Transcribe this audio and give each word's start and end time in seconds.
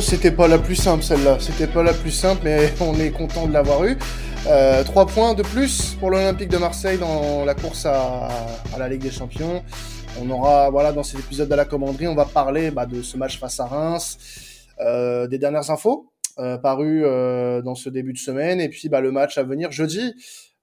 c'était 0.00 0.30
pas 0.30 0.48
la 0.48 0.58
plus 0.58 0.76
simple 0.76 1.02
celle-là. 1.02 1.38
C'était 1.40 1.66
pas 1.66 1.82
la 1.82 1.92
plus 1.92 2.10
simple, 2.10 2.42
mais 2.44 2.72
on 2.80 2.94
est 2.98 3.10
content 3.10 3.46
de 3.46 3.52
l'avoir 3.52 3.84
eu. 3.84 3.96
Euh, 4.46 4.84
trois 4.84 5.06
points 5.06 5.34
de 5.34 5.42
plus 5.42 5.94
pour 6.00 6.10
l'Olympique 6.10 6.48
de 6.48 6.58
Marseille 6.58 6.98
dans 6.98 7.44
la 7.44 7.54
course 7.54 7.86
à, 7.86 8.28
la 8.78 8.88
Ligue 8.88 9.02
des 9.02 9.10
Champions. 9.10 9.62
On 10.20 10.28
aura, 10.30 10.70
voilà, 10.70 10.92
dans 10.92 11.02
cet 11.02 11.20
épisode 11.20 11.48
de 11.48 11.54
la 11.54 11.64
commanderie, 11.64 12.08
on 12.08 12.14
va 12.14 12.24
parler 12.24 12.70
bah, 12.70 12.86
de 12.86 13.02
ce 13.02 13.16
match 13.16 13.38
face 13.38 13.58
à 13.60 13.66
Reims, 13.66 14.18
euh, 14.80 15.26
des 15.26 15.38
dernières 15.38 15.70
infos 15.70 16.10
euh, 16.38 16.58
parues 16.58 17.02
dans 17.62 17.74
ce 17.74 17.88
début 17.88 18.12
de 18.12 18.18
semaine, 18.18 18.60
et 18.60 18.68
puis 18.68 18.88
bah, 18.88 19.00
le 19.00 19.12
match 19.12 19.38
à 19.38 19.42
venir 19.42 19.72
jeudi, 19.72 20.14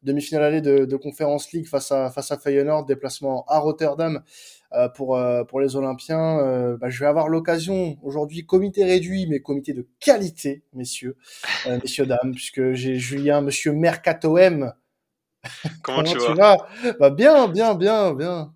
demi-finale 0.04 0.44
allée 0.44 0.62
de, 0.62 0.86
de 0.86 0.96
Conference 0.96 1.52
League 1.52 1.68
face 1.68 1.92
à, 1.92 2.10
face 2.10 2.32
à 2.32 2.38
Feyenoord, 2.38 2.86
déplacement 2.86 3.46
à 3.48 3.60
Rotterdam 3.60 4.18
euh, 4.18 4.22
pour 4.96 5.18
euh, 5.18 5.44
pour 5.44 5.60
les 5.60 5.76
Olympiens. 5.76 6.40
Euh, 6.40 6.78
bah, 6.78 6.90
je 6.90 7.00
vais 7.00 7.06
avoir 7.06 7.28
l'occasion 7.28 7.98
aujourd'hui, 8.04 8.46
comité 8.46 8.84
réduit, 8.86 9.28
mais 9.28 9.42
comité 9.42 9.74
de 9.74 9.88
qualité, 10.00 10.64
messieurs, 10.74 11.18
messieurs 11.84 12.06
dames, 12.06 12.34
puisque 12.34 12.74
j'ai 12.74 12.96
Julien, 12.96 13.42
Monsieur 13.42 13.74
Mercato 13.74 14.38
M. 14.38 14.74
Comment, 15.84 16.04
tu, 16.04 16.18
vas, 16.18 16.58
bah, 17.00 17.10
Bien, 17.10 17.48
bien, 17.48 17.74
bien, 17.74 18.14
bien. 18.14 18.54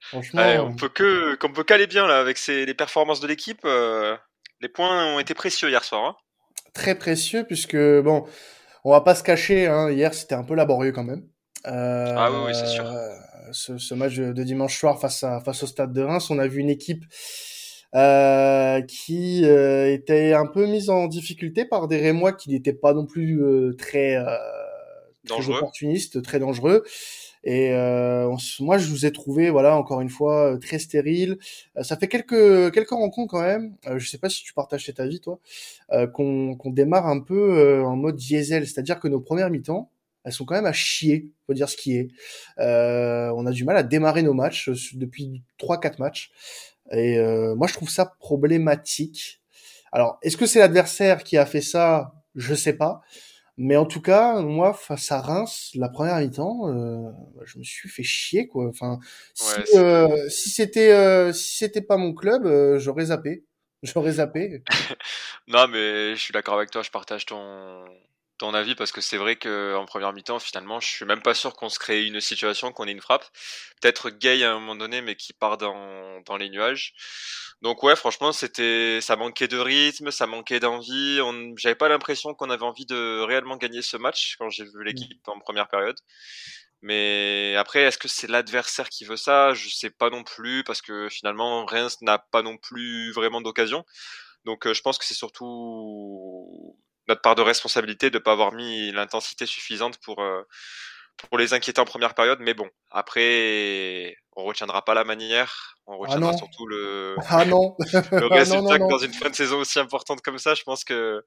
Franchement, 0.00 0.42
on 0.66 0.74
peut 0.74 0.88
que 0.88 1.34
qu'on 1.36 1.52
peut 1.52 1.64
caler 1.64 1.86
bien 1.86 2.06
là 2.06 2.18
avec 2.18 2.36
ces, 2.36 2.66
les 2.66 2.74
performances 2.74 3.20
de 3.20 3.26
l'équipe. 3.26 3.66
les 4.60 4.68
points 4.68 5.14
ont 5.14 5.18
été 5.18 5.34
précieux 5.34 5.68
hier 5.68 5.84
soir. 5.84 6.04
Hein. 6.04 6.16
Très 6.74 6.94
précieux 6.94 7.44
puisque 7.44 7.76
bon, 7.76 8.26
on 8.84 8.90
va 8.90 9.00
pas 9.00 9.14
se 9.14 9.22
cacher. 9.22 9.66
Hein, 9.66 9.90
hier, 9.90 10.12
c'était 10.12 10.34
un 10.34 10.44
peu 10.44 10.54
laborieux 10.54 10.92
quand 10.92 11.04
même. 11.04 11.26
Euh, 11.66 12.14
ah 12.16 12.44
oui, 12.44 12.54
c'est 12.54 12.66
sûr. 12.66 12.84
Ce, 13.52 13.78
ce, 13.78 13.94
match 13.94 14.16
de, 14.16 14.42
dimanche 14.42 14.78
soir 14.78 14.98
face, 15.00 15.22
à, 15.22 15.40
face 15.40 15.62
au 15.62 15.66
stade 15.66 15.92
de 15.92 16.02
Reims, 16.02 16.30
on 16.30 16.38
a 16.38 16.46
vu 16.46 16.60
une 16.60 16.70
équipe 16.70 17.04
euh, 17.94 18.80
qui 18.82 19.44
euh, 19.44 19.92
était 19.92 20.32
un 20.32 20.46
peu 20.46 20.66
mise 20.66 20.90
en 20.90 21.06
difficulté 21.06 21.64
par 21.64 21.86
des 21.86 21.98
Rémois 21.98 22.32
qui 22.32 22.50
n'étaient 22.50 22.72
pas 22.72 22.92
non 22.92 23.06
plus 23.06 23.40
euh, 23.40 23.72
très, 23.78 24.16
euh, 24.16 24.36
très 25.28 25.48
opportunistes, 25.48 26.20
très 26.22 26.40
dangereux. 26.40 26.82
Et 27.46 27.72
moi, 28.60 28.78
je 28.78 28.88
vous 28.88 29.04
ai 29.04 29.12
trouvé, 29.12 29.50
voilà, 29.50 29.76
encore 29.76 30.00
une 30.00 30.08
fois, 30.08 30.56
très 30.62 30.78
stérile. 30.78 31.36
ça 31.82 31.98
fait 31.98 32.08
quelques 32.08 32.72
quelques 32.72 32.88
rencontres 32.88 33.30
quand 33.32 33.42
même. 33.42 33.76
je 33.96 34.08
sais 34.08 34.16
pas 34.16 34.30
si 34.30 34.42
tu 34.42 34.54
partages 34.54 34.86
cet 34.86 34.98
avis, 34.98 35.20
toi, 35.20 35.38
qu'on 36.14 36.56
qu'on 36.56 36.70
démarre 36.70 37.06
un 37.06 37.20
peu 37.20 37.82
en 37.84 37.96
mode 37.96 38.16
diesel, 38.16 38.66
c'est-à-dire 38.66 38.98
que 38.98 39.08
nos 39.08 39.20
premières 39.20 39.50
mi-temps, 39.50 39.90
elles 40.24 40.32
sont 40.32 40.44
quand 40.44 40.54
même 40.54 40.66
à 40.66 40.72
chier, 40.72 41.30
faut 41.46 41.54
dire 41.54 41.68
ce 41.68 41.76
qui 41.76 41.96
est. 41.96 42.08
Euh, 42.58 43.30
on 43.36 43.46
a 43.46 43.52
du 43.52 43.64
mal 43.64 43.76
à 43.76 43.82
démarrer 43.82 44.22
nos 44.22 44.34
matchs 44.34 44.68
euh, 44.68 44.74
depuis 44.94 45.42
3-4 45.58 45.98
matchs. 45.98 46.30
Et 46.92 47.18
euh, 47.18 47.54
moi, 47.54 47.66
je 47.66 47.74
trouve 47.74 47.90
ça 47.90 48.06
problématique. 48.18 49.40
Alors, 49.92 50.18
est-ce 50.22 50.36
que 50.36 50.46
c'est 50.46 50.58
l'adversaire 50.58 51.22
qui 51.24 51.36
a 51.36 51.46
fait 51.46 51.60
ça? 51.60 52.14
Je 52.34 52.54
sais 52.54 52.72
pas. 52.72 53.02
Mais 53.56 53.76
en 53.76 53.86
tout 53.86 54.00
cas, 54.00 54.40
moi, 54.40 54.74
face 54.74 55.12
à 55.12 55.20
Reims, 55.20 55.70
la 55.74 55.88
première 55.88 56.18
mi-temps, 56.18 56.68
euh, 56.68 57.10
je 57.44 57.58
me 57.58 57.62
suis 57.62 57.88
fait 57.88 58.02
chier, 58.02 58.48
quoi. 58.48 58.66
Enfin, 58.66 58.98
si, 59.34 59.76
euh, 59.76 60.28
si 60.28 60.50
c'était 60.50 60.90
euh, 60.90 61.32
si 61.32 61.58
c'était 61.58 61.82
pas 61.82 61.96
mon 61.96 62.14
club, 62.14 62.48
j'aurais 62.78 63.06
zappé. 63.06 63.44
J'aurais 63.84 64.12
zappé. 64.12 64.64
non, 65.46 65.68
mais 65.68 66.16
je 66.16 66.20
suis 66.20 66.32
d'accord 66.32 66.54
avec 66.56 66.70
toi. 66.70 66.82
Je 66.82 66.90
partage 66.90 67.26
ton 67.26 67.84
ton 68.38 68.54
avis 68.54 68.74
parce 68.74 68.92
que 68.92 69.00
c'est 69.00 69.16
vrai 69.16 69.36
qu'en 69.36 69.84
première 69.86 70.12
mi-temps, 70.12 70.38
finalement, 70.38 70.80
je 70.80 70.88
suis 70.88 71.04
même 71.04 71.22
pas 71.22 71.34
sûr 71.34 71.54
qu'on 71.54 71.68
se 71.68 71.78
crée 71.78 72.04
une 72.04 72.20
situation, 72.20 72.72
qu'on 72.72 72.86
ait 72.86 72.92
une 72.92 73.00
frappe. 73.00 73.24
Peut-être 73.80 74.10
Gay 74.10 74.42
à 74.44 74.52
un 74.52 74.54
moment 74.60 74.76
donné, 74.76 75.00
mais 75.00 75.16
qui 75.16 75.32
part 75.32 75.58
dans, 75.58 76.20
dans 76.22 76.36
les 76.36 76.50
nuages. 76.50 76.94
Donc 77.62 77.82
ouais, 77.82 77.96
franchement, 77.96 78.32
c'était, 78.32 79.00
ça 79.00 79.16
manquait 79.16 79.48
de 79.48 79.58
rythme, 79.58 80.10
ça 80.10 80.26
manquait 80.26 80.60
d'envie. 80.60 81.20
On, 81.22 81.54
j'avais 81.56 81.74
pas 81.74 81.88
l'impression 81.88 82.34
qu'on 82.34 82.50
avait 82.50 82.64
envie 82.64 82.86
de 82.86 83.20
réellement 83.20 83.56
gagner 83.56 83.82
ce 83.82 83.96
match 83.96 84.36
quand 84.38 84.50
j'ai 84.50 84.64
vu 84.64 84.80
mmh. 84.80 84.82
l'équipe 84.84 85.28
en 85.28 85.38
première 85.38 85.68
période. 85.68 85.98
Mais 86.82 87.56
après, 87.56 87.80
est-ce 87.80 87.96
que 87.96 88.08
c'est 88.08 88.28
l'adversaire 88.28 88.90
qui 88.90 89.06
veut 89.06 89.16
ça? 89.16 89.54
Je 89.54 89.70
sais 89.70 89.90
pas 89.90 90.10
non 90.10 90.22
plus 90.22 90.64
parce 90.64 90.82
que 90.82 91.08
finalement, 91.08 91.64
Reims 91.64 91.96
n'a 92.02 92.18
pas 92.18 92.42
non 92.42 92.58
plus 92.58 93.10
vraiment 93.12 93.40
d'occasion. 93.40 93.84
Donc 94.44 94.66
euh, 94.66 94.74
je 94.74 94.82
pense 94.82 94.98
que 94.98 95.04
c'est 95.06 95.14
surtout 95.14 96.73
notre 97.08 97.20
part 97.20 97.34
de 97.34 97.42
responsabilité 97.42 98.10
de 98.10 98.18
ne 98.18 98.22
pas 98.22 98.32
avoir 98.32 98.52
mis 98.52 98.92
l'intensité 98.92 99.46
suffisante 99.46 99.98
pour, 99.98 100.20
euh, 100.20 100.42
pour 101.16 101.38
les 101.38 101.54
inquiéter 101.54 101.80
en 101.80 101.84
première 101.84 102.14
période. 102.14 102.38
Mais 102.40 102.54
bon, 102.54 102.68
après, 102.90 104.16
on 104.36 104.44
retiendra 104.44 104.84
pas 104.84 104.94
la 104.94 105.04
manière, 105.04 105.76
on 105.86 105.94
ah 105.94 105.96
retiendra 105.96 106.36
surtout 106.36 106.66
le, 106.66 107.16
ah 107.28 107.44
non. 107.44 107.76
le 107.78 108.28
ah 108.30 108.34
résultat 108.34 108.78
que 108.78 108.88
dans 108.88 108.98
une 108.98 109.12
fin 109.12 109.30
de 109.30 109.34
saison 109.34 109.58
aussi 109.58 109.78
importante 109.78 110.20
comme 110.20 110.38
ça, 110.38 110.54
je 110.54 110.62
pense 110.62 110.84
que 110.84 111.24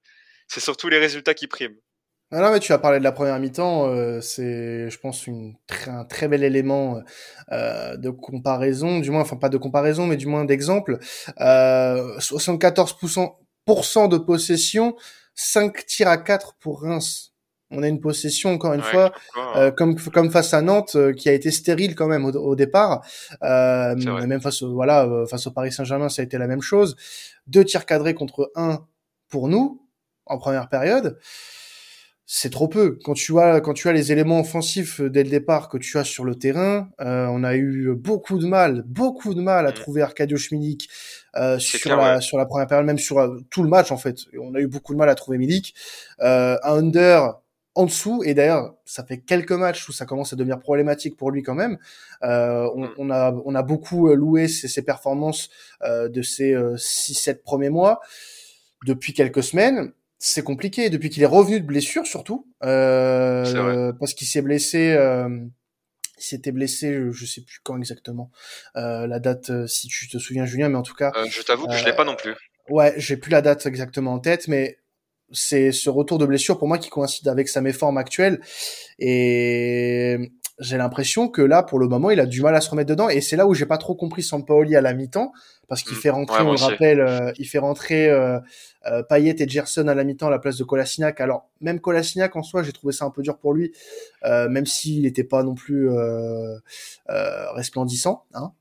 c'est 0.47 0.61
surtout 0.61 0.89
les 0.89 0.99
résultats 0.99 1.33
qui 1.33 1.47
priment. 1.47 1.77
Ah 2.31 2.41
non, 2.41 2.51
mais 2.51 2.59
tu 2.59 2.73
as 2.73 2.77
parlé 2.77 2.99
de 2.99 3.05
la 3.05 3.13
première 3.13 3.39
mi-temps, 3.39 3.87
euh, 3.87 4.19
c'est, 4.19 4.89
je 4.89 4.99
pense, 4.99 5.27
une, 5.27 5.55
un 5.87 6.03
très 6.03 6.27
bel 6.27 6.43
élément 6.43 7.01
euh, 7.53 7.95
de 7.95 8.09
comparaison, 8.09 8.99
du 8.99 9.11
moins, 9.11 9.21
enfin 9.21 9.37
pas 9.37 9.47
de 9.47 9.57
comparaison, 9.57 10.05
mais 10.05 10.17
du 10.17 10.27
moins 10.27 10.43
d'exemple. 10.43 10.99
Euh, 11.39 12.17
74% 12.19 14.09
de 14.09 14.17
possession, 14.17 14.97
5 15.37 15.85
tirs 15.85 16.09
à 16.09 16.17
4 16.17 16.55
pour 16.59 16.81
Reims. 16.81 17.33
On 17.69 17.83
a 17.83 17.87
une 17.87 17.99
possession 17.99 18.53
encore 18.53 18.73
une 18.73 18.81
fois, 18.81 19.13
euh, 19.57 19.71
comme 19.71 19.97
comme 19.97 20.31
face 20.31 20.53
à 20.53 20.61
Nantes, 20.61 20.95
euh, 20.95 21.13
qui 21.13 21.27
a 21.27 21.33
été 21.33 21.51
stérile 21.51 21.95
quand 21.95 22.07
même 22.07 22.25
au, 22.25 22.55
départ. 22.55 23.05
Euh, 23.43 23.95
même 24.25 24.41
face 24.41 24.61
au 24.61 24.73
voilà, 24.73 25.03
euh, 25.03 25.25
face 25.25 25.47
au 25.47 25.51
Paris 25.51 25.71
Saint-Germain, 25.73 26.07
ça 26.07 26.21
a 26.21 26.25
été 26.25 26.37
la 26.37 26.47
même 26.47 26.61
chose. 26.61 26.95
Deux 27.45 27.65
tirs 27.65 27.85
cadrés 27.85 28.13
contre 28.13 28.51
un 28.55 28.85
pour 29.27 29.49
nous 29.49 29.81
en 30.25 30.37
première 30.37 30.69
période 30.69 31.19
c'est 32.29 32.49
trop 32.49 32.67
peu. 32.67 32.99
Quand 33.05 33.13
tu 33.13 33.39
as 33.39 33.61
quand 33.61 33.73
tu 33.73 33.87
as 33.87 33.93
les 33.93 34.11
éléments 34.11 34.41
offensifs 34.41 34.99
dès 34.99 35.23
le 35.23 35.29
départ 35.29 35.69
que 35.69 35.77
tu 35.77 35.97
as 35.97 36.03
sur 36.03 36.25
le 36.25 36.35
terrain, 36.35 36.89
euh, 36.99 37.25
on 37.31 37.41
a 37.41 37.55
eu 37.55 37.95
beaucoup 37.95 38.37
de 38.37 38.45
mal, 38.45 38.83
beaucoup 38.85 39.33
de 39.33 39.41
mal 39.41 39.65
à 39.65 39.71
mm. 39.71 39.73
trouver 39.73 40.01
Arcadio 40.01 40.37
Schmilik 40.37 40.89
euh, 41.37 41.59
sur 41.59 41.95
la 41.95 42.21
sur 42.21 42.37
la 42.37 42.45
première 42.45 42.67
période, 42.67 42.85
même 42.85 42.97
sur 42.97 43.19
euh, 43.19 43.39
tout 43.49 43.63
le 43.63 43.69
match 43.69 43.91
en 43.91 43.97
fait. 43.97 44.17
On 44.39 44.55
a 44.55 44.59
eu 44.59 44.67
beaucoup 44.67 44.93
de 44.93 44.97
mal 44.97 45.09
à 45.09 45.15
trouver 45.15 45.37
Milik. 45.37 45.73
Euh, 46.21 46.57
un 46.63 46.77
under 46.77 47.41
en 47.75 47.85
dessous 47.85 48.23
et 48.25 48.33
d'ailleurs 48.33 48.73
ça 48.85 49.03
fait 49.03 49.19
quelques 49.19 49.51
matchs 49.51 49.87
où 49.87 49.91
ça 49.91 50.05
commence 50.05 50.33
à 50.33 50.35
devenir 50.35 50.59
problématique 50.59 51.15
pour 51.15 51.31
lui 51.31 51.43
quand 51.43 51.55
même. 51.55 51.77
Euh, 52.23 52.67
on, 52.75 52.81
mm. 52.85 52.89
on, 52.97 53.09
a 53.11 53.33
on 53.45 53.55
a 53.55 53.63
beaucoup 53.63 54.13
loué 54.13 54.47
ses, 54.47 54.67
ses 54.67 54.81
performances 54.81 55.49
euh, 55.83 56.09
de 56.09 56.21
ces 56.21 56.55
6-7 56.55 57.43
premiers 57.43 57.69
mois 57.69 58.01
depuis 58.85 59.13
quelques 59.13 59.43
semaines 59.43 59.91
c'est 60.19 60.43
compliqué 60.43 60.89
depuis 60.89 61.09
qu'il 61.09 61.23
est 61.23 61.27
revenu 61.27 61.59
de 61.59 61.65
blessure 61.65 62.07
surtout 62.07 62.47
euh, 62.63 63.93
parce 63.99 64.13
qu'il 64.13 64.27
s'est 64.27 64.41
blessé 64.41 64.93
euh, 64.97 65.29
il 66.17 66.23
s'était 66.23 66.51
blessé 66.51 66.97
je, 67.11 67.25
sais 67.25 67.41
plus 67.41 67.59
quand 67.63 67.77
exactement 67.77 68.31
euh, 68.75 69.07
la 69.07 69.19
date 69.19 69.49
euh, 69.49 69.67
si 69.67 69.87
tu 69.87 70.07
te 70.07 70.17
souviens 70.17 70.45
Julien 70.45 70.69
mais 70.69 70.77
en 70.77 70.83
tout 70.83 70.95
cas 70.95 71.11
euh, 71.15 71.25
je 71.29 71.41
t'avoue 71.41 71.67
que 71.67 71.75
je 71.75 71.85
l'ai 71.85 71.93
pas 71.95 72.05
non 72.05 72.15
plus. 72.15 72.35
ouais 72.69 72.93
j'ai 72.97 73.17
plus 73.17 73.31
la 73.31 73.41
date 73.41 73.65
exactement 73.65 74.13
en 74.13 74.19
tête 74.19 74.47
mais 74.47 74.79
c'est 75.31 75.71
ce 75.71 75.89
retour 75.89 76.17
de 76.17 76.25
blessure 76.25 76.57
pour 76.57 76.67
moi 76.67 76.77
qui 76.77 76.89
coïncide 76.89 77.27
avec 77.27 77.49
sa 77.49 77.61
méforme 77.61 77.97
actuelle 77.97 78.39
et 78.99 80.17
j'ai 80.59 80.77
l'impression 80.77 81.27
que 81.29 81.41
là, 81.41 81.61
pour 81.61 81.79
le 81.79 81.87
moment, 81.87 82.09
il 82.09 82.19
a 82.19 82.25
du 82.25 82.41
mal 82.41 82.55
à 82.55 82.61
se 82.61 82.69
remettre 82.69 82.89
dedans. 82.89 83.09
Et 83.09 83.21
c'est 83.21 83.35
là 83.35 83.45
où 83.45 83.53
j'ai 83.53 83.65
pas 83.65 83.77
trop 83.77 83.95
compris 83.95 84.23
Sampaoli 84.23 84.75
à 84.75 84.81
la 84.81 84.93
mi-temps, 84.93 85.31
parce 85.67 85.83
qu'il 85.83 85.97
mmh. 85.97 86.01
fait 86.01 86.09
rentrer, 86.09 86.43
on 86.43 86.51
le 86.51 86.59
rappelle, 86.59 86.99
euh, 86.99 87.31
il 87.37 87.45
fait 87.45 87.59
rentrer 87.59 88.09
euh, 88.09 88.39
euh, 88.85 89.03
Payet 89.03 89.35
et 89.39 89.47
Gerson 89.47 89.87
à 89.87 89.93
la 89.93 90.03
mi-temps 90.03 90.27
à 90.27 90.31
la 90.31 90.39
place 90.39 90.57
de 90.57 90.63
Kolasinac. 90.63 91.21
Alors 91.21 91.47
même 91.61 91.79
Kolasinac 91.79 92.35
en 92.35 92.43
soi, 92.43 92.63
j'ai 92.63 92.71
trouvé 92.71 92.93
ça 92.93 93.05
un 93.05 93.11
peu 93.11 93.21
dur 93.21 93.37
pour 93.37 93.53
lui, 93.53 93.71
euh, 94.25 94.49
même 94.49 94.65
s'il 94.65 95.03
n'était 95.03 95.23
pas 95.23 95.43
non 95.43 95.53
plus 95.53 95.89
euh, 95.89 96.57
resplendissant. 97.53 98.25
Hein. 98.33 98.51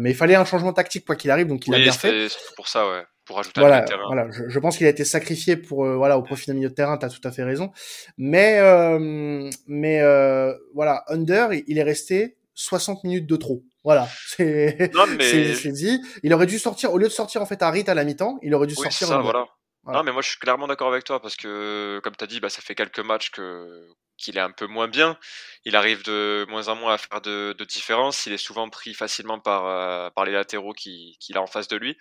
mais 0.00 0.10
il 0.10 0.16
fallait 0.16 0.34
un 0.34 0.44
changement 0.44 0.72
tactique 0.72 1.06
quoi 1.06 1.16
qu'il 1.16 1.30
arrive, 1.30 1.46
donc 1.46 1.66
il 1.66 1.74
a 1.74 1.78
bien 1.78 1.92
fait. 1.92 2.28
C'est 2.28 2.54
pour 2.56 2.68
ça, 2.68 2.86
ouais 2.88 3.04
pour 3.26 3.40
ajouter 3.40 3.60
voilà, 3.60 3.78
un 3.78 3.82
terrain. 3.82 4.06
Voilà, 4.06 4.30
je, 4.30 4.48
je 4.48 4.58
pense 4.58 4.78
qu'il 4.78 4.86
a 4.86 4.90
été 4.90 5.04
sacrifié 5.04 5.56
pour 5.56 5.84
euh, 5.84 5.96
voilà 5.96 6.16
au 6.16 6.22
profit 6.22 6.46
d'un 6.46 6.54
milieu 6.54 6.70
de 6.70 6.74
terrain. 6.74 6.96
T'as 6.96 7.10
tout 7.10 7.20
à 7.24 7.32
fait 7.32 7.42
raison. 7.42 7.72
Mais 8.16 8.58
euh, 8.60 9.50
mais 9.66 10.00
euh, 10.00 10.54
voilà, 10.74 11.04
Under, 11.08 11.48
il 11.66 11.76
est 11.76 11.82
resté 11.82 12.38
60 12.54 13.04
minutes 13.04 13.26
de 13.26 13.36
trop. 13.36 13.62
Voilà, 13.84 14.08
c'est 14.26 14.90
mais... 15.18 15.72
dit. 15.72 16.00
Il 16.22 16.32
aurait 16.32 16.46
dû 16.46 16.58
sortir 16.58 16.92
au 16.92 16.98
lieu 16.98 17.08
de 17.08 17.12
sortir 17.12 17.42
en 17.42 17.46
fait 17.46 17.62
à 17.62 17.70
Rit 17.70 17.84
à 17.88 17.94
la 17.94 18.04
mi-temps, 18.04 18.38
il 18.42 18.54
aurait 18.54 18.68
dû 18.68 18.74
sortir. 18.74 19.08
Ça, 19.08 19.18
voilà. 19.18 19.46
Non, 19.84 20.02
mais 20.02 20.12
moi 20.12 20.22
je 20.22 20.30
suis 20.30 20.38
clairement 20.38 20.66
d'accord 20.66 20.88
avec 20.88 21.04
toi 21.04 21.20
parce 21.20 21.36
que, 21.36 22.00
comme 22.02 22.16
tu 22.16 22.24
as 22.24 22.26
dit, 22.26 22.40
bah, 22.40 22.48
ça 22.48 22.60
fait 22.60 22.74
quelques 22.74 23.00
matchs 23.00 23.30
que 23.30 23.86
qu'il 24.16 24.38
est 24.38 24.40
un 24.40 24.50
peu 24.50 24.66
moins 24.66 24.88
bien. 24.88 25.18
Il 25.64 25.76
arrive 25.76 26.02
de 26.04 26.46
moins 26.48 26.68
en 26.68 26.74
moins 26.74 26.94
à 26.94 26.98
faire 26.98 27.20
de, 27.20 27.54
de 27.56 27.64
différence. 27.64 28.24
Il 28.24 28.32
est 28.32 28.38
souvent 28.38 28.68
pris 28.70 28.94
facilement 28.94 29.38
par, 29.38 30.12
par 30.14 30.24
les 30.24 30.32
latéraux 30.32 30.72
qu'il 30.72 31.16
qui 31.20 31.36
a 31.36 31.42
en 31.42 31.46
face 31.46 31.68
de 31.68 31.76
lui. 31.76 31.96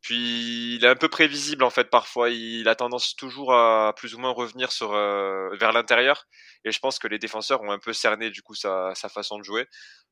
Puis 0.00 0.76
il 0.76 0.84
est 0.84 0.88
un 0.88 0.96
peu 0.96 1.08
prévisible 1.08 1.64
en 1.64 1.70
fait 1.70 1.90
parfois. 1.90 2.30
Il 2.30 2.68
a 2.68 2.74
tendance 2.74 3.16
toujours 3.16 3.54
à 3.54 3.92
plus 3.96 4.14
ou 4.14 4.18
moins 4.18 4.30
revenir 4.30 4.70
sur 4.70 4.94
euh, 4.94 5.48
vers 5.56 5.72
l'intérieur. 5.72 6.26
Et 6.64 6.70
je 6.70 6.78
pense 6.78 6.98
que 6.98 7.08
les 7.08 7.18
défenseurs 7.18 7.62
ont 7.62 7.72
un 7.72 7.78
peu 7.78 7.92
cerné 7.92 8.30
du 8.30 8.42
coup 8.42 8.54
sa, 8.54 8.94
sa 8.94 9.08
façon 9.08 9.38
de 9.38 9.42
jouer. 9.42 9.66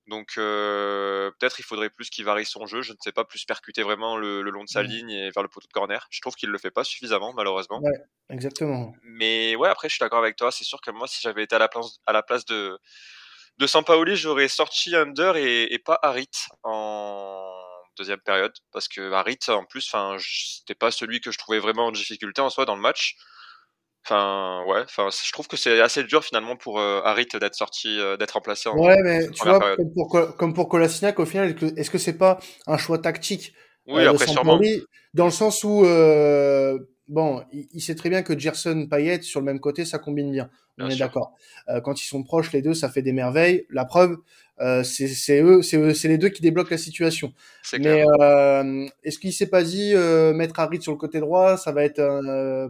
Donc 0.06 0.32
euh, 0.36 1.30
peut-être 1.38 1.58
il 1.60 1.62
faudrait 1.62 1.90
plus 1.90 2.10
qu'il 2.10 2.24
varie 2.24 2.44
son 2.44 2.66
jeu. 2.66 2.82
Je 2.82 2.92
ne 2.92 2.98
sais 3.00 3.12
pas 3.12 3.24
plus 3.24 3.44
percuter 3.44 3.82
vraiment 3.82 4.16
le, 4.16 4.42
long 4.42 4.64
de 4.64 4.68
sa 4.68 4.82
ligne 4.82 5.10
et 5.10 5.30
vers 5.30 5.42
le 5.42 5.48
poteau 5.48 5.66
de 5.66 5.72
corner. 5.72 6.06
Je 6.10 6.20
trouve 6.20 6.34
qu'il 6.34 6.50
le 6.50 6.58
fait 6.58 6.70
pas 6.70 6.84
suffisamment 6.84 7.32
malheureusement. 7.32 7.80
Ouais, 7.80 8.02
exactement. 8.30 8.92
Mais 9.02 9.56
ouais, 9.56 9.68
après 9.68 9.88
je 9.88 9.94
suis 9.94 10.00
d'accord 10.00 10.18
avec 10.18 10.36
toi. 10.36 10.50
C'est 10.50 10.64
sûr 10.64 10.80
que 10.80 10.90
moi 10.90 11.06
si 11.06 11.20
j'avais 11.22 11.44
été 11.44 11.56
à 11.56 11.58
la 11.58 11.68
place 11.68 11.98
à 12.06 12.12
la 12.12 12.22
place 12.22 12.44
de 12.44 12.78
de 13.58 13.66
Sampaoli, 13.68 14.16
j'aurais 14.16 14.48
sorti 14.48 14.96
Under 14.96 15.36
et, 15.36 15.72
et 15.72 15.78
pas 15.78 15.98
Harit 16.02 16.28
en 16.64 17.53
deuxième 17.96 18.20
période 18.20 18.52
parce 18.72 18.88
que 18.88 19.12
Harit 19.12 19.38
en 19.48 19.64
plus 19.64 19.88
enfin 19.92 20.16
c'était 20.18 20.74
pas 20.74 20.90
celui 20.90 21.20
que 21.20 21.30
je 21.30 21.38
trouvais 21.38 21.58
vraiment 21.58 21.86
en 21.86 21.92
difficulté 21.92 22.40
en 22.40 22.50
soi 22.50 22.64
dans 22.64 22.76
le 22.76 22.82
match. 22.82 23.16
Enfin 24.06 24.64
ouais 24.66 24.82
enfin 24.82 25.08
je 25.10 25.32
trouve 25.32 25.48
que 25.48 25.56
c'est 25.56 25.80
assez 25.80 26.04
dur 26.04 26.22
finalement 26.24 26.56
pour 26.56 26.78
euh, 26.78 27.00
Harit 27.04 27.28
d'être 27.40 27.54
sorti 27.54 27.98
euh, 27.98 28.16
d'être 28.16 28.32
remplacé 28.32 28.68
en 28.68 28.76
ouais 28.76 29.00
mais 29.02 29.30
tu 29.30 29.48
vois 29.48 29.76
comme 29.76 29.92
pour, 29.92 30.36
comme 30.36 30.54
pour 30.54 30.68
Kolasinac 30.68 31.18
au 31.18 31.24
final 31.24 31.56
est-ce 31.76 31.90
que 31.90 31.98
c'est 31.98 32.18
pas 32.18 32.38
un 32.66 32.76
choix 32.76 32.98
tactique 32.98 33.54
oui 33.86 34.02
euh, 34.02 34.10
après 34.10 34.26
sûrement. 34.26 34.60
Dans 35.12 35.26
le 35.26 35.30
sens 35.30 35.62
où 35.64 35.84
euh, 35.84 36.78
bon 37.08 37.42
il, 37.52 37.80
sait 37.80 37.94
très 37.94 38.08
bien 38.08 38.22
que 38.22 38.38
Gerson 38.38 38.86
Payet 38.90 39.22
sur 39.22 39.40
le 39.40 39.46
même 39.46 39.60
côté 39.60 39.84
ça 39.84 39.98
combine 39.98 40.30
bien. 40.32 40.50
On 40.78 40.88
est 40.88 40.96
d'accord. 40.96 41.34
Euh, 41.68 41.80
quand 41.80 42.02
ils 42.02 42.06
sont 42.06 42.24
proches 42.24 42.52
les 42.52 42.62
deux 42.62 42.74
ça 42.74 42.88
fait 42.88 43.02
des 43.02 43.12
merveilles. 43.12 43.66
La 43.70 43.84
preuve 43.84 44.18
euh, 44.60 44.82
c'est 44.84 45.40
eux, 45.42 45.62
c'est 45.62 46.08
les 46.08 46.18
deux 46.18 46.28
qui 46.28 46.42
débloquent 46.42 46.70
la 46.70 46.78
situation. 46.78 47.32
Mais 47.78 48.04
euh, 48.20 48.86
est-ce 49.02 49.18
qu'il 49.18 49.32
s'est 49.32 49.48
pas 49.48 49.62
dit 49.62 49.92
euh, 49.94 50.32
mettre 50.32 50.58
Harit 50.60 50.80
sur 50.80 50.92
le 50.92 50.98
côté 50.98 51.20
droit, 51.20 51.56
ça 51.56 51.72
va 51.72 51.84
être 51.84 51.98
euh, 51.98 52.68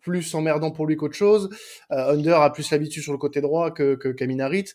plus 0.00 0.34
emmerdant 0.34 0.70
pour 0.70 0.86
lui 0.86 0.96
qu'autre 0.96 1.14
chose. 1.14 1.48
Under 1.90 2.40
a 2.40 2.52
plus 2.52 2.70
l'habitude 2.70 3.02
sur 3.02 3.12
le 3.12 3.18
côté 3.18 3.40
droit 3.40 3.70
que 3.70 3.94
que 3.94 4.08
Kamin 4.08 4.40
Harit. 4.40 4.72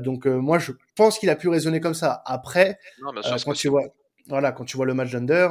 donc 0.00 0.26
moi 0.26 0.58
je 0.58 0.72
pense 0.96 1.18
qu'il 1.18 1.30
a 1.30 1.36
pu 1.36 1.48
raisonner 1.48 1.80
comme 1.80 1.94
ça. 1.94 2.22
Après, 2.26 2.78
quand 3.44 3.52
tu 3.54 3.68
vois, 3.68 3.84
voilà, 4.26 4.52
quand 4.52 4.64
tu 4.64 4.76
vois 4.76 4.86
le 4.86 4.94
match 4.94 5.10
d'Under, 5.10 5.48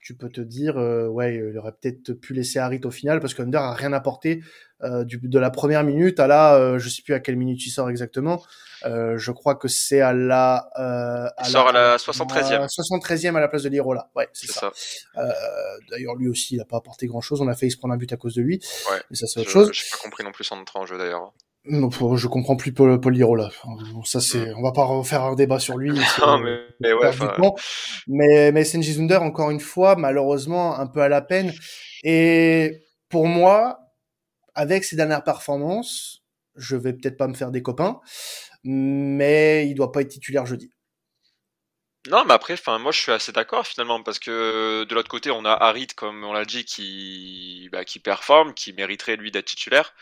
tu 0.00 0.14
peux 0.14 0.30
te 0.30 0.40
dire, 0.40 0.78
euh, 0.78 1.06
ouais, 1.08 1.34
il 1.36 1.58
aurait 1.58 1.72
peut-être 1.72 2.12
pu 2.12 2.32
laisser 2.32 2.58
Harit 2.58 2.80
au 2.84 2.90
final 2.90 3.20
parce 3.20 3.34
qu'Under 3.34 3.58
a 3.58 3.74
rien 3.74 3.92
apporté 3.92 4.42
euh, 4.82 5.04
du, 5.04 5.18
de 5.22 5.38
la 5.38 5.50
première 5.50 5.84
minute 5.84 6.18
à 6.20 6.26
la, 6.26 6.54
euh, 6.54 6.78
je 6.78 6.88
sais 6.88 7.02
plus 7.02 7.12
à 7.12 7.20
quelle 7.20 7.36
minute 7.36 7.64
il 7.66 7.70
sort 7.70 7.90
exactement. 7.90 8.42
Euh, 8.86 9.18
je 9.18 9.30
crois 9.30 9.56
que 9.56 9.68
c'est 9.68 10.00
à 10.00 10.14
la. 10.14 10.70
Euh, 10.78 11.28
à 11.36 11.46
il 11.46 11.50
sort 11.50 11.68
à 11.68 11.72
la 11.72 11.96
73e. 11.98 12.66
73e 12.66 13.36
à 13.36 13.40
la 13.40 13.48
place 13.48 13.62
de 13.62 13.68
Lirola. 13.68 14.10
Ouais, 14.16 14.28
c'est 14.32 14.50
ça. 14.50 14.72
ça. 14.74 15.22
d'ailleurs, 15.90 16.14
lui 16.16 16.28
aussi, 16.28 16.54
il 16.54 16.60
a 16.62 16.64
pas 16.64 16.78
apporté 16.78 17.06
grand 17.06 17.20
chose. 17.20 17.42
On 17.42 17.48
a 17.48 17.54
failli 17.54 17.70
se 17.70 17.76
prendre 17.76 17.92
un 17.92 17.98
but 17.98 18.12
à 18.12 18.16
cause 18.16 18.34
de 18.34 18.42
lui. 18.42 18.58
Ouais. 18.90 19.02
Mais 19.10 19.16
ça, 19.16 19.26
c'est 19.26 19.40
autre 19.40 19.50
chose. 19.50 19.70
J'ai 19.72 19.84
pas 19.90 19.98
compris 20.02 20.24
non 20.24 20.32
plus 20.32 20.44
son 20.44 20.56
entrée 20.56 20.78
en 20.78 20.86
jeu 20.86 20.96
d'ailleurs. 20.96 21.34
Non, 21.64 21.90
je 22.16 22.26
comprends 22.26 22.56
plus 22.56 22.72
Paul, 22.72 22.98
Paul. 23.00 23.16
Ça 24.04 24.20
c'est, 24.20 24.46
mm. 24.46 24.54
on 24.56 24.62
va 24.62 24.72
pas 24.72 24.84
refaire 24.84 25.24
un 25.24 25.34
débat 25.34 25.58
sur 25.58 25.76
lui. 25.76 25.90
non, 26.20 26.38
mais, 26.38 26.58
mais, 26.80 26.92
ouais, 26.94 27.10
mais 28.08 28.52
mais 28.52 28.64
Senji 28.64 28.94
Zunder 28.94 29.18
encore 29.18 29.50
une 29.50 29.60
fois, 29.60 29.94
malheureusement, 29.94 30.78
un 30.78 30.86
peu 30.86 31.02
à 31.02 31.08
la 31.08 31.20
peine. 31.20 31.52
Et 32.02 32.82
pour 33.10 33.26
moi, 33.26 33.78
avec 34.54 34.84
ses 34.84 34.96
dernières 34.96 35.22
performances, 35.22 36.22
je 36.56 36.76
vais 36.76 36.94
peut-être 36.94 37.18
pas 37.18 37.28
me 37.28 37.34
faire 37.34 37.50
des 37.50 37.62
copains, 37.62 38.00
mais 38.64 39.68
il 39.68 39.74
doit 39.74 39.92
pas 39.92 40.00
être 40.00 40.08
titulaire 40.08 40.46
jeudi. 40.46 40.70
Non, 42.08 42.24
mais 42.24 42.32
après, 42.32 42.54
enfin, 42.54 42.78
moi, 42.78 42.92
je 42.92 42.98
suis 42.98 43.12
assez 43.12 43.32
d'accord 43.32 43.66
finalement 43.66 44.02
parce 44.02 44.18
que 44.18 44.84
de 44.84 44.94
l'autre 44.94 45.10
côté, 45.10 45.30
on 45.30 45.44
a 45.44 45.52
Harit, 45.52 45.88
comme 45.88 46.24
on 46.24 46.32
l'a 46.32 46.46
dit, 46.46 46.64
qui, 46.64 47.68
bah, 47.72 47.84
qui 47.84 47.98
performe, 47.98 48.54
qui 48.54 48.72
mériterait 48.72 49.16
lui 49.16 49.30
d'être 49.30 49.44
titulaire. 49.46 49.92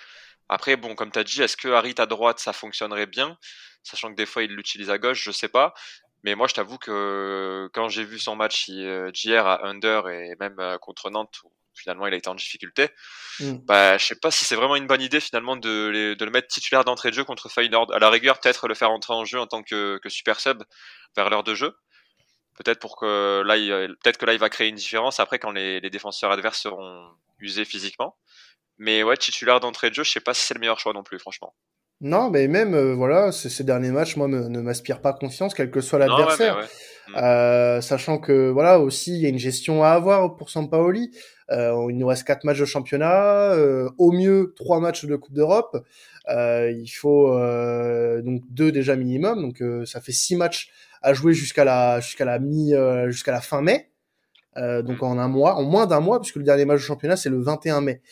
Après, 0.48 0.76
bon, 0.76 0.94
comme 0.94 1.10
tu 1.10 1.18
as 1.18 1.24
dit, 1.24 1.42
est-ce 1.42 1.56
que 1.56 1.68
Harit 1.68 1.94
à 1.98 2.06
droite, 2.06 2.38
ça 2.38 2.52
fonctionnerait 2.52 3.06
bien? 3.06 3.36
Sachant 3.82 4.10
que 4.10 4.16
des 4.16 4.26
fois, 4.26 4.42
il 4.42 4.52
l'utilise 4.52 4.90
à 4.90 4.98
gauche, 4.98 5.22
je 5.22 5.30
sais 5.30 5.48
pas. 5.48 5.74
Mais 6.24 6.34
moi, 6.34 6.48
je 6.48 6.54
t'avoue 6.54 6.78
que 6.78 7.68
quand 7.72 7.88
j'ai 7.88 8.04
vu 8.04 8.18
son 8.18 8.34
match 8.34 8.66
euh, 8.70 9.10
d'hier 9.12 9.46
à 9.46 9.66
Under 9.66 10.08
et 10.08 10.34
même 10.40 10.58
euh, 10.58 10.78
contre 10.78 11.10
Nantes, 11.10 11.40
où 11.44 11.52
finalement 11.74 12.08
il 12.08 12.14
a 12.14 12.16
été 12.16 12.28
en 12.28 12.34
difficulté, 12.34 12.88
mm. 13.38 13.58
bah, 13.66 13.98
je 13.98 14.04
sais 14.04 14.16
pas 14.16 14.32
si 14.32 14.44
c'est 14.44 14.56
vraiment 14.56 14.74
une 14.74 14.88
bonne 14.88 15.00
idée 15.00 15.20
finalement 15.20 15.54
de, 15.54 16.14
de 16.18 16.24
le 16.24 16.30
mettre 16.32 16.48
titulaire 16.48 16.84
d'entrée 16.84 17.10
de 17.10 17.14
jeu 17.14 17.24
contre 17.24 17.48
Feyenoord. 17.48 17.92
À 17.92 18.00
la 18.00 18.10
rigueur, 18.10 18.40
peut-être 18.40 18.66
le 18.66 18.74
faire 18.74 18.90
entrer 18.90 19.14
en 19.14 19.24
jeu 19.24 19.38
en 19.38 19.46
tant 19.46 19.62
que, 19.62 19.98
que 20.02 20.08
super 20.08 20.40
sub 20.40 20.64
vers 21.14 21.30
l'heure 21.30 21.44
de 21.44 21.54
jeu. 21.54 21.76
Peut-être 22.56 22.80
pour 22.80 22.96
que 22.96 23.42
là, 23.46 23.54
peut-être 24.02 24.18
que 24.18 24.26
là, 24.26 24.32
il 24.32 24.40
va 24.40 24.50
créer 24.50 24.68
une 24.68 24.74
différence 24.74 25.20
après 25.20 25.38
quand 25.38 25.52
les, 25.52 25.78
les 25.78 25.90
défenseurs 25.90 26.32
adverses 26.32 26.60
seront 26.60 27.08
usés 27.38 27.64
physiquement. 27.64 28.16
Mais 28.78 29.02
ouais, 29.02 29.16
titulaire 29.16 29.60
d'entrée 29.60 29.90
de 29.90 29.94
jeu, 29.94 30.04
je 30.04 30.10
sais 30.10 30.20
pas 30.20 30.34
si 30.34 30.44
c'est 30.44 30.54
le 30.54 30.60
meilleur 30.60 30.78
choix 30.78 30.92
non 30.92 31.02
plus, 31.02 31.18
franchement. 31.18 31.54
Non, 32.00 32.30
mais 32.30 32.46
même 32.46 32.74
euh, 32.74 32.94
voilà, 32.94 33.32
ces 33.32 33.64
derniers 33.64 33.90
matchs, 33.90 34.16
moi, 34.16 34.28
ne 34.28 34.60
m'aspire 34.60 35.00
pas 35.00 35.12
confiance, 35.12 35.52
quel 35.52 35.70
que 35.70 35.80
soit 35.80 35.98
l'adversaire. 35.98 36.58
Mm. 37.08 37.16
Euh, 37.16 37.80
sachant 37.80 38.18
que 38.18 38.50
voilà 38.50 38.78
aussi, 38.78 39.14
il 39.14 39.20
y 39.20 39.26
a 39.26 39.28
une 39.28 39.38
gestion 39.38 39.82
à 39.82 39.90
avoir 39.90 40.36
pour 40.36 40.50
Sampaoli. 40.50 41.10
Euh, 41.50 41.86
il 41.90 41.96
nous 41.96 42.06
reste 42.06 42.24
quatre 42.24 42.44
matchs 42.44 42.60
de 42.60 42.64
championnat, 42.64 43.52
euh, 43.52 43.88
au 43.98 44.12
mieux 44.12 44.54
trois 44.56 44.80
matchs 44.80 45.06
de 45.06 45.16
Coupe 45.16 45.34
d'Europe. 45.34 45.84
Euh, 46.28 46.70
il 46.70 46.88
faut 46.88 47.30
donc 48.22 48.42
deux 48.50 48.70
déjà 48.70 48.96
minimum, 48.96 49.40
donc 49.40 49.62
ça 49.86 50.00
fait 50.00 50.12
six 50.12 50.36
matchs 50.36 50.70
à 51.02 51.14
jouer 51.14 51.32
jusqu'à 51.32 51.64
la 51.64 52.00
jusqu'à 52.00 52.24
la 52.24 52.38
mi 52.38 52.74
jusqu'à 53.06 53.32
la 53.32 53.40
fin 53.40 53.62
mai. 53.62 53.90
donc 54.56 55.00
mm. 55.00 55.04
en 55.04 55.18
un 55.18 55.28
mois, 55.28 55.54
en 55.56 55.64
moins 55.64 55.86
d'un 55.86 56.00
mois, 56.00 56.20
puisque 56.20 56.36
le 56.36 56.44
dernier 56.44 56.64
match 56.64 56.80
de 56.80 56.86
championnat 56.86 57.16
c'est 57.16 57.30
le 57.30 57.42
21 57.42 57.80
mai. 57.80 58.02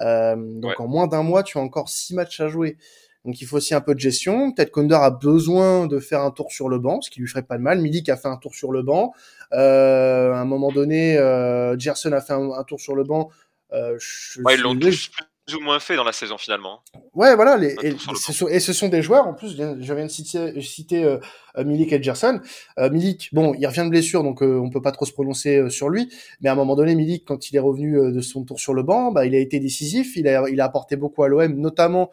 Euh, 0.00 0.36
donc 0.36 0.78
en 0.80 0.86
moins 0.86 1.06
d'un 1.06 1.22
mois, 1.22 1.42
tu 1.42 1.58
as 1.58 1.60
encore 1.60 1.88
six 1.88 2.14
matchs 2.14 2.40
à 2.40 2.48
jouer. 2.48 2.76
Donc 3.24 3.40
il 3.40 3.46
faut 3.46 3.56
aussi 3.56 3.74
un 3.74 3.80
peu 3.80 3.94
de 3.94 4.00
gestion. 4.00 4.52
Peut-être 4.52 4.70
Konder 4.70 4.96
a 4.96 5.10
besoin 5.10 5.86
de 5.86 5.98
faire 5.98 6.20
un 6.20 6.30
tour 6.30 6.52
sur 6.52 6.68
le 6.68 6.78
banc, 6.78 7.00
ce 7.00 7.10
qui 7.10 7.20
lui 7.20 7.28
ferait 7.28 7.42
pas 7.42 7.56
de 7.56 7.62
mal. 7.62 7.80
Milik 7.80 8.08
a 8.08 8.16
fait 8.16 8.28
un 8.28 8.36
tour 8.36 8.54
sur 8.54 8.70
le 8.70 8.82
banc. 8.82 9.12
Euh, 9.52 10.32
à 10.32 10.40
un 10.40 10.44
moment 10.44 10.70
donné, 10.70 11.16
euh, 11.16 11.78
Gerson 11.78 12.12
a 12.12 12.20
fait 12.20 12.34
un, 12.34 12.64
tour 12.64 12.80
sur 12.80 12.94
le 12.94 13.04
banc. 13.04 13.30
Euh, 13.72 13.98
ouais, 14.44 14.56
ils 14.56 14.60
l'ont 14.60 14.78
tous 14.78 15.10
plus 15.46 15.56
ou 15.56 15.60
moins 15.60 15.78
fait 15.78 15.96
dans 15.96 16.04
la 16.04 16.12
saison 16.12 16.38
finalement. 16.38 16.80
Ouais, 17.14 17.34
voilà. 17.36 17.56
Les, 17.56 17.76
et, 17.82 17.96
ce 17.98 18.72
sont, 18.72 18.88
des 18.88 19.02
joueurs, 19.02 19.26
en 19.26 19.34
plus, 19.34 19.56
je 19.56 19.94
viens 19.94 20.06
de 20.06 20.10
citer, 20.10 20.60
citer 20.62 21.04
euh, 21.04 21.18
euh, 21.58 21.64
Milik 21.64 21.92
et 21.92 22.02
Gerson. 22.02 22.40
Euh, 22.78 22.88
Milik, 22.90 23.28
bon, 23.32 23.54
il 23.54 23.66
revient 23.66 23.84
de 23.84 23.90
blessure, 23.90 24.22
donc 24.22 24.42
euh, 24.42 24.58
on 24.58 24.70
peut 24.70 24.80
pas 24.80 24.92
trop 24.92 25.04
se 25.04 25.12
prononcer 25.12 25.58
euh, 25.58 25.68
sur 25.68 25.90
lui. 25.90 26.10
Mais 26.40 26.48
à 26.48 26.52
un 26.52 26.56
moment 26.56 26.76
donné, 26.76 26.94
Milik, 26.94 27.24
quand 27.26 27.50
il 27.50 27.56
est 27.56 27.60
revenu 27.60 28.12
de 28.12 28.20
son 28.20 28.44
tour 28.44 28.58
sur 28.58 28.72
le 28.72 28.82
banc, 28.82 29.12
bah, 29.12 29.26
il 29.26 29.34
a 29.34 29.38
été 29.38 29.60
décisif. 29.60 30.16
Il 30.16 30.28
a, 30.28 30.48
il 30.48 30.60
a 30.60 30.64
apporté 30.64 30.96
beaucoup 30.96 31.22
à 31.24 31.28
l'OM, 31.28 31.54
notamment 31.54 32.10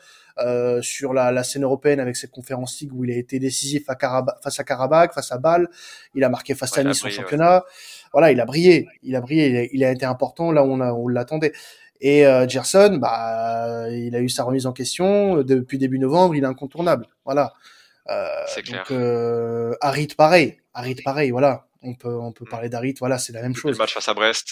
sur 0.82 1.14
la, 1.14 1.32
la, 1.32 1.44
scène 1.44 1.64
européenne 1.64 2.00
avec 2.00 2.16
cette 2.16 2.32
conférence 2.32 2.80
League 2.82 2.92
où 2.96 3.04
il 3.06 3.12
a 3.12 3.16
été 3.16 3.38
décisif 3.38 3.84
à 3.90 4.26
face 4.44 4.60
à 4.60 4.64
Karabakh, 4.64 5.14
face 5.14 5.32
à 5.32 5.38
Bâle. 5.38 5.70
Il 6.16 6.24
a 6.24 6.30
marqué 6.30 6.56
face 6.56 6.76
à 6.80 6.84
Nice 6.84 7.06
en 7.06 7.10
championnat. 7.10 7.64
Voilà, 8.12 8.32
il 8.32 8.40
a 8.42 8.46
brillé. 8.46 8.88
Il 9.04 9.16
a 9.16 9.22
brillé. 9.22 9.48
Il 9.48 9.58
a, 9.58 9.64
il 9.72 9.84
a 9.84 9.92
été 9.92 10.06
important 10.06 10.52
là 10.52 10.64
où 10.64 10.72
on, 10.72 10.82
on 10.82 11.08
l'attendait. 11.08 11.52
Et 12.01 12.25
euh, 12.25 12.48
Gerson, 12.48 12.98
bah, 13.00 13.88
il 13.91 14.15
a 14.15 14.20
eu 14.20 14.29
sa 14.29 14.43
remise 14.43 14.65
en 14.65 14.74
question 14.74 15.38
euh, 15.38 15.43
depuis 15.43 15.77
début 15.77 16.00
novembre, 16.00 16.36
il 16.36 16.43
est 16.43 16.48
incontournable. 16.48 17.08
Voilà. 17.25 17.53
Euh, 18.10 18.25
donc 18.67 18.91
euh, 18.91 19.75
Harit 19.79 20.08
pareil, 20.17 20.58
Harit 20.74 20.96
pareil, 20.96 21.29
voilà. 21.29 21.67
On 21.84 21.93
peut 21.93 22.13
on 22.13 22.31
peut 22.31 22.46
parler 22.46 22.70
d'Harit, 22.70 22.96
voilà, 23.00 23.20
c'est 23.20 23.34
la 23.34 23.41
même 23.43 23.55
chose. 23.55 23.72
Le 23.72 23.77
match 23.77 23.93
face 23.93 24.10
à 24.10 24.15
Brest. 24.15 24.48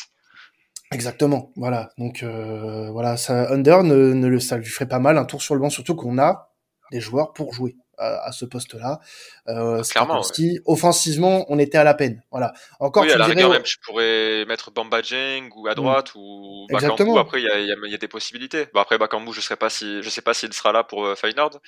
Exactement, 0.92 1.52
voilà. 1.56 1.92
Donc 1.98 2.22
euh, 2.22 2.90
voilà, 2.92 3.18
ça 3.18 3.52
Under 3.52 3.84
ne, 3.84 4.14
ne 4.14 4.28
le 4.28 4.40
ça 4.40 4.58
lui 4.58 4.66
ferait 4.66 4.88
pas 4.88 5.00
mal 5.00 5.18
un 5.18 5.26
tour 5.26 5.42
sur 5.42 5.56
le 5.56 5.62
banc, 5.62 5.70
surtout 5.70 5.96
qu'on 5.96 6.20
a 6.20 6.52
des 6.92 7.02
joueurs 7.02 7.34
pour 7.34 7.54
jouer 7.54 7.76
à, 8.00 8.32
ce 8.32 8.46
poste-là. 8.46 9.00
Euh, 9.48 9.84
Clairement. 9.84 10.22
Offensivement, 10.66 11.46
on 11.50 11.60
était 11.60 11.78
à 11.78 11.84
la 11.84 11.94
peine. 11.94 12.24
Voilà. 12.32 12.54
Encore. 12.80 13.04
Oui, 13.04 13.12
à 13.12 13.18
la 13.18 13.26
rigueur, 13.26 13.52
même, 13.52 13.66
je 13.66 13.78
pourrais 13.84 14.46
mettre 14.46 14.72
Bamba 14.72 15.02
Jeng 15.02 15.50
ou 15.56 15.68
à 15.68 15.76
droite 15.76 16.14
mm. 16.16 16.20
ou 16.20 16.68
Bakambu. 16.72 17.18
Après, 17.18 17.42
il 17.42 17.46
y 17.46 17.50
a, 17.50 17.60
y, 17.60 17.72
a, 17.72 17.76
y 17.88 17.94
a, 17.94 17.98
des 17.98 18.08
possibilités. 18.08 18.68
Bon, 18.74 18.82
après, 18.82 18.98
Bakambu, 18.98 19.34
je 19.34 19.42
serais 19.42 19.58
pas 19.58 19.70
si, 19.70 20.02
je 20.02 20.10
sais 20.10 20.22
pas 20.22 20.34
s'il 20.34 20.54
sera 20.54 20.72
là 20.72 20.84
pour 20.84 21.06
euh, 21.06 21.16
Feyenoord. 21.16 21.60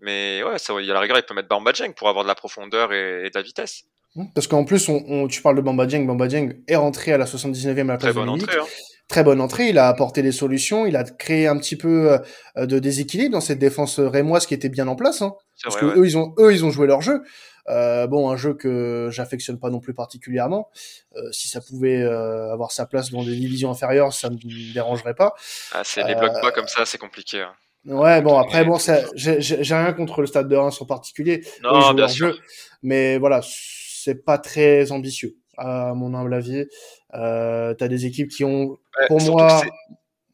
Mais 0.00 0.42
ouais, 0.42 0.58
ça, 0.58 0.74
il 0.78 0.86
y 0.86 0.90
a 0.90 0.94
la 0.94 1.00
rigueur, 1.00 1.18
il 1.18 1.22
peut 1.22 1.34
mettre 1.34 1.48
Bamba 1.48 1.72
Jeng 1.72 1.94
pour 1.94 2.08
avoir 2.08 2.24
de 2.24 2.28
la 2.28 2.34
profondeur 2.34 2.92
et, 2.92 3.26
et 3.26 3.30
de 3.30 3.34
la 3.34 3.42
vitesse. 3.42 3.84
Mm. 4.16 4.26
Parce 4.34 4.46
qu'en 4.46 4.64
plus, 4.64 4.88
on, 4.88 5.02
on, 5.08 5.28
tu 5.28 5.42
parles 5.42 5.56
de 5.56 5.62
Bamba 5.62 5.88
Jeng. 5.88 6.06
Bamba 6.06 6.28
Jeng 6.28 6.62
est 6.66 6.76
rentré 6.76 7.12
à 7.12 7.18
la 7.18 7.26
79e 7.26 7.70
à 7.70 7.74
la 7.74 7.84
place 7.84 8.00
Très 8.00 8.12
bonne 8.12 8.28
entrée, 8.28 8.58
hein 8.58 8.66
très 9.08 9.24
bonne 9.24 9.40
entrée. 9.40 9.68
Il 9.68 9.78
a 9.78 9.88
apporté 9.88 10.22
des 10.22 10.32
solutions. 10.32 10.86
Il 10.86 10.96
a 10.96 11.04
créé 11.04 11.46
un 11.46 11.56
petit 11.58 11.76
peu 11.76 12.18
euh, 12.56 12.66
de 12.66 12.78
déséquilibre 12.78 13.32
dans 13.32 13.40
cette 13.40 13.58
défense 13.58 14.00
rémoise 14.00 14.46
qui 14.46 14.54
était 14.54 14.68
bien 14.68 14.88
en 14.88 14.96
place. 14.96 15.22
Hein, 15.22 15.34
parce 15.62 15.76
que 15.76 15.86
eux, 15.86 16.06
ils 16.06 16.18
ont, 16.18 16.34
eux, 16.38 16.52
ils 16.52 16.64
ont 16.64 16.70
joué 16.70 16.86
leur 16.86 17.00
jeu. 17.00 17.22
Euh, 17.68 18.06
bon, 18.06 18.30
un 18.30 18.36
jeu 18.36 18.54
que 18.54 19.08
j'affectionne 19.10 19.58
pas 19.58 19.70
non 19.70 19.80
plus 19.80 19.94
particulièrement. 19.94 20.70
Euh, 21.16 21.32
si 21.32 21.48
ça 21.48 21.60
pouvait 21.60 22.02
euh, 22.02 22.52
avoir 22.52 22.72
sa 22.72 22.86
place 22.86 23.10
dans 23.10 23.22
des 23.22 23.36
divisions 23.36 23.70
inférieures, 23.70 24.12
ça 24.12 24.28
ne 24.28 24.34
me 24.34 24.72
dérangerait 24.72 25.14
pas. 25.14 25.34
Ah, 25.72 25.82
c'est 25.84 26.02
les 26.04 26.14
blocs 26.14 26.40
pas 26.40 26.52
comme 26.52 26.68
ça, 26.68 26.84
c'est 26.84 26.98
compliqué. 26.98 27.40
Hein. 27.40 27.54
Ouais, 27.86 28.22
bon 28.22 28.38
après 28.38 28.64
bon, 28.64 28.78
j'ai 29.14 29.74
rien 29.74 29.92
contre 29.92 30.22
le 30.22 30.26
stade 30.26 30.48
de 30.48 30.56
Reims 30.56 30.80
en 30.80 30.86
particulier. 30.86 31.46
Non, 31.62 31.92
bien 31.92 32.08
sûr. 32.08 32.32
Jeu, 32.32 32.38
mais 32.82 33.18
voilà, 33.18 33.40
c'est 33.44 34.24
pas 34.24 34.38
très 34.38 34.90
ambitieux. 34.90 35.36
À 35.56 35.94
mon 35.94 36.14
humble 36.14 36.34
avis. 36.34 36.66
Euh, 37.14 37.74
t'as 37.74 37.88
des 37.88 38.06
équipes 38.06 38.28
qui 38.28 38.44
ont, 38.44 38.78
pour 39.08 39.20
moi, 39.22 39.62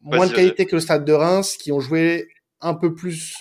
moins 0.02 0.26
de 0.26 0.32
qualité 0.32 0.66
que 0.66 0.76
le 0.76 0.80
Stade 0.80 1.04
de 1.04 1.12
Reims, 1.12 1.56
qui 1.56 1.72
ont 1.72 1.80
joué 1.80 2.28
un 2.60 2.74
peu 2.74 2.94
plus 2.94 3.34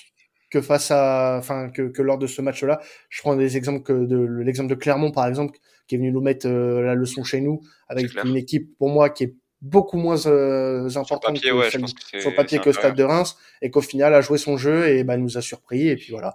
que 0.49 0.61
face 0.61 0.91
à, 0.91 1.37
enfin, 1.37 1.69
que, 1.69 1.83
que 1.83 2.01
lors 2.01 2.17
de 2.17 2.27
ce 2.27 2.41
match-là. 2.41 2.81
Je 3.09 3.21
prends 3.21 3.35
des 3.35 3.57
exemples 3.57 3.83
que 3.83 4.05
de 4.05 4.17
l'exemple 4.43 4.69
de 4.69 4.75
Clermont, 4.75 5.11
par 5.11 5.27
exemple, 5.27 5.57
qui 5.87 5.95
est 5.95 5.97
venu 5.97 6.11
nous 6.11 6.21
mettre 6.21 6.47
euh, 6.47 6.81
la 6.81 6.95
leçon 6.95 7.23
chez 7.23 7.41
nous, 7.41 7.61
avec 7.87 8.13
une 8.23 8.35
équipe, 8.35 8.75
pour 8.77 8.89
moi, 8.89 9.09
qui 9.09 9.25
est 9.25 9.35
beaucoup 9.61 9.97
moins 9.97 10.25
euh, 10.25 10.89
importante 10.95 11.37
sur 11.37 11.55
le 11.55 11.61
papier, 11.61 11.79
que, 11.81 12.19
sur 12.21 12.35
papier 12.35 12.59
que 12.59 12.71
Stade 12.71 12.95
de 12.95 13.03
Reims, 13.03 13.37
et 13.61 13.69
qu'au 13.69 13.81
final 13.81 14.13
a 14.13 14.21
joué 14.21 14.37
son 14.37 14.57
jeu 14.57 14.87
et 14.87 15.03
bah, 15.03 15.17
nous 15.17 15.37
a 15.37 15.41
surpris, 15.41 15.87
et 15.87 15.95
puis 15.95 16.11
voilà. 16.11 16.33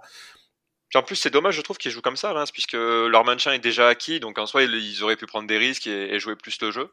Puis 0.89 0.99
en 0.99 1.03
plus, 1.03 1.15
c'est 1.15 1.29
dommage, 1.29 1.55
je 1.55 1.61
trouve, 1.61 1.77
qu'ils 1.77 1.91
jouent 1.91 2.01
comme 2.01 2.15
ça, 2.15 2.31
Reims, 2.33 2.51
puisque 2.51 2.73
leur 2.73 3.25
maintien 3.25 3.53
est 3.53 3.59
déjà 3.59 3.87
acquis, 3.87 4.19
donc 4.19 4.37
en 4.37 4.45
soi, 4.45 4.63
ils, 4.63 5.03
auraient 5.03 5.15
pu 5.15 5.25
prendre 5.25 5.47
des 5.47 5.57
risques 5.57 5.87
et, 5.87 6.19
jouer 6.19 6.35
plus 6.35 6.59
le 6.61 6.71
jeu. 6.71 6.91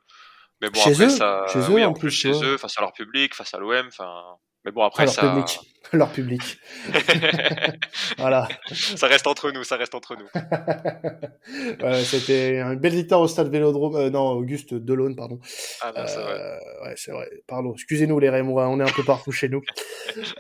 Mais 0.61 0.71
bon, 0.71 0.81
chez 0.81 0.93
après, 0.93 1.05
eux, 1.07 1.09
ça. 1.11 1.45
Chez 1.53 1.59
eux, 1.59 1.85
en 1.85 1.93
plus, 1.93 2.11
chez 2.11 2.33
eux, 2.43 2.57
face 2.57 2.79
à 2.79 2.81
leur 2.81 2.93
public, 2.93 3.35
face 3.35 3.53
à 3.55 3.59
l'OM, 3.59 3.87
enfin. 3.89 4.23
Mais 4.65 4.71
bon, 4.71 4.85
après, 4.85 5.05
leur 5.05 5.15
ça. 5.15 5.29
Public. 5.29 5.61
Leur 5.93 6.11
public. 6.11 6.41
voilà. 8.17 8.49
Ça 8.73 9.09
reste 9.09 9.27
entre 9.27 9.51
nous, 9.51 9.63
ça 9.63 9.77
reste 9.77 9.95
entre 9.95 10.17
nous. 10.17 10.27
ouais, 11.85 12.05
C'était 12.05 12.61
une 12.61 12.77
belle 12.77 12.95
victoire 12.95 13.21
au 13.21 13.29
stade 13.29 13.51
Vélodrome. 13.51 13.97
Euh, 13.97 14.09
non, 14.09 14.31
Auguste 14.31 14.73
Delaune, 14.73 15.17
pardon. 15.17 15.39
Ah, 15.83 15.93
non, 15.95 16.07
c'est 16.07 16.21
vrai. 16.21 16.41
Euh, 16.41 16.85
ouais, 16.85 16.95
c'est 16.97 17.11
vrai. 17.11 17.29
Pardon. 17.47 17.75
Excusez-nous, 17.75 18.19
les 18.21 18.31
Rémois. 18.31 18.69
On 18.69 18.81
est 18.81 18.89
un 18.89 18.93
peu 18.93 19.03
partout 19.05 19.33
chez 19.33 19.51
nous. 19.51 19.61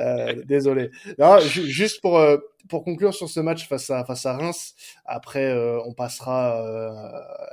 Euh, 0.01 0.35
désolé. 0.47 0.91
Non, 1.19 1.39
juste 1.41 2.01
pour, 2.01 2.19
euh, 2.19 2.39
pour 2.69 2.85
conclure 2.85 3.15
sur 3.15 3.29
ce 3.29 3.41
match 3.41 3.69
face 3.69 3.91
à, 3.91 4.05
face 4.05 4.27
à 4.27 4.37
Reims, 4.37 4.75
après, 5.05 5.47
euh, 5.47 5.81
on 5.85 5.95
passera 5.95 6.59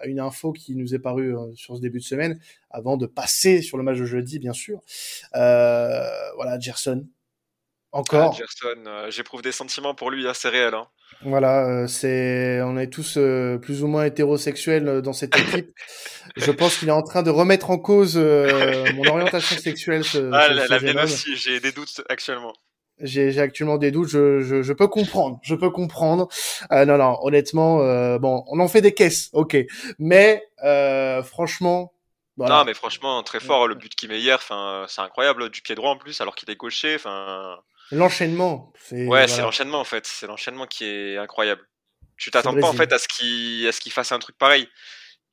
à 0.01 0.05
une 0.05 0.19
info 0.19 0.51
qui 0.51 0.75
nous 0.75 0.93
est 0.93 0.99
parue 0.99 1.35
sur 1.55 1.75
ce 1.75 1.81
début 1.81 1.99
de 1.99 2.03
semaine, 2.03 2.39
avant 2.69 2.97
de 2.97 3.05
passer 3.05 3.61
sur 3.61 3.77
le 3.77 3.83
match 3.83 3.97
de 3.97 4.05
jeudi, 4.05 4.39
bien 4.39 4.53
sûr. 4.53 4.81
voilà, 5.33 6.59
Gerson, 6.59 7.07
encore. 7.91 8.33
Ah, 8.33 8.37
Gerson, 8.37 8.83
euh, 8.85 9.09
j'éprouve 9.09 9.41
des 9.41 9.51
sentiments 9.51 9.95
pour 9.95 10.11
lui 10.11 10.27
assez 10.27 10.47
réels. 10.47 10.75
Hein. 10.75 10.87
Voilà, 11.23 11.67
euh, 11.67 11.87
c'est, 11.87 12.61
on 12.61 12.77
est 12.77 12.87
tous 12.87 13.17
euh, 13.17 13.57
plus 13.57 13.83
ou 13.83 13.87
moins 13.87 14.05
hétérosexuels 14.05 15.01
dans 15.01 15.13
cette 15.13 15.35
équipe. 15.35 15.71
Je 16.37 16.51
pense 16.51 16.77
qu'il 16.77 16.89
est 16.89 16.93
en 16.93 17.01
train 17.01 17.23
de 17.23 17.31
remettre 17.31 17.71
en 17.71 17.79
cause 17.79 18.15
mon 18.15 19.05
orientation 19.07 19.57
sexuelle. 19.57 20.03
Ce, 20.03 20.29
ah, 20.31 20.53
la, 20.53 20.67
la 20.67 20.79
mienne 20.79 20.99
aussi, 20.99 21.35
j'ai 21.35 21.59
des 21.59 21.71
doutes 21.71 22.01
actuellement. 22.09 22.53
J'ai 23.01 23.39
actuellement 23.39 23.77
des 23.77 23.91
doutes, 23.91 24.09
je, 24.09 24.41
je, 24.41 24.61
je, 24.61 24.73
peux 24.73 24.87
comprendre, 24.87 25.39
je 25.41 25.55
peux 25.55 25.69
comprendre. 25.69 26.27
non, 26.71 26.97
non, 26.97 27.17
honnêtement, 27.21 27.77
bon, 28.19 28.43
on 28.47 28.59
en 28.59 28.67
fait 28.67 28.81
des 28.81 28.93
caisses, 28.93 29.29
ok. 29.33 29.57
Mais 29.99 30.43
franchement, 31.23 31.93
voilà. 32.37 32.59
Non, 32.59 32.65
mais 32.65 32.73
franchement, 32.73 33.21
très 33.23 33.41
fort. 33.41 33.67
Le 33.67 33.75
but 33.75 33.93
qu'il 33.93 34.07
met 34.07 34.19
hier, 34.19 34.37
enfin, 34.37 34.85
c'est 34.87 35.01
incroyable, 35.01 35.49
du 35.49 35.61
pied 35.61 35.75
droit 35.75 35.91
en 35.91 35.97
plus, 35.97 36.21
alors 36.21 36.35
qu'il 36.35 36.49
est 36.49 36.55
gaucher. 36.55 36.95
Enfin, 36.95 37.59
L'enchaînement. 37.91 38.71
Ouais, 38.91 39.27
c'est 39.27 39.41
l'enchaînement 39.41 39.79
en 39.79 39.85
fait. 39.85 40.05
C'est 40.05 40.27
l'enchaînement 40.27 40.67
qui 40.67 40.85
est 40.85 41.17
incroyable. 41.17 41.61
Tu 42.17 42.31
t'attends 42.31 42.53
pas 42.53 42.67
en 42.67 42.73
fait 42.73 42.91
à 42.93 42.99
ce 42.99 43.07
qu'il 43.07 43.67
à 43.67 43.71
ce 43.71 43.79
qu'il 43.79 43.91
fasse 43.91 44.11
un 44.11 44.19
truc 44.19 44.37
pareil 44.37 44.67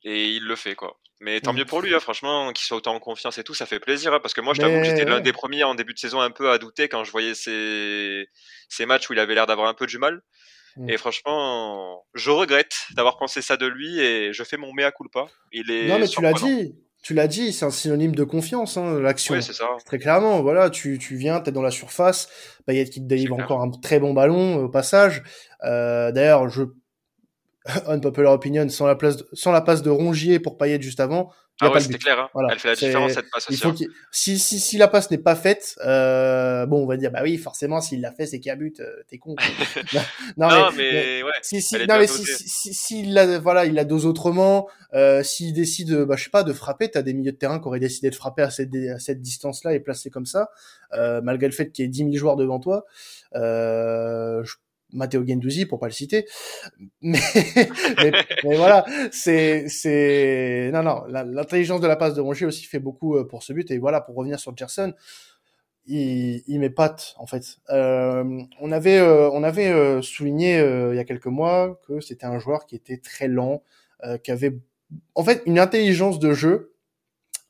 et 0.03 0.29
il 0.31 0.43
le 0.43 0.55
fait 0.55 0.75
quoi. 0.75 0.97
Mais 1.19 1.41
tant 1.41 1.53
mm. 1.53 1.57
mieux 1.57 1.65
pour 1.65 1.81
lui, 1.81 1.95
hein, 1.95 1.99
franchement, 1.99 2.51
qu'il 2.53 2.65
soit 2.65 2.77
autant 2.77 2.93
en 2.93 2.99
confiance 2.99 3.37
et 3.37 3.43
tout, 3.43 3.53
ça 3.53 3.65
fait 3.65 3.79
plaisir. 3.79 4.13
Hein, 4.13 4.19
parce 4.21 4.33
que 4.33 4.41
moi, 4.41 4.53
je 4.53 4.61
t'avoue 4.61 4.77
que 4.77 4.83
j'étais 4.83 5.05
l'un 5.05 5.19
des 5.19 5.33
premiers 5.33 5.63
en 5.63 5.75
début 5.75 5.93
de 5.93 5.99
saison 5.99 6.19
un 6.21 6.31
peu 6.31 6.51
à 6.51 6.57
douter 6.57 6.89
quand 6.89 7.03
je 7.03 7.11
voyais 7.11 7.33
ces, 7.33 8.27
ces 8.69 8.85
matchs 8.85 9.09
où 9.09 9.13
il 9.13 9.19
avait 9.19 9.33
l'air 9.33 9.47
d'avoir 9.47 9.67
un 9.67 9.73
peu 9.73 9.87
du 9.87 9.97
mal. 9.97 10.21
Mm. 10.75 10.89
Et 10.89 10.97
franchement, 10.97 12.05
je 12.13 12.29
regrette 12.29 12.75
d'avoir 12.95 13.17
pensé 13.17 13.41
ça 13.41 13.57
de 13.57 13.65
lui 13.65 13.99
et 13.99 14.33
je 14.33 14.43
fais 14.43 14.57
mon 14.57 14.73
mea 14.73 14.91
culpa. 14.91 15.25
Il 15.51 15.71
est 15.71 15.87
non, 15.87 15.99
mais 15.99 16.07
tu 16.07 16.21
l'as 16.21 16.33
dit 16.33 16.75
tu 17.03 17.13
l'as 17.13 17.27
dit, 17.27 17.53
c'est 17.53 17.63
un 17.63 17.71
synonyme 17.71 18.15
de 18.15 18.25
confiance, 18.25 18.75
hein, 18.75 18.99
l'action. 18.99 19.35
Oui, 19.35 19.43
c'est 19.43 19.53
ça. 19.53 19.69
Très 19.85 19.97
clairement, 19.97 20.41
voilà, 20.41 20.69
tu, 20.69 20.97
tu 20.97 21.15
viens, 21.15 21.39
t'es 21.39 21.53
dans 21.53 21.61
la 21.61 21.71
surface, 21.71 22.27
Payet 22.65 22.83
qui 22.85 23.01
te 23.01 23.07
délivre 23.07 23.39
encore 23.39 23.61
un 23.61 23.69
très 23.69 23.99
bon 23.99 24.13
ballon 24.13 24.59
euh, 24.59 24.63
au 24.63 24.69
passage. 24.69 25.23
Euh, 25.63 26.11
D'ailleurs, 26.11 26.49
je 26.49 26.63
unpopular 27.87 28.33
opinion, 28.33 28.67
sans 28.69 28.87
la, 28.87 28.95
place 28.95 29.23
sans 29.33 29.51
la 29.51 29.61
passe 29.61 29.81
de 29.81 29.89
Rongier 29.89 30.39
pour 30.39 30.57
Payet 30.57 30.81
juste 30.81 30.99
avant, 30.99 31.31
ah 31.59 31.71
ouais, 31.71 31.79
c'était 31.79 31.97
clair. 31.97 32.19
Hein. 32.19 32.29
Voilà. 32.33 32.49
Elle 32.51 32.59
fait 32.59 32.67
la 32.67 32.75
différence 32.75 33.13
cette 33.13 33.31
passe 33.31 33.49
aussi. 33.49 33.65
Hein. 33.65 33.73
si, 34.11 34.37
si, 34.37 34.59
si 34.59 34.77
la 34.77 34.87
passe 34.87 35.09
n'est 35.09 35.17
pas 35.17 35.35
faite, 35.35 35.75
euh, 35.83 36.67
bon, 36.67 36.83
on 36.83 36.85
va 36.85 36.97
dire 36.97 37.09
bah 37.11 37.21
oui, 37.23 37.37
forcément, 37.37 37.81
s'il 37.81 38.01
l'a 38.01 38.11
fait, 38.11 38.27
c'est 38.27 38.39
qu'il 38.39 38.49
y 38.49 38.51
a 38.51 38.55
but. 38.55 38.79
Euh, 38.79 39.01
T'es 39.07 39.17
con. 39.17 39.35
non, 40.37 40.49
non, 40.49 40.69
mais, 40.77 40.91
mais, 40.91 41.23
ouais. 41.23 41.31
Si, 41.41 41.61
si, 41.61 41.75
non, 41.87 41.97
mais 41.97 42.05
si, 42.05 42.23
si, 42.25 42.73
si, 42.73 42.99
il 43.01 43.13
la, 43.13 43.39
voilà, 43.39 43.65
il 43.65 43.73
la 43.73 43.85
dose 43.85 44.05
autrement. 44.05 44.67
Euh, 44.93 45.23
s'il 45.23 45.53
décide, 45.53 45.93
bah, 46.03 46.15
je 46.15 46.25
sais 46.25 46.29
pas, 46.29 46.43
de 46.43 46.53
frapper, 46.53 46.89
t'as 46.91 47.01
des 47.01 47.13
milieux 47.13 47.31
de 47.31 47.37
terrain 47.37 47.59
qui 47.59 47.67
auraient 47.67 47.79
décidé 47.79 48.09
de 48.11 48.15
frapper 48.15 48.43
à 48.43 48.51
cette, 48.51 48.73
à 48.75 48.99
cette 48.99 49.21
distance-là 49.21 49.73
et 49.73 49.79
placer 49.79 50.11
comme 50.11 50.27
ça, 50.27 50.51
euh, 50.93 51.21
malgré 51.21 51.47
le 51.47 51.53
fait 51.53 51.71
qu'il 51.71 51.83
y 51.83 51.87
ait 51.87 51.89
10 51.89 51.97
000 51.97 52.11
joueurs 52.13 52.35
devant 52.35 52.59
toi. 52.59 52.85
Euh, 54.93 54.97
Matteo 54.97 55.25
Gendouzi 55.25 55.65
pour 55.65 55.79
pas 55.79 55.87
le 55.87 55.93
citer. 55.93 56.25
Mais 57.01 57.19
mais, 58.43 58.55
voilà 58.55 58.85
c'est 59.11 59.67
c'est 59.67 60.71
non 60.73 60.83
non 60.83 61.03
l'intelligence 61.07 61.81
de 61.81 61.87
la 61.87 61.95
passe 61.95 62.13
de 62.13 62.21
Rongier 62.21 62.45
aussi 62.45 62.65
fait 62.65 62.79
beaucoup 62.79 63.15
euh, 63.17 63.27
pour 63.27 63.43
ce 63.43 63.53
but. 63.53 63.69
Et 63.71 63.77
voilà 63.77 64.01
pour 64.01 64.15
revenir 64.15 64.39
sur 64.39 64.55
Gerson 64.55 64.93
il, 65.87 66.43
il 66.47 66.59
m'épate 66.59 67.15
en 67.17 67.25
fait. 67.25 67.57
Euh, 67.69 68.41
on 68.59 68.71
avait 68.71 68.99
euh, 68.99 69.29
on 69.31 69.43
avait 69.43 69.69
euh, 69.69 70.01
souligné 70.01 70.57
il 70.57 70.95
y 70.95 70.99
a 70.99 71.03
quelques 71.03 71.25
mois 71.27 71.79
que 71.87 71.99
c'était 72.01 72.25
un 72.25 72.39
joueur 72.39 72.65
qui 72.65 72.75
était 72.75 72.97
très 72.97 73.27
lent 73.27 73.63
qui 74.23 74.29
avait 74.29 74.55
en 75.15 75.23
fait 75.23 75.41
une 75.47 75.57
intelligence 75.57 76.19
de 76.19 76.31
jeu 76.31 76.75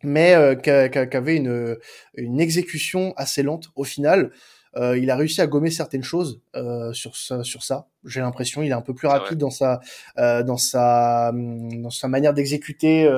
mais 0.01 0.57
qui, 0.63 0.69
avait 0.69 1.35
une 1.35 1.77
une 2.13 2.39
exécution 2.39 3.13
assez 3.17 3.43
lente 3.43 3.69
au 3.75 3.83
final 3.83 4.31
euh, 4.75 4.97
il 4.97 5.09
a 5.09 5.15
réussi 5.15 5.41
à 5.41 5.47
gommer 5.47 5.71
certaines 5.71 6.03
choses 6.03 6.41
euh, 6.55 6.93
sur 6.93 7.15
ça, 7.15 7.43
sur 7.43 7.63
ça. 7.63 7.87
J'ai 8.05 8.19
l'impression, 8.19 8.61
il 8.61 8.69
est 8.69 8.73
un 8.73 8.81
peu 8.81 8.93
plus 8.93 9.07
rapide 9.07 9.37
dans 9.37 9.49
sa 9.49 9.79
euh, 10.17 10.43
dans 10.43 10.57
sa 10.57 11.29
hum, 11.29 11.81
dans 11.81 11.89
sa 11.89 12.07
manière 12.07 12.33
d'exécuter 12.33 13.09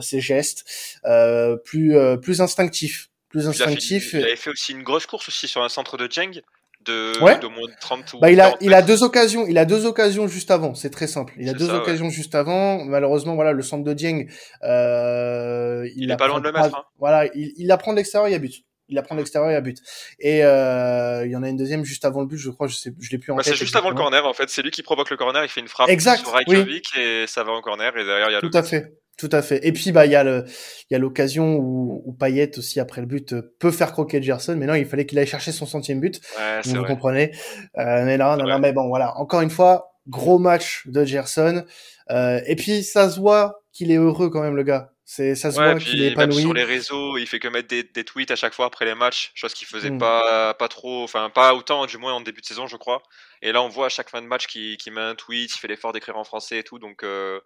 ses 0.00 0.20
gestes, 0.20 0.64
plus 1.64 1.96
plus 2.22 2.40
instinctif, 2.40 3.10
plus 3.28 3.48
instinctif. 3.48 4.12
Il, 4.12 4.24
avait 4.24 4.36
fait 4.36 4.50
aussi 4.50 4.72
une 4.72 4.82
grosse 4.82 5.06
course 5.06 5.28
aussi 5.28 5.48
sur 5.48 5.62
un 5.62 5.68
centre 5.68 5.96
de 5.96 6.10
Jeng 6.10 6.42
de, 6.84 7.12
de 7.12 7.46
moins 7.46 7.66
de 7.68 7.78
30 7.78 8.16
bah, 8.20 8.30
il 8.30 8.40
a 8.40 8.56
il 8.60 8.72
a 8.72 8.80
deux 8.80 9.02
occasions 9.02 9.46
il 9.46 9.58
a 9.58 9.66
deux 9.66 9.84
occasions 9.84 10.28
juste 10.28 10.50
avant 10.50 10.74
c'est 10.74 10.90
très 10.90 11.06
simple. 11.06 11.34
Il 11.38 11.48
a 11.48 11.52
deux 11.52 11.70
occasions 11.70 12.08
juste 12.08 12.34
avant. 12.34 12.84
Malheureusement 12.84 13.34
voilà 13.34 13.52
le 13.52 13.62
centre 13.62 13.84
de 13.84 13.92
Dieng 13.92 14.26
euh, 14.62 15.86
il, 15.94 16.04
il 16.04 16.10
est 16.10 16.16
pas 16.16 16.28
loin 16.28 16.40
de 16.40 16.44
le 16.44 16.52
mettre 16.52 16.74
hein. 16.74 16.84
voilà 16.98 17.26
il, 17.34 17.52
il 17.56 17.70
apprend 17.70 17.92
de 17.92 17.98
l'extérieur 17.98 18.28
il 18.28 18.32
y 18.32 18.34
a 18.34 18.38
but 18.38 18.64
il 18.90 18.94
la 18.94 19.02
prend 19.02 19.14
de 19.14 19.20
l'extérieur 19.20 19.50
et 19.50 19.56
à 19.56 19.60
but. 19.60 19.78
Et 20.18 20.44
euh, 20.44 21.24
il 21.24 21.30
y 21.30 21.36
en 21.36 21.42
a 21.42 21.48
une 21.48 21.56
deuxième 21.56 21.84
juste 21.84 22.04
avant 22.04 22.20
le 22.20 22.26
but, 22.26 22.36
je 22.36 22.50
crois, 22.50 22.66
je 22.66 22.74
sais, 22.74 22.92
je 22.98 23.10
l'ai 23.10 23.18
plus 23.18 23.32
en 23.32 23.36
bah, 23.36 23.42
C'est 23.44 23.54
juste 23.54 23.76
avant 23.76 23.90
le 23.90 23.96
corner 23.96 24.26
en 24.26 24.34
fait, 24.34 24.50
c'est 24.50 24.62
lui 24.62 24.70
qui 24.70 24.82
provoque 24.82 25.10
le 25.10 25.16
corner, 25.16 25.42
il 25.44 25.48
fait 25.48 25.60
une 25.60 25.68
frappe 25.68 25.88
exact, 25.88 26.20
sur 26.20 26.32
Reykjavik 26.32 26.96
et 26.98 27.26
ça 27.26 27.44
va 27.44 27.52
en 27.52 27.60
corner 27.62 27.96
et 27.96 28.04
derrière 28.04 28.28
il 28.28 28.32
y 28.32 28.36
a 28.36 28.40
Tout 28.40 28.50
à 28.52 28.62
fait. 28.62 28.94
Tout 29.16 29.28
à 29.32 29.42
fait. 29.42 29.66
Et 29.66 29.72
puis 29.72 29.92
bah 29.92 30.06
il 30.06 30.12
y 30.12 30.16
a 30.16 30.24
le 30.24 30.44
il 30.46 30.94
y 30.94 30.96
a 30.96 30.98
l'occasion 30.98 31.56
où, 31.56 32.02
où 32.06 32.12
Payet 32.14 32.58
aussi 32.58 32.80
après 32.80 33.02
le 33.02 33.06
but 33.06 33.34
peut 33.58 33.70
faire 33.70 33.92
croquer 33.92 34.22
Gerson, 34.22 34.56
mais 34.56 34.64
non 34.64 34.74
il 34.74 34.86
fallait 34.86 35.04
qu'il 35.04 35.18
aille 35.18 35.26
chercher 35.26 35.52
son 35.52 35.66
centième 35.66 36.00
but. 36.00 36.22
Ouais, 36.38 36.60
vous 36.64 36.84
comprenez. 36.84 37.30
Euh, 37.76 38.04
mais 38.06 38.16
non 38.16 38.38
non, 38.38 38.46
non 38.46 38.58
mais 38.58 38.72
bon 38.72 38.88
voilà 38.88 39.18
encore 39.18 39.42
une 39.42 39.50
fois 39.50 39.90
gros 40.08 40.38
match 40.38 40.86
de 40.86 41.04
Gerson. 41.04 41.64
Euh, 42.10 42.40
et 42.46 42.56
puis 42.56 42.82
ça 42.82 43.10
se 43.10 43.20
voit 43.20 43.62
qu'il 43.72 43.90
est 43.90 43.96
heureux 43.96 44.30
quand 44.30 44.40
même 44.40 44.56
le 44.56 44.62
gars. 44.62 44.90
C'est 45.12 45.34
ça 45.34 45.50
se 45.50 45.56
voit 45.56 45.74
qu'il 45.74 46.04
est 46.04 46.12
épanoui. 46.12 46.36
Même 46.36 46.44
sur 46.44 46.54
les 46.54 46.62
réseaux, 46.62 47.18
il 47.18 47.26
fait 47.26 47.40
que 47.40 47.48
mettre 47.48 47.66
des, 47.66 47.82
des, 47.82 48.04
tweets 48.04 48.30
à 48.30 48.36
chaque 48.36 48.54
fois 48.54 48.66
après 48.66 48.84
les 48.84 48.94
matchs, 48.94 49.32
chose 49.34 49.54
qu'il 49.54 49.66
faisait 49.66 49.90
mm. 49.90 49.98
pas 49.98 50.54
pas 50.54 50.68
trop, 50.68 51.02
enfin 51.02 51.30
pas 51.30 51.52
autant 51.52 51.86
du 51.86 51.98
moins 51.98 52.12
en 52.12 52.20
début 52.20 52.40
de 52.40 52.46
saison, 52.46 52.68
je 52.68 52.76
crois. 52.76 53.02
Et 53.42 53.50
là, 53.50 53.60
on 53.60 53.68
voit 53.68 53.86
à 53.86 53.88
chaque 53.88 54.08
fin 54.08 54.22
de 54.22 54.28
match 54.28 54.46
qu'il 54.46 54.78
met 54.92 55.00
un 55.00 55.16
tweet, 55.16 55.52
il 55.52 55.58
fait 55.58 55.66
l'effort 55.66 55.92
d'écrire 55.92 56.16
en 56.16 56.22
français 56.22 56.60
et 56.60 56.62
tout. 56.62 56.78
Donc, 56.78 57.02
euh, 57.02 57.40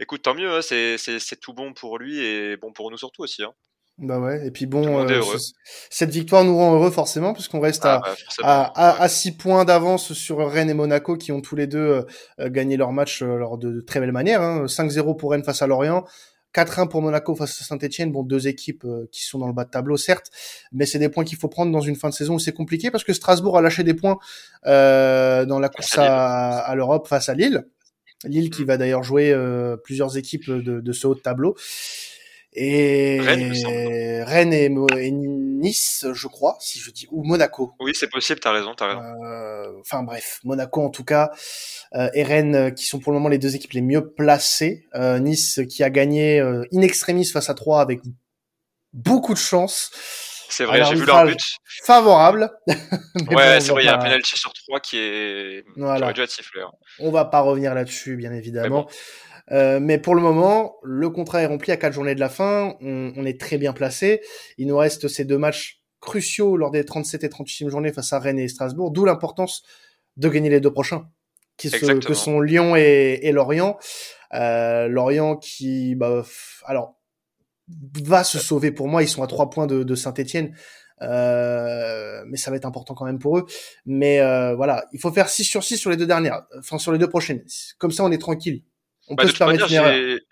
écoute, 0.00 0.22
tant 0.22 0.32
mieux, 0.32 0.50
hein, 0.50 0.62
c'est 0.62 1.40
tout 1.42 1.52
bon 1.52 1.74
pour 1.74 1.98
lui 1.98 2.20
et 2.20 2.56
bon 2.56 2.72
pour 2.72 2.90
nous 2.90 2.96
surtout 2.96 3.22
aussi. 3.22 3.42
Hein. 3.42 3.52
Bah 3.98 4.18
ouais, 4.20 4.46
et 4.46 4.50
puis 4.50 4.64
bon, 4.64 5.06
euh, 5.06 5.20
cette 5.90 6.10
victoire 6.10 6.44
nous 6.44 6.56
rend 6.56 6.72
heureux 6.72 6.92
forcément, 6.92 7.34
puisqu'on 7.34 7.60
reste 7.60 7.84
ah, 7.84 8.00
à, 8.04 8.12
bah, 8.42 8.72
à, 8.74 9.02
à, 9.02 9.08
6 9.08 9.36
points 9.36 9.64
d'avance 9.66 10.12
sur 10.14 10.38
Rennes 10.50 10.70
et 10.70 10.74
Monaco 10.74 11.16
qui 11.16 11.32
ont 11.32 11.40
tous 11.40 11.56
les 11.56 11.66
deux 11.66 12.06
euh, 12.38 12.48
gagné 12.48 12.76
leur 12.76 12.92
match 12.92 13.22
euh, 13.22 13.36
lors 13.36 13.58
de, 13.58 13.72
de, 13.72 13.80
très 13.80 13.98
belle 13.98 14.12
manière. 14.12 14.40
Hein. 14.40 14.66
5-0 14.66 15.16
pour 15.16 15.32
Rennes 15.32 15.42
face 15.42 15.62
à 15.62 15.66
Lorient, 15.66 16.04
4-1 16.64 16.88
pour 16.88 17.02
Monaco 17.02 17.34
face 17.34 17.60
à 17.60 17.64
Saint-Etienne. 17.64 18.10
Bon, 18.10 18.22
deux 18.22 18.48
équipes 18.48 18.84
euh, 18.84 19.08
qui 19.12 19.24
sont 19.24 19.38
dans 19.38 19.46
le 19.46 19.52
bas 19.52 19.64
de 19.64 19.70
tableau, 19.70 19.96
certes, 19.96 20.30
mais 20.72 20.86
c'est 20.86 20.98
des 20.98 21.08
points 21.08 21.24
qu'il 21.24 21.38
faut 21.38 21.48
prendre 21.48 21.70
dans 21.70 21.80
une 21.80 21.96
fin 21.96 22.08
de 22.08 22.14
saison 22.14 22.34
où 22.34 22.38
c'est 22.38 22.52
compliqué 22.52 22.90
parce 22.90 23.04
que 23.04 23.12
Strasbourg 23.12 23.56
a 23.56 23.62
lâché 23.62 23.84
des 23.84 23.94
points 23.94 24.18
euh, 24.66 25.44
dans 25.44 25.60
la 25.60 25.68
course 25.68 25.96
à, 25.98 26.58
à 26.58 26.74
l'Europe 26.74 27.06
face 27.06 27.28
à 27.28 27.34
Lille. 27.34 27.64
Lille 28.24 28.50
qui 28.50 28.62
mm. 28.62 28.66
va 28.66 28.76
d'ailleurs 28.76 29.02
jouer 29.02 29.32
euh, 29.32 29.76
plusieurs 29.76 30.16
équipes 30.16 30.48
de, 30.48 30.80
de, 30.80 30.92
ce 30.92 31.06
haut 31.06 31.14
de 31.14 31.20
tableau. 31.20 31.56
Et 32.60 33.20
Rennes, 34.24 34.52
et, 34.52 34.68
Nice, 34.68 36.06
je 36.12 36.26
crois, 36.26 36.56
si 36.60 36.80
je 36.80 36.90
dis, 36.90 37.06
ou 37.12 37.22
Monaco. 37.22 37.72
Oui, 37.78 37.92
c'est 37.94 38.08
possible, 38.08 38.40
t'as 38.40 38.50
raison, 38.50 38.74
t'as 38.74 38.88
raison. 38.88 39.00
Euh, 39.24 39.80
enfin 39.80 40.02
bref, 40.02 40.40
Monaco 40.42 40.82
en 40.82 40.90
tout 40.90 41.04
cas, 41.04 41.30
euh, 41.94 42.10
et 42.14 42.24
Rennes 42.24 42.54
euh, 42.56 42.70
qui 42.70 42.84
sont 42.84 42.98
pour 42.98 43.12
le 43.12 43.18
moment 43.18 43.28
les 43.28 43.38
deux 43.38 43.54
équipes 43.54 43.72
les 43.72 43.80
mieux 43.80 44.10
placées. 44.10 44.88
Euh, 44.96 45.20
nice 45.20 45.60
qui 45.68 45.84
a 45.84 45.90
gagné 45.90 46.40
euh, 46.40 46.64
in 46.72 46.80
extremis 46.80 47.26
face 47.26 47.48
à 47.48 47.54
3 47.54 47.80
avec 47.80 48.00
beaucoup 48.92 49.34
de 49.34 49.38
chance. 49.38 49.92
C'est 50.48 50.64
vrai, 50.64 50.84
j'ai 50.84 50.94
vu 50.96 51.04
leur 51.04 51.26
but. 51.26 51.40
Favorable. 51.84 52.50
ouais, 52.66 53.60
c'est 53.60 53.70
vrai, 53.70 53.82
il 53.82 53.86
y 53.86 53.88
a 53.88 53.96
un 53.96 54.02
penalty 54.02 54.36
sur 54.36 54.52
3 54.52 54.80
qui 54.80 54.98
est 54.98 55.64
voilà. 55.76 55.96
qui 55.96 56.02
aurait 56.02 56.12
dû 56.14 56.20
être 56.22 56.30
sifflé. 56.30 56.62
Hein. 56.62 56.72
On 56.98 57.12
va 57.12 57.24
pas 57.24 57.40
revenir 57.40 57.74
là-dessus, 57.74 58.16
bien 58.16 58.32
évidemment. 58.32 58.88
Euh, 59.50 59.80
mais 59.80 59.98
pour 59.98 60.14
le 60.14 60.22
moment, 60.22 60.76
le 60.82 61.08
contrat 61.10 61.42
est 61.42 61.46
rempli 61.46 61.72
à 61.72 61.76
quatre 61.76 61.92
journées 61.92 62.14
de 62.14 62.20
la 62.20 62.28
fin. 62.28 62.76
On, 62.80 63.12
on, 63.16 63.24
est 63.24 63.40
très 63.40 63.58
bien 63.58 63.72
placé. 63.72 64.20
Il 64.58 64.66
nous 64.66 64.76
reste 64.76 65.08
ces 65.08 65.24
deux 65.24 65.38
matchs 65.38 65.82
cruciaux 66.00 66.56
lors 66.56 66.70
des 66.70 66.84
37 66.84 67.24
et 67.24 67.28
38e 67.28 67.68
journées 67.68 67.92
face 67.92 68.12
à 68.12 68.18
Rennes 68.18 68.38
et 68.38 68.48
Strasbourg, 68.48 68.90
d'où 68.90 69.04
l'importance 69.04 69.62
de 70.16 70.28
gagner 70.28 70.50
les 70.50 70.60
deux 70.60 70.72
prochains, 70.72 71.08
qui 71.56 71.70
se, 71.70 71.76
que 71.76 72.14
sont 72.14 72.40
Lyon 72.40 72.76
et, 72.76 73.20
et 73.22 73.32
Lorient. 73.32 73.78
Euh, 74.34 74.88
Lorient 74.88 75.36
qui, 75.36 75.94
bah, 75.94 76.24
alors, 76.64 76.96
va 78.04 78.24
se 78.24 78.38
sauver 78.38 78.70
pour 78.70 78.88
moi. 78.88 79.02
Ils 79.02 79.08
sont 79.08 79.22
à 79.22 79.26
trois 79.26 79.50
points 79.50 79.66
de, 79.66 79.82
de 79.82 79.94
Saint-Etienne. 79.94 80.54
Euh, 81.00 82.24
mais 82.26 82.36
ça 82.36 82.50
va 82.50 82.56
être 82.56 82.64
important 82.64 82.94
quand 82.94 83.04
même 83.04 83.18
pour 83.18 83.38
eux. 83.38 83.46
Mais 83.86 84.20
euh, 84.20 84.54
voilà, 84.54 84.86
il 84.92 85.00
faut 85.00 85.12
faire 85.12 85.28
6 85.28 85.44
sur 85.44 85.62
6 85.62 85.76
sur 85.76 85.90
les 85.90 85.96
deux 85.96 86.06
dernières, 86.06 86.42
enfin 86.58 86.78
sur 86.78 86.92
les 86.92 86.98
deux 86.98 87.08
prochaines. 87.08 87.42
Comme 87.78 87.92
ça, 87.92 88.04
on 88.04 88.10
est 88.10 88.18
tranquille. 88.18 88.62
On 89.08 89.14
bah, 89.14 89.24
peut 89.24 89.30
se 89.30 89.36
permettre 89.36 89.66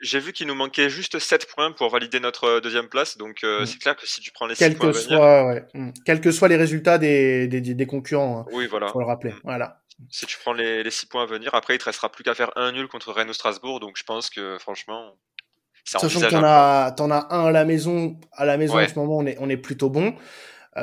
J'ai 0.00 0.20
vu 0.20 0.32
qu'il 0.32 0.46
nous 0.46 0.54
manquait 0.54 0.90
juste 0.90 1.18
7 1.18 1.46
points 1.46 1.72
pour 1.72 1.90
valider 1.90 2.20
notre 2.20 2.44
euh, 2.44 2.60
deuxième 2.60 2.88
place, 2.88 3.16
donc 3.16 3.42
euh, 3.42 3.62
mm. 3.62 3.66
c'est 3.66 3.78
clair 3.78 3.96
que 3.96 4.06
si 4.06 4.20
tu 4.20 4.30
prends 4.32 4.46
les 4.46 4.54
6 4.54 4.74
points 4.74 4.92
que 4.92 4.98
soit, 4.98 5.46
ouais. 5.46 5.64
mm. 5.74 5.92
Quels 6.04 6.20
que 6.20 6.30
soient 6.30 6.48
les 6.48 6.56
résultats 6.56 6.98
des, 6.98 7.48
des, 7.48 7.60
des 7.60 7.86
concurrents, 7.86 8.40
hein, 8.40 8.50
oui, 8.52 8.66
voilà. 8.66 8.88
faut 8.88 9.00
le 9.00 9.06
rappeler. 9.06 9.32
Mm. 9.32 9.40
Voilà. 9.44 9.80
Si 10.10 10.26
tu 10.26 10.36
prends 10.38 10.52
les, 10.52 10.82
les 10.82 10.90
6 10.90 11.06
points 11.06 11.22
à 11.22 11.26
venir, 11.26 11.54
après 11.54 11.74
il 11.74 11.78
te 11.78 11.84
restera 11.84 12.10
plus 12.10 12.22
qu'à 12.22 12.34
faire 12.34 12.50
un 12.56 12.72
nul 12.72 12.86
contre 12.88 13.12
Rennes 13.12 13.30
ou 13.30 13.34
Strasbourg, 13.34 13.80
donc 13.80 13.96
je 13.96 14.04
pense 14.04 14.28
que 14.30 14.58
franchement, 14.58 15.14
Sachant 15.84 16.08
que 16.08 16.30
t'en 16.30 16.42
as, 16.42 16.90
t'en 16.96 17.10
as 17.12 17.28
un 17.30 17.46
à 17.46 17.50
la 17.52 17.64
maison, 17.64 18.18
à 18.32 18.44
la 18.44 18.56
maison 18.56 18.78
en 18.78 18.88
ce 18.88 18.98
moment, 18.98 19.18
on 19.18 19.26
est, 19.26 19.36
on 19.40 19.48
est 19.48 19.56
plutôt 19.56 19.88
bon. 19.88 20.14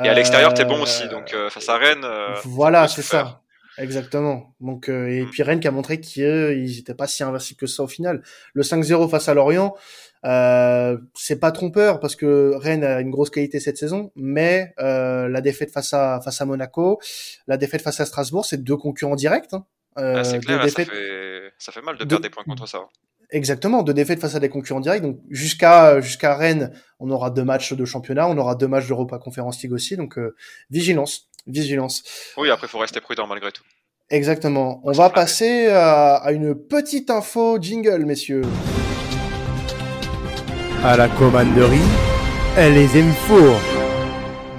Et 0.02 0.08
à 0.08 0.14
l'extérieur, 0.14 0.54
t'es 0.54 0.64
bon 0.64 0.82
aussi, 0.82 1.08
donc 1.08 1.34
euh, 1.34 1.50
face 1.50 1.68
à 1.68 1.76
Rennes. 1.76 2.06
voilà, 2.44 2.88
c'est 2.88 3.02
ça. 3.02 3.43
Exactement. 3.78 4.54
Donc 4.60 4.88
euh, 4.88 5.08
et 5.08 5.22
mm. 5.22 5.30
puis 5.30 5.42
Rennes 5.42 5.60
qui 5.60 5.68
a 5.68 5.70
montré 5.70 6.00
qu'ils 6.00 6.76
n'étaient 6.76 6.94
pas 6.94 7.06
si 7.06 7.22
invincibles 7.22 7.58
que 7.58 7.66
ça 7.66 7.82
au 7.82 7.88
final. 7.88 8.22
Le 8.52 8.62
5-0 8.62 9.08
face 9.08 9.28
à 9.28 9.34
Lorient, 9.34 9.74
euh, 10.24 10.96
c'est 11.14 11.38
pas 11.38 11.52
trompeur 11.52 12.00
parce 12.00 12.16
que 12.16 12.54
Rennes 12.56 12.84
a 12.84 13.00
une 13.00 13.10
grosse 13.10 13.30
qualité 13.30 13.60
cette 13.60 13.76
saison, 13.76 14.12
mais 14.16 14.74
euh, 14.78 15.28
la 15.28 15.40
défaite 15.40 15.70
face 15.70 15.92
à 15.92 16.20
face 16.24 16.40
à 16.40 16.44
Monaco, 16.44 17.00
la 17.46 17.56
défaite 17.56 17.82
face 17.82 18.00
à 18.00 18.06
Strasbourg, 18.06 18.44
c'est 18.44 18.62
deux 18.62 18.76
concurrents 18.76 19.16
directs. 19.16 19.52
Hein. 19.52 19.66
Euh, 19.98 20.16
ah, 20.18 20.24
c'est 20.24 20.40
clair, 20.40 20.60
ça, 20.62 20.84
fait, 20.84 21.52
ça, 21.58 21.72
fait, 21.72 21.82
mal 21.82 21.96
de 21.96 22.04
perdre 22.04 22.22
des 22.22 22.30
points 22.30 22.42
contre 22.44 22.66
ça. 22.66 22.80
Exactement, 23.30 23.82
deux 23.82 23.94
défaites 23.94 24.20
face 24.20 24.34
à 24.34 24.40
des 24.40 24.48
concurrents 24.48 24.80
directs. 24.80 25.02
Donc 25.02 25.20
jusqu'à 25.28 26.00
jusqu'à 26.00 26.36
Rennes, 26.36 26.72
on 27.00 27.10
aura 27.10 27.30
deux 27.30 27.44
matchs 27.44 27.72
de 27.72 27.84
championnat, 27.84 28.28
on 28.28 28.38
aura 28.38 28.54
deux 28.54 28.68
matchs 28.68 28.86
d'Europa 28.86 29.18
Conference 29.18 29.62
League 29.62 29.72
aussi. 29.72 29.96
Donc 29.96 30.18
euh, 30.18 30.34
vigilance 30.70 31.30
vigilance. 31.46 32.02
Oui, 32.36 32.50
après, 32.50 32.66
il 32.66 32.70
faut 32.70 32.78
rester 32.78 33.00
prudent 33.00 33.26
malgré 33.26 33.52
tout. 33.52 33.62
Exactement. 34.10 34.80
On 34.84 34.92
va 34.92 35.10
passer 35.10 35.68
à, 35.68 36.16
à, 36.16 36.32
une 36.32 36.54
petite 36.54 37.10
info 37.10 37.58
jingle, 37.60 38.04
messieurs. 38.04 38.42
À 40.84 40.96
la 40.96 41.08
commanderie, 41.08 41.78
elle 42.56 42.74
les 42.74 42.98
aime 42.98 43.12
fort. 43.26 43.60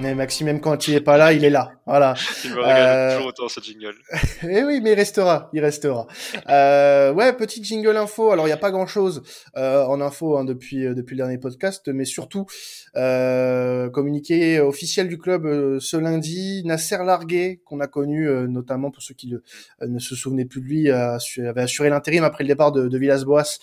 Mais 0.01 0.15
Maxime, 0.15 0.47
même 0.47 0.61
quand 0.61 0.87
il 0.87 0.95
est 0.95 1.01
pas 1.01 1.17
là, 1.17 1.31
il 1.33 1.45
est 1.45 1.49
là. 1.49 1.74
Voilà. 1.85 2.15
Il 2.43 2.51
me 2.51 2.57
regarde 2.57 2.79
euh... 2.79 3.11
toujours 3.13 3.27
autant 3.27 3.47
ce 3.47 3.59
jingle. 3.59 3.93
eh 4.43 4.63
oui, 4.63 4.81
mais 4.81 4.91
il 4.91 4.95
restera, 4.95 5.49
il 5.53 5.61
restera. 5.61 6.07
euh, 6.49 7.13
ouais, 7.13 7.31
petit 7.33 7.63
jingle 7.63 7.95
info. 7.95 8.31
Alors 8.31 8.47
il 8.47 8.49
y 8.49 8.53
a 8.53 8.57
pas 8.57 8.71
grand 8.71 8.87
chose 8.87 9.21
euh, 9.55 9.83
en 9.85 10.01
info 10.01 10.37
hein, 10.37 10.45
depuis 10.45 10.85
euh, 10.85 10.95
depuis 10.95 11.13
le 11.13 11.17
dernier 11.17 11.37
podcast, 11.37 11.87
mais 11.87 12.05
surtout 12.05 12.47
euh, 12.95 13.89
communiqué 13.91 14.59
officiel 14.59 15.07
du 15.07 15.19
club 15.19 15.45
euh, 15.45 15.79
ce 15.79 15.95
lundi, 15.97 16.63
Nasser 16.65 16.97
Largué, 17.05 17.61
qu'on 17.65 17.79
a 17.79 17.87
connu 17.87 18.27
notamment 18.47 18.89
pour 18.89 19.03
ceux 19.03 19.13
qui 19.13 19.33
ne 19.81 19.99
se 19.99 20.15
souvenaient 20.15 20.45
plus 20.45 20.61
de 20.61 20.65
lui, 20.65 20.89
avait 20.89 21.61
assuré 21.61 21.89
l'intérim 21.89 22.23
après 22.23 22.43
le 22.43 22.47
départ 22.47 22.71
de, 22.71 22.87
de 22.87 22.97
Villas-Boas 22.97 23.59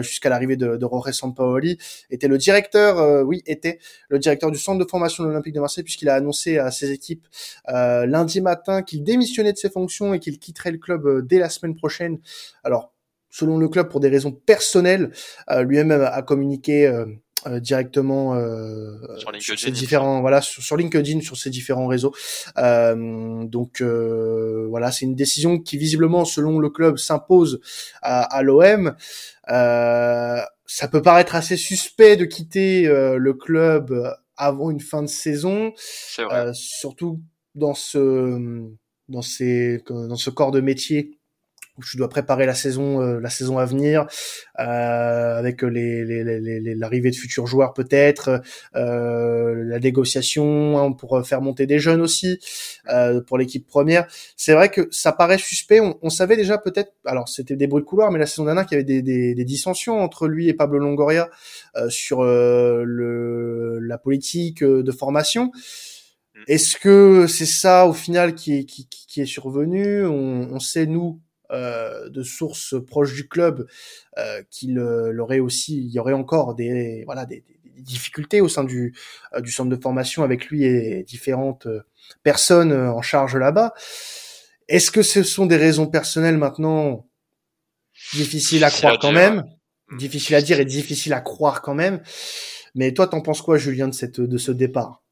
jusqu'à 0.00 0.28
l'arrivée 0.28 0.56
de, 0.56 0.76
de 0.76 0.80
Jorge 0.80 1.12
Sampaoli, 1.12 1.78
était 2.10 2.28
le 2.28 2.38
directeur, 2.38 3.26
oui, 3.26 3.42
était 3.46 3.78
le 4.08 4.18
directeur 4.18 4.50
du 4.50 4.58
centre 4.58 4.78
de 4.82 4.88
formation 4.88 5.24
de 5.24 5.28
l'Olympique 5.28 5.54
de 5.54 5.60
Marseille 5.60 5.84
puisqu'il 5.84 6.08
a 6.08 6.14
annoncé 6.14 6.58
à 6.58 6.70
ses 6.70 6.92
équipes 6.92 7.26
euh, 7.68 8.06
lundi 8.06 8.40
matin 8.40 8.82
qu'il 8.82 9.02
démissionnait 9.02 9.52
de 9.52 9.58
ses 9.58 9.70
fonctions 9.70 10.14
et 10.14 10.20
qu'il 10.20 10.38
quitterait 10.38 10.72
le 10.72 10.78
club 10.78 11.06
euh, 11.06 11.22
dès 11.22 11.38
la 11.38 11.48
semaine 11.48 11.74
prochaine. 11.74 12.18
Alors, 12.64 12.92
selon 13.30 13.58
le 13.58 13.68
club, 13.68 13.88
pour 13.88 14.00
des 14.00 14.08
raisons 14.08 14.32
personnelles, 14.32 15.12
euh, 15.50 15.62
lui-même 15.62 15.92
a 15.92 16.22
communiqué 16.22 16.90
directement 17.60 18.34
sur, 19.16 19.30
sur, 19.38 19.58
ses 19.58 19.70
différents 19.70 20.20
voilà 20.20 20.40
sur, 20.40 20.60
sur, 20.60 20.76
LinkedIn 20.76 21.20
sur 21.20 21.36
ses 21.36 21.50
différents 21.50 21.86
réseaux. 21.86 22.12
Donc 22.56 23.80
voilà 23.80 24.90
c'est 24.90 25.04
une 25.04 25.14
décision 25.14 25.60
qui 25.60 25.78
visiblement 25.78 26.24
selon 26.24 26.58
le 26.58 26.68
club 26.68 26.96
s'impose 26.96 27.60
à, 28.02 28.22
à 28.22 28.42
l'OM 28.42 28.94
ça 29.46 30.88
peut 30.90 31.00
paraître 31.00 31.36
assez 31.36 31.56
suspect 31.56 32.16
de 32.16 32.24
quitter 32.24 32.88
le 32.88 33.32
club 33.34 33.92
avant 34.38 34.70
une 34.70 34.80
fin 34.80 35.02
de 35.02 35.08
saison, 35.08 35.74
euh, 36.18 36.52
surtout 36.54 37.20
dans 37.54 37.74
ce 37.74 38.68
dans 39.08 39.22
ces 39.22 39.82
dans 39.88 40.16
ce 40.16 40.30
corps 40.30 40.50
de 40.52 40.60
métier 40.60 41.18
où 41.78 41.82
je 41.82 41.96
dois 41.96 42.08
préparer 42.08 42.44
la 42.44 42.54
saison 42.54 43.00
euh, 43.00 43.20
la 43.20 43.30
saison 43.30 43.58
à 43.58 43.64
venir 43.64 44.06
euh, 44.58 45.38
avec 45.38 45.62
les, 45.62 46.04
les, 46.04 46.24
les, 46.24 46.74
l'arrivée 46.74 47.10
de 47.10 47.16
futurs 47.16 47.46
joueurs 47.46 47.72
peut-être 47.72 48.42
euh, 48.74 49.62
la 49.64 49.78
négociation 49.78 50.78
hein, 50.78 50.92
pour 50.92 51.24
faire 51.26 51.40
monter 51.40 51.66
des 51.66 51.78
jeunes 51.78 52.00
aussi 52.00 52.40
euh, 52.88 53.20
pour 53.20 53.38
l'équipe 53.38 53.66
première 53.66 54.06
c'est 54.36 54.54
vrai 54.54 54.70
que 54.70 54.88
ça 54.90 55.12
paraît 55.12 55.38
suspect 55.38 55.80
on, 55.80 55.98
on 56.02 56.10
savait 56.10 56.36
déjà 56.36 56.58
peut-être 56.58 56.92
alors 57.04 57.28
c'était 57.28 57.56
des 57.56 57.66
bruits 57.66 57.82
de 57.82 57.86
couloir 57.88 58.10
mais 58.10 58.18
la 58.18 58.26
saison 58.26 58.44
dernière 58.44 58.66
qu'il 58.66 58.76
y 58.76 58.80
avait 58.80 58.84
des, 58.84 59.02
des, 59.02 59.34
des, 59.34 59.44
dissensions 59.44 60.00
entre 60.00 60.26
lui 60.26 60.48
et 60.48 60.54
Pablo 60.54 60.78
Longoria 60.78 61.30
euh, 61.76 61.88
sur 61.88 62.24
le 62.24 63.78
la 63.80 63.98
politique 63.98 64.62
de 64.64 64.92
formation. 64.92 65.52
Est-ce 66.46 66.76
que 66.76 67.26
c'est 67.26 67.46
ça 67.46 67.86
au 67.86 67.92
final 67.92 68.34
qui 68.34 68.58
est, 68.58 68.64
qui, 68.64 68.86
qui 68.88 69.20
est 69.20 69.26
survenu? 69.26 70.06
On, 70.06 70.48
on 70.52 70.60
sait 70.60 70.86
nous 70.86 71.20
euh, 71.50 72.08
de 72.10 72.22
sources 72.22 72.74
proches 72.86 73.14
du 73.14 73.26
club 73.26 73.66
euh, 74.18 74.42
qu'il 74.50 74.78
aurait 74.78 75.40
aussi, 75.40 75.78
il 75.78 75.90
y 75.90 75.98
aurait 75.98 76.12
encore 76.12 76.54
des 76.54 77.02
voilà 77.06 77.24
des, 77.26 77.44
des 77.64 77.82
difficultés 77.82 78.40
au 78.40 78.48
sein 78.48 78.64
du 78.64 78.94
euh, 79.34 79.40
du 79.40 79.50
centre 79.50 79.70
de 79.70 79.80
formation 79.80 80.22
avec 80.22 80.46
lui 80.46 80.64
et 80.64 81.02
différentes 81.04 81.66
euh, 81.66 81.82
personnes 82.22 82.72
en 82.72 83.02
charge 83.02 83.36
là-bas. 83.36 83.72
Est-ce 84.68 84.90
que 84.90 85.02
ce 85.02 85.22
sont 85.22 85.46
des 85.46 85.56
raisons 85.56 85.86
personnelles 85.86 86.36
maintenant 86.36 87.06
difficiles 88.12 88.64
à 88.64 88.70
croire 88.70 88.98
quand 88.98 89.12
même, 89.12 89.44
hmm. 89.88 89.96
difficile 89.96 90.36
à 90.36 90.42
dire 90.42 90.60
et 90.60 90.64
difficile 90.64 91.14
à 91.14 91.20
croire 91.20 91.62
quand 91.62 91.74
même. 91.74 92.02
Mais 92.74 92.92
toi, 92.92 93.06
t'en 93.06 93.22
penses 93.22 93.42
quoi, 93.42 93.56
Julien, 93.56 93.88
de 93.88 93.94
cette 93.94 94.20
de 94.20 94.38
ce 94.38 94.52
départ? 94.52 95.02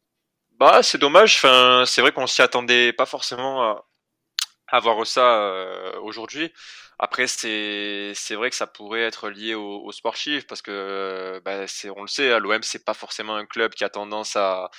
Bah, 0.58 0.82
c'est 0.82 0.98
dommage. 0.98 1.36
Enfin, 1.36 1.84
c'est 1.86 2.00
vrai 2.00 2.12
qu'on 2.12 2.26
s'y 2.26 2.40
attendait 2.40 2.92
pas 2.92 3.04
forcément 3.06 3.62
à, 3.62 3.84
avoir 4.68 5.06
ça 5.06 5.42
euh, 5.42 6.00
aujourd'hui. 6.00 6.52
Après, 6.98 7.26
c'est 7.26 8.12
c'est 8.14 8.34
vrai 8.36 8.48
que 8.50 8.56
ça 8.56 8.66
pourrait 8.66 9.02
être 9.02 9.28
lié 9.28 9.54
au, 9.54 9.82
au 9.84 9.92
sportif 9.92 10.46
parce 10.46 10.62
que 10.62 11.40
bah, 11.44 11.66
c'est 11.66 11.90
on 11.90 12.02
le 12.02 12.08
sait, 12.08 12.32
à 12.32 12.38
l'OM 12.38 12.62
c'est 12.62 12.84
pas 12.84 12.94
forcément 12.94 13.36
un 13.36 13.44
club 13.46 13.74
qui 13.74 13.84
a 13.84 13.90
tendance 13.90 14.36
à 14.36 14.70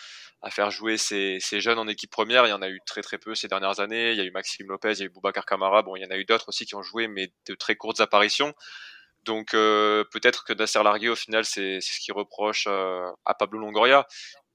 à 0.41 0.51
faire 0.51 0.71
jouer 0.71 0.97
ses, 0.97 1.39
ses, 1.39 1.61
jeunes 1.61 1.79
en 1.79 1.87
équipe 1.87 2.11
première. 2.11 2.45
Il 2.45 2.49
y 2.49 2.53
en 2.53 2.61
a 2.61 2.69
eu 2.69 2.79
très 2.85 3.01
très 3.01 3.17
peu 3.17 3.35
ces 3.35 3.47
dernières 3.47 3.79
années. 3.79 4.11
Il 4.11 4.17
y 4.17 4.21
a 4.21 4.23
eu 4.23 4.31
Maxime 4.31 4.67
Lopez, 4.67 4.93
il 4.93 4.99
y 4.99 5.01
a 5.03 5.05
eu 5.05 5.09
Boubacar 5.09 5.45
Camara. 5.45 5.81
Bon, 5.83 5.95
il 5.95 6.03
y 6.03 6.05
en 6.05 6.11
a 6.11 6.17
eu 6.17 6.25
d'autres 6.25 6.49
aussi 6.49 6.65
qui 6.65 6.75
ont 6.75 6.83
joué, 6.83 7.07
mais 7.07 7.31
de 7.47 7.55
très 7.55 7.75
courtes 7.75 7.99
apparitions. 8.01 8.53
Donc 9.27 9.53
euh, 9.53 10.03
peut-être 10.11 10.45
que 10.45 10.53
Nasser 10.53 10.81
Largué, 10.83 11.09
au 11.09 11.15
final, 11.15 11.45
c'est 11.45 11.81
ce 11.81 11.99
qu'il 11.99 12.13
reproche 12.13 12.65
euh, 12.67 13.11
à 13.25 13.33
Pablo 13.33 13.59
Longoria. 13.59 14.07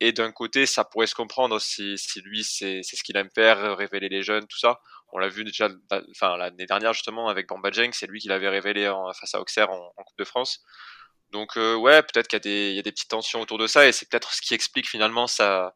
Et 0.05 0.11
d'un 0.11 0.33
côté, 0.33 0.67
ça 0.67 0.83
pourrait 0.83 1.07
se 1.07 1.15
comprendre 1.15 1.61
si, 1.61 1.97
si 1.97 2.21
lui, 2.23 2.43
c'est 2.43 2.83
ce 2.83 3.05
qu'il 3.05 3.17
aime 3.17 3.31
faire, 3.33 3.77
révéler 3.77 4.09
les 4.09 4.25
jeunes, 4.25 4.49
tout 4.49 4.59
ça. 4.59 4.81
On 5.13 5.19
l'a 5.19 5.29
vu 5.29 5.45
déjà, 5.45 5.69
enfin 6.11 6.37
l'année 6.37 6.67
dernière 6.67 6.93
justement 6.93 7.29
avec 7.29 7.47
Bamba 7.47 7.71
Jeng, 7.71 7.91
c'est 7.93 8.09
lui 8.09 8.19
qui 8.19 8.27
l'avait 8.27 8.49
révélé 8.49 8.89
en, 8.89 9.13
face 9.13 9.37
à 9.37 9.41
Auxerre 9.41 9.71
en, 9.71 9.93
en, 9.97 10.03
Coupe 10.03 10.19
de 10.19 10.25
France. 10.25 10.65
Donc 11.31 11.57
euh, 11.57 11.77
ouais, 11.77 12.03
peut-être 12.03 12.27
qu'il 12.27 12.51
y, 12.51 12.75
y, 12.75 12.79
a 12.81 12.83
des 12.83 12.91
petites 12.91 13.11
tensions 13.11 13.41
autour 13.41 13.59
de 13.59 13.69
ça 13.69 13.87
et 13.87 13.93
c'est 13.93 14.09
peut-être 14.09 14.33
ce 14.33 14.43
qui 14.43 14.55
explique 14.55 14.89
finalement 14.89 15.29
sa, 15.29 15.73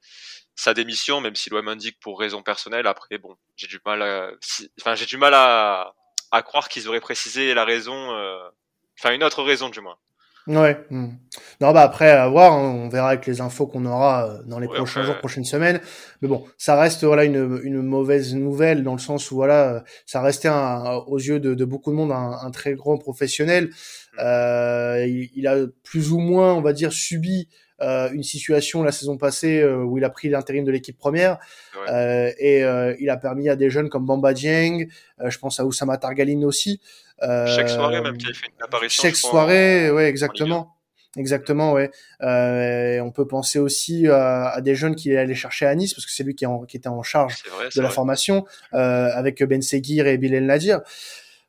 sa 0.57 0.75
démission, 0.75 1.21
même 1.21 1.37
si 1.37 1.49
l'OM 1.49 1.69
indique 1.69 2.01
pour 2.01 2.19
raison 2.19 2.43
personnelle. 2.43 2.89
Après, 2.89 3.19
bon, 3.19 3.37
j'ai 3.55 3.69
du 3.69 3.79
mal 3.85 4.03
à, 4.03 4.33
enfin 4.81 4.97
j'ai 4.97 5.07
du 5.07 5.19
mal 5.19 5.35
à, 5.35 5.95
à 6.33 6.43
croire 6.43 6.69
qu'ils 6.69 6.89
auraient 6.89 7.01
précisé 7.01 7.55
la 7.55 7.65
raison, 7.65 8.13
euh, 8.17 8.49
enfin 8.99 9.13
une 9.13 9.23
autre 9.23 9.45
raison 9.45 9.69
du 9.69 9.81
moins. 9.81 9.99
Ouais. 10.47 10.79
Hmm. 10.91 11.09
Non, 11.61 11.73
bah 11.73 11.83
après, 11.83 12.11
à 12.11 12.29
voir, 12.29 12.53
hein, 12.53 12.73
on 12.85 12.89
verra 12.89 13.09
avec 13.09 13.27
les 13.27 13.41
infos 13.41 13.67
qu'on 13.67 13.85
aura 13.85 14.29
euh, 14.29 14.43
dans 14.45 14.61
les 14.61 14.69
prochains 14.69 15.03
jours, 15.03 15.19
prochaines 15.19 15.45
semaines. 15.45 15.81
Mais 16.23 16.29
bon, 16.29 16.45
ça 16.57 16.79
reste 16.81 17.05
voilà 17.05 17.25
une, 17.25 17.61
une 17.65 17.83
mauvaise 17.83 18.35
nouvelle 18.35 18.85
dans 18.85 18.93
le 18.93 19.01
sens 19.01 19.31
où 19.33 19.37
voilà, 19.37 19.83
ça 20.05 20.23
restait 20.23 20.49
un, 20.49 21.03
aux 21.09 21.19
yeux 21.19 21.41
de, 21.41 21.55
de, 21.55 21.65
beaucoup 21.65 21.91
de 21.91 21.97
monde 21.97 22.13
un, 22.13 22.39
un 22.41 22.51
très 22.53 22.75
grand 22.75 22.97
professionnel. 22.97 23.67
Mm. 23.67 24.21
Euh, 24.21 25.07
il, 25.07 25.31
il, 25.35 25.47
a 25.49 25.57
plus 25.83 26.13
ou 26.13 26.19
moins, 26.19 26.55
on 26.55 26.63
va 26.63 26.73
dire, 26.73 26.93
subi 26.93 27.49
euh, 27.83 28.11
une 28.13 28.23
situation 28.23 28.83
la 28.83 28.93
saison 28.93 29.19
passée 29.19 29.61
euh, 29.61 29.85
où 29.85 29.99
il 29.99 30.05
a 30.05 30.11
pris 30.11 30.29
l'intérim 30.29 30.65
de 30.65 30.71
l'équipe 30.71 30.97
première 30.97 31.39
euh, 31.91 32.33
et 32.39 32.61
il 32.99 33.11
a 33.11 33.17
permis 33.17 33.49
à 33.49 33.57
des 33.57 33.71
jeunes 33.71 33.89
comme 33.89 34.07
Bamba 34.07 34.33
Dieng, 34.33 34.87
je 35.25 35.39
pense 35.39 35.61
à 35.61 35.65
Oussama 35.65 35.99
Targaline 35.99 36.45
aussi. 36.45 36.81
chaque 37.21 37.69
soirée 37.69 38.01
même 38.01 38.17
qui 38.17 38.27
a 38.27 38.33
fait 38.33 38.47
une 38.47 38.63
apparition. 38.63 39.03
Chaque 39.03 39.17
soirée, 39.17 39.91
ouais, 39.91 40.09
exactement. 40.09 40.77
Exactement, 41.17 41.73
ouais. 41.73 41.91
Euh, 42.23 43.01
on 43.01 43.11
peut 43.11 43.27
penser 43.27 43.59
aussi 43.59 44.07
à, 44.07 44.51
à, 44.51 44.61
des 44.61 44.75
jeunes 44.75 44.95
qui 44.95 45.17
allaient 45.17 45.35
chercher 45.35 45.67
à 45.67 45.75
Nice 45.75 45.95
parce 45.95 46.05
que 46.05 46.13
c'est 46.13 46.25
lui 46.25 46.35
qui, 46.35 46.45
en, 46.45 46.65
qui, 46.65 46.77
était 46.77 46.89
en 46.89 47.03
charge 47.03 47.43
de 47.75 47.81
la 47.81 47.89
formation 47.89 48.45
euh, 48.75 49.09
avec 49.15 49.43
Ben 49.43 49.63
Seguir 49.63 50.07
et 50.07 50.19
Bilal 50.19 50.45
Nadir. 50.45 50.81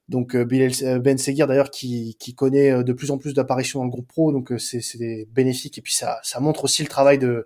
Donc 0.10 0.36
euh, 0.36 0.48
euh, 0.84 1.00
Ben 1.00 1.18
Seguir 1.18 1.48
d'ailleurs 1.48 1.70
qui, 1.70 2.16
qui, 2.20 2.34
connaît 2.34 2.72
euh, 2.72 2.84
de 2.84 2.94
plus 2.94 3.12
en 3.12 3.18
plus 3.18 3.34
d'apparitions 3.34 3.80
dans 3.80 3.86
le 3.86 3.92
groupe 3.92 4.08
pro, 4.08 4.32
donc 4.32 4.54
c'est 4.58 5.28
bénéfique 5.32 5.78
et 5.78 5.82
puis 5.82 5.94
ça, 5.94 6.20
ça 6.24 6.40
montre 6.40 6.64
aussi 6.64 6.82
le 6.82 6.88
travail 6.88 7.18
de 7.18 7.46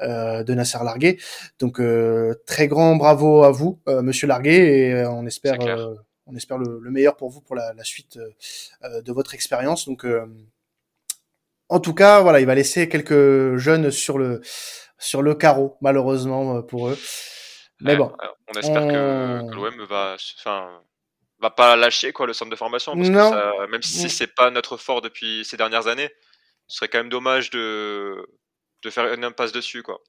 euh, 0.00 0.42
de 0.42 0.54
Nasser 0.54 0.78
Larguet. 0.82 1.18
Donc 1.58 1.82
très 2.46 2.68
grand 2.68 2.96
bravo 2.96 3.42
à 3.42 3.50
vous, 3.50 3.80
Monsieur 3.86 4.26
Larguet, 4.26 4.88
et 4.88 5.06
on 5.06 5.26
espère 5.26 5.58
on 6.30 6.36
espère 6.36 6.58
le, 6.58 6.78
le, 6.82 6.90
meilleur 6.90 7.16
pour 7.16 7.30
vous 7.30 7.40
pour 7.40 7.56
la, 7.56 7.72
la 7.72 7.84
suite 7.84 8.18
de 8.18 9.12
votre 9.12 9.34
expérience. 9.34 9.86
Donc 9.86 10.06
en 11.70 11.80
tout 11.80 11.94
cas, 11.94 12.20
voilà, 12.20 12.40
il 12.40 12.46
va 12.46 12.54
laisser 12.54 12.88
quelques 12.88 13.56
jeunes 13.56 13.90
sur 13.90 14.18
le 14.18 14.40
sur 14.98 15.20
le 15.20 15.34
carreau, 15.34 15.76
malheureusement 15.80 16.62
pour 16.62 16.88
eux. 16.88 16.98
Mais 17.80 17.96
bon, 17.96 18.12
on 18.48 18.58
espère 18.58 18.86
que, 18.88 19.50
que 19.50 19.54
l'OM 19.54 19.84
va, 19.86 20.16
enfin, 20.38 20.80
va 21.40 21.50
pas 21.50 21.76
lâcher 21.76 22.12
quoi 22.12 22.26
le 22.26 22.32
centre 22.32 22.50
de 22.50 22.56
formation 22.56 22.96
parce 22.96 23.10
que 23.10 23.22
ça, 23.22 23.52
même 23.70 23.82
si 23.82 24.10
c'est 24.10 24.34
pas 24.34 24.50
notre 24.50 24.76
fort 24.76 25.00
depuis 25.02 25.44
ces 25.44 25.56
dernières 25.56 25.86
années, 25.88 26.10
ce 26.68 26.78
serait 26.78 26.88
quand 26.88 26.98
même 26.98 27.08
dommage 27.10 27.50
de 27.50 28.26
de 28.84 28.90
faire 28.90 29.12
une 29.14 29.24
impasse 29.24 29.52
dessus 29.52 29.82
quoi. 29.82 30.00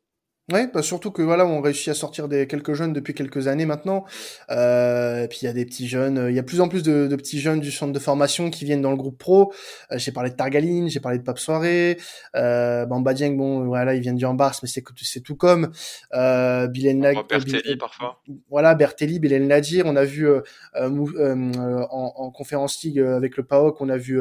Oui, 0.51 0.61
bah 0.73 0.81
surtout 0.81 1.11
que 1.11 1.21
voilà, 1.21 1.45
on 1.45 1.61
réussit 1.61 1.89
à 1.89 1.93
sortir 1.93 2.27
des 2.27 2.47
quelques 2.47 2.73
jeunes 2.73 2.93
depuis 2.93 3.13
quelques 3.13 3.47
années 3.47 3.65
maintenant. 3.65 4.05
Euh, 4.49 5.23
et 5.23 5.27
puis 5.27 5.39
il 5.43 5.45
y 5.45 5.47
a 5.47 5.53
des 5.53 5.65
petits 5.65 5.87
jeunes, 5.87 6.27
il 6.29 6.35
y 6.35 6.39
a 6.39 6.43
plus 6.43 6.61
en 6.61 6.67
plus 6.67 6.83
de, 6.83 7.07
de, 7.07 7.15
petits 7.15 7.39
jeunes 7.39 7.59
du 7.59 7.71
centre 7.71 7.93
de 7.93 7.99
formation 7.99 8.49
qui 8.49 8.65
viennent 8.65 8.81
dans 8.81 8.91
le 8.91 8.97
groupe 8.97 9.17
pro. 9.17 9.53
Euh, 9.91 9.97
j'ai 9.97 10.11
parlé 10.11 10.31
de 10.31 10.35
Targaline, 10.35 10.89
j'ai 10.89 10.99
parlé 10.99 11.19
de 11.19 11.23
Pape 11.23 11.39
Soirée, 11.39 11.97
euh, 12.35 12.85
Bamba 12.85 13.13
Dieng, 13.13 13.35
bon 13.35 13.65
voilà, 13.65 13.93
il 13.93 14.01
vient 14.01 14.13
du 14.13 14.25
Ambars, 14.25 14.55
mais 14.63 14.69
c'est 14.69 14.83
c'est 15.01 15.21
tout 15.21 15.35
comme 15.35 15.71
euh, 16.13 16.67
Bilen 16.67 17.01
Bertelli 17.01 17.77
parfois. 17.77 18.21
Voilà, 18.49 18.75
Bertelli, 18.75 19.19
Bilen 19.19 19.47
Nadir, 19.47 19.85
on 19.85 19.95
a 19.95 20.05
vu 20.05 20.27
euh, 20.27 20.41
euh, 20.75 21.05
euh, 21.17 21.85
en, 21.89 22.13
en, 22.15 22.31
conférence 22.31 22.81
league 22.83 22.99
avec 22.99 23.37
le 23.37 23.43
PAOC, 23.43 23.81
on 23.81 23.89
a 23.89 23.97
vu 23.97 24.19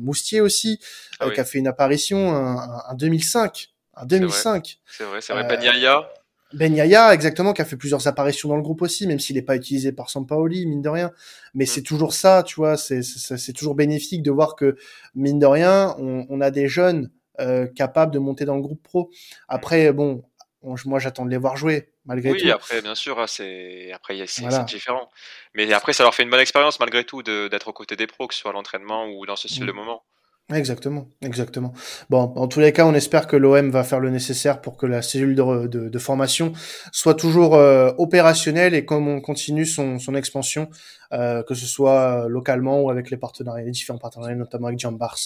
Moustier 0.00 0.40
aussi, 0.40 0.78
ah 1.20 1.30
qui 1.30 1.40
a 1.40 1.44
fait 1.44 1.58
une 1.58 1.68
apparition 1.68 2.28
en 2.28 2.94
2005 2.94 3.70
en 4.00 4.06
2005. 4.06 4.78
C'est 4.86 5.04
vrai, 5.04 5.20
c'est 5.20 5.32
vrai. 5.32 5.44
Ben 5.44 5.60
Yaya. 5.62 6.08
Ben 6.54 6.74
Yaya, 6.74 7.12
exactement, 7.12 7.52
qui 7.52 7.60
a 7.60 7.64
fait 7.64 7.76
plusieurs 7.76 8.06
apparitions 8.08 8.48
dans 8.48 8.56
le 8.56 8.62
groupe 8.62 8.80
aussi, 8.80 9.06
même 9.06 9.18
s'il 9.18 9.36
n'est 9.36 9.42
pas 9.42 9.56
utilisé 9.56 9.92
par 9.92 10.08
Sampaoli, 10.08 10.64
mine 10.66 10.80
de 10.80 10.88
rien. 10.88 11.12
Mais 11.54 11.64
mm. 11.64 11.68
c'est 11.68 11.82
toujours 11.82 12.14
ça, 12.14 12.42
tu 12.42 12.54
vois, 12.56 12.76
c'est 12.76 13.52
toujours 13.54 13.74
bénéfique 13.74 14.22
de 14.22 14.30
voir 14.30 14.56
que, 14.56 14.76
mine 15.14 15.38
de 15.38 15.46
rien, 15.46 15.94
on, 15.98 16.26
on 16.30 16.40
a 16.40 16.50
des 16.50 16.68
jeunes 16.68 17.10
euh, 17.40 17.66
capables 17.66 18.12
de 18.12 18.18
monter 18.18 18.44
dans 18.44 18.56
le 18.56 18.62
groupe 18.62 18.82
pro. 18.82 19.10
Après, 19.46 19.92
bon, 19.92 20.24
moi 20.62 20.98
j'attends 20.98 21.24
de 21.24 21.30
les 21.30 21.36
voir 21.36 21.56
jouer, 21.56 21.92
malgré 22.04 22.30
tout. 22.30 22.44
Oui, 22.44 22.50
après, 22.50 22.82
bien 22.82 22.94
sûr, 22.94 23.20
hein, 23.20 23.26
c'est 23.26 23.92
après 23.92 24.26
c'est 24.26 24.64
différent. 24.64 25.08
Mais 25.54 25.72
après, 25.72 25.92
ça 25.92 26.02
leur 26.02 26.14
fait 26.14 26.24
une 26.24 26.30
bonne 26.30 26.40
expérience, 26.40 26.80
malgré 26.80 27.04
tout, 27.04 27.22
d'être 27.22 27.68
aux 27.68 27.72
côtés 27.72 27.94
des 27.94 28.06
pros, 28.06 28.26
que 28.26 28.34
ce 28.34 28.40
soit 28.40 28.50
à 28.50 28.54
l'entraînement 28.54 29.06
ou 29.06 29.26
dans 29.26 29.36
ce 29.36 29.48
style 29.48 29.66
de 29.66 29.72
mm. 29.72 29.76
moment. 29.76 30.02
Exactement, 30.50 31.08
exactement. 31.20 31.74
Bon, 32.08 32.32
en 32.36 32.48
tous 32.48 32.60
les 32.60 32.72
cas, 32.72 32.86
on 32.86 32.94
espère 32.94 33.26
que 33.26 33.36
l'OM 33.36 33.70
va 33.70 33.84
faire 33.84 34.00
le 34.00 34.08
nécessaire 34.08 34.62
pour 34.62 34.78
que 34.78 34.86
la 34.86 35.02
cellule 35.02 35.34
de, 35.34 35.66
de, 35.66 35.88
de 35.90 35.98
formation 35.98 36.54
soit 36.90 37.14
toujours 37.14 37.54
euh, 37.54 37.92
opérationnelle 37.98 38.72
et 38.72 38.86
comme 38.86 39.08
on 39.08 39.20
continue 39.20 39.66
son, 39.66 39.98
son 39.98 40.14
expansion, 40.14 40.70
euh, 41.12 41.42
que 41.42 41.54
ce 41.54 41.66
soit 41.66 42.28
localement 42.28 42.80
ou 42.80 42.88
avec 42.88 43.10
les 43.10 43.18
partenariats, 43.18 43.64
les 43.64 43.72
différents 43.72 43.98
partenariats, 43.98 44.36
notamment 44.36 44.68
avec 44.68 44.78
Jean 44.78 44.92
Bars, 44.92 45.18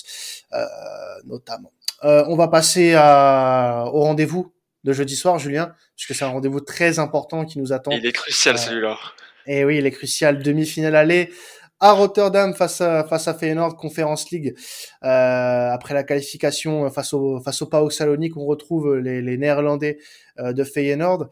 euh, 0.55 0.65
notamment. 1.27 1.71
Euh, 2.03 2.25
on 2.27 2.35
va 2.35 2.49
passer 2.49 2.95
à, 2.97 3.85
au 3.93 4.01
rendez-vous 4.01 4.53
de 4.83 4.93
jeudi 4.93 5.15
soir, 5.15 5.39
Julien, 5.39 5.73
puisque 5.95 6.17
c'est 6.17 6.25
un 6.25 6.31
rendez-vous 6.31 6.61
très 6.61 6.99
important 6.99 7.45
qui 7.45 7.61
nous 7.61 7.73
attend. 7.73 7.93
Il 7.93 8.05
est 8.05 8.13
crucial 8.13 8.59
celui-là. 8.59 8.99
Et 9.47 9.65
oui, 9.65 9.79
il 9.79 9.87
est 9.87 9.93
crucial. 9.93 10.43
Demi-finale 10.43 10.97
aller 10.97 11.33
à 11.83 11.93
Rotterdam 11.93 12.55
face 12.55 12.81
à 12.81 13.03
face 13.05 13.27
à 13.27 13.35
Feyenoord 13.35 13.77
Conference 13.77 14.31
League 14.31 14.55
euh, 15.03 15.71
après 15.73 15.95
la 15.95 16.05
qualification 16.05 16.89
face 16.91 17.13
au 17.13 17.41
face 17.41 17.61
au 17.61 17.67
PAOK 17.67 17.93
Salonique 17.93 18.37
on 18.37 18.47
retrouve 18.47 18.97
les, 18.99 19.21
les 19.21 19.37
Néerlandais 19.37 19.99
euh, 20.39 20.53
de 20.53 20.63
Feyenoord 20.63 21.31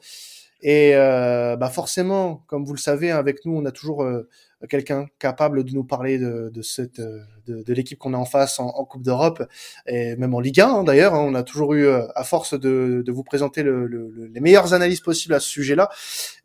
et 0.62 0.92
euh, 0.94 1.56
bah 1.56 1.70
forcément 1.70 2.44
comme 2.46 2.64
vous 2.64 2.74
le 2.74 2.78
savez 2.78 3.10
avec 3.10 3.44
nous 3.44 3.56
on 3.56 3.64
a 3.64 3.72
toujours 3.72 4.02
euh, 4.02 4.28
quelqu'un 4.68 5.06
capable 5.18 5.64
de 5.64 5.72
nous 5.72 5.84
parler 5.84 6.18
de, 6.18 6.62
cette 6.62 7.00
de, 7.00 7.62
de 7.62 7.72
l'équipe 7.72 7.98
qu'on 7.98 8.12
a 8.12 8.18
en 8.18 8.26
face 8.26 8.60
en, 8.60 8.84
Coupe 8.84 9.02
d'Europe 9.02 9.42
et 9.86 10.16
même 10.16 10.34
en 10.34 10.40
Ligue 10.40 10.60
1 10.60 10.68
hein, 10.68 10.84
d'ailleurs 10.84 11.14
hein, 11.14 11.24
on 11.26 11.34
a 11.34 11.42
toujours 11.42 11.74
eu 11.74 11.86
euh, 11.86 12.06
à 12.14 12.24
force 12.24 12.58
de, 12.58 13.02
vous 13.08 13.24
présenter 13.24 13.62
le, 13.62 13.86
le, 13.86 14.30
les 14.32 14.40
meilleures 14.40 14.74
analyses 14.74 15.00
possibles 15.00 15.34
à 15.34 15.40
ce 15.40 15.48
sujet-là. 15.48 15.88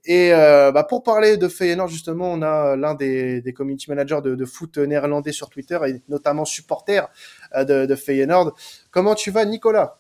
Et 0.06 0.34
euh, 0.34 0.71
bah 0.71 0.84
pour 0.84 1.04
parler 1.04 1.38
de 1.38 1.47
Feyenoord 1.47 1.89
justement 1.89 2.32
on 2.32 2.41
a 2.41 2.75
l'un 2.75 2.93
des, 2.93 3.54
community 3.56 3.89
managers 3.89 4.21
de, 4.23 4.45
foot 4.45 4.78
néerlandais 4.78 5.32
sur 5.32 5.49
Twitter 5.49 5.80
et 5.88 6.01
notamment 6.08 6.45
supporter 6.45 7.10
euh, 7.56 7.65
de, 7.65 7.86
de 7.86 7.95
Feyenoord. 7.95 8.54
Comment 8.91 9.15
tu 9.15 9.32
vas 9.32 9.45
Nicolas? 9.45 9.97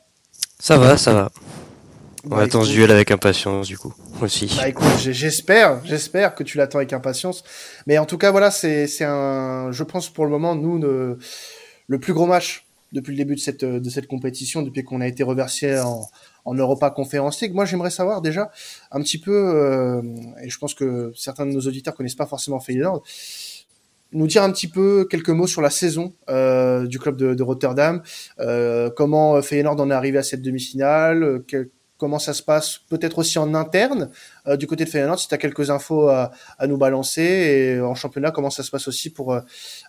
Ça 0.59 0.77
va 0.77 0.95
ça 0.97 1.13
va 1.13 1.31
on 2.25 2.29
bah, 2.29 2.41
attend 2.41 2.63
ce 2.63 2.71
duel 2.71 2.91
avec 2.91 3.11
impatience, 3.11 3.67
du 3.67 3.77
coup, 3.77 3.93
aussi. 4.21 4.53
Bah, 4.57 4.67
écoute, 4.67 4.87
j'espère, 4.97 5.83
j'espère 5.85 6.35
que 6.35 6.43
tu 6.43 6.57
l'attends 6.57 6.79
avec 6.79 6.93
impatience. 6.93 7.43
Mais 7.87 7.97
en 7.97 8.05
tout 8.05 8.17
cas, 8.17 8.31
voilà, 8.31 8.51
c'est, 8.51 8.87
c'est 8.87 9.05
un, 9.05 9.71
je 9.71 9.83
pense 9.83 10.09
pour 10.09 10.25
le 10.25 10.31
moment, 10.31 10.55
nous, 10.55 10.79
le, 10.79 11.17
le 11.87 11.99
plus 11.99 12.13
gros 12.13 12.25
match 12.25 12.65
depuis 12.91 13.11
le 13.11 13.17
début 13.17 13.35
de 13.35 13.39
cette, 13.39 13.65
de 13.65 13.89
cette 13.89 14.07
compétition, 14.07 14.61
depuis 14.61 14.83
qu'on 14.83 15.01
a 15.01 15.07
été 15.07 15.23
reversé 15.23 15.79
en, 15.79 16.01
en 16.45 16.53
Europa 16.53 16.89
Conference 16.91 17.41
League. 17.41 17.53
Moi, 17.53 17.65
j'aimerais 17.65 17.89
savoir 17.89 18.21
déjà 18.21 18.51
un 18.91 19.01
petit 19.01 19.19
peu, 19.19 19.33
euh, 19.33 20.01
et 20.41 20.49
je 20.49 20.57
pense 20.57 20.73
que 20.73 21.11
certains 21.15 21.45
de 21.45 21.51
nos 21.51 21.61
auditeurs 21.61 21.93
connaissent 21.93 22.15
pas 22.15 22.25
forcément 22.27 22.59
Feyenoord, 22.59 23.03
nous 24.13 24.27
dire 24.27 24.43
un 24.43 24.51
petit 24.51 24.69
peu 24.69 25.05
quelques 25.09 25.29
mots 25.29 25.47
sur 25.47 25.61
la 25.61 25.69
saison 25.69 26.13
euh, 26.29 26.87
du 26.87 26.99
club 26.99 27.17
de, 27.17 27.33
de 27.33 27.43
Rotterdam, 27.43 28.01
euh, 28.39 28.89
comment 28.95 29.41
Feyenoord 29.41 29.81
en 29.81 29.89
est 29.89 29.93
arrivé 29.93 30.17
à 30.17 30.23
cette 30.23 30.41
demi-finale, 30.41 31.43
quel, 31.47 31.69
comment 31.97 32.19
ça 32.19 32.33
se 32.33 32.43
passe 32.43 32.79
peut-être 32.89 33.19
aussi 33.19 33.39
en 33.39 33.53
interne 33.53 34.09
euh, 34.47 34.57
du 34.57 34.67
côté 34.67 34.85
de 34.85 34.89
Feyenoord 34.89 35.19
si 35.19 35.27
tu 35.27 35.33
as 35.33 35.37
quelques 35.37 35.69
infos 35.69 36.09
à, 36.09 36.31
à, 36.57 36.67
nous 36.67 36.77
balancer 36.77 37.21
et 37.21 37.81
en 37.81 37.95
championnat 37.95 38.31
comment 38.31 38.49
ça 38.49 38.63
se 38.63 38.71
passe 38.71 38.87
aussi 38.87 39.09
pour 39.09 39.33
euh, 39.33 39.41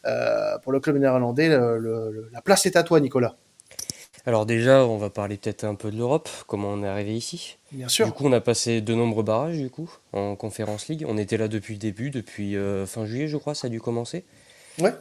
euh 0.04 0.58
pour 0.58 0.72
le 0.72 0.80
club 0.80 0.96
néerlandais 0.96 1.48
le, 1.48 1.78
le, 1.78 2.30
la 2.32 2.40
place 2.40 2.66
est 2.66 2.76
à 2.76 2.82
toi 2.82 3.00
Nicolas. 3.00 3.36
Alors 4.26 4.44
déjà 4.44 4.84
on 4.84 4.96
va 4.96 5.08
parler 5.08 5.36
peut-être 5.36 5.64
un 5.64 5.76
peu 5.76 5.90
de 5.90 5.96
l'Europe 5.96 6.28
comment 6.46 6.70
on 6.70 6.82
est 6.82 6.88
arrivé 6.88 7.14
ici. 7.14 7.58
Bien 7.70 7.88
sûr. 7.88 8.06
Du 8.06 8.12
coup 8.12 8.26
on 8.26 8.32
a 8.32 8.40
passé 8.40 8.80
de 8.80 8.94
nombreux 8.94 9.22
barrages 9.22 9.56
du 9.56 9.70
coup 9.70 9.90
en 10.12 10.34
Conférence 10.34 10.88
League. 10.88 11.04
On 11.08 11.16
était 11.16 11.36
là 11.36 11.46
depuis 11.46 11.74
le 11.74 11.78
début 11.78 12.10
depuis 12.10 12.56
euh, 12.56 12.86
fin 12.86 13.06
juillet 13.06 13.28
je 13.28 13.36
crois 13.36 13.54
ça 13.54 13.68
a 13.68 13.70
dû 13.70 13.80
commencer. 13.80 14.24
Ouais. 14.80 14.92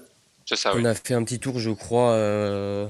C'est 0.46 0.56
ça 0.56 0.74
on 0.76 0.78
oui. 0.78 0.88
a 0.88 0.94
fait 0.94 1.15
un 1.15 1.24
petit 1.24 1.39
tour 1.39 1.58
je 1.58 1.72
crois 1.72 2.12
euh, 2.12 2.88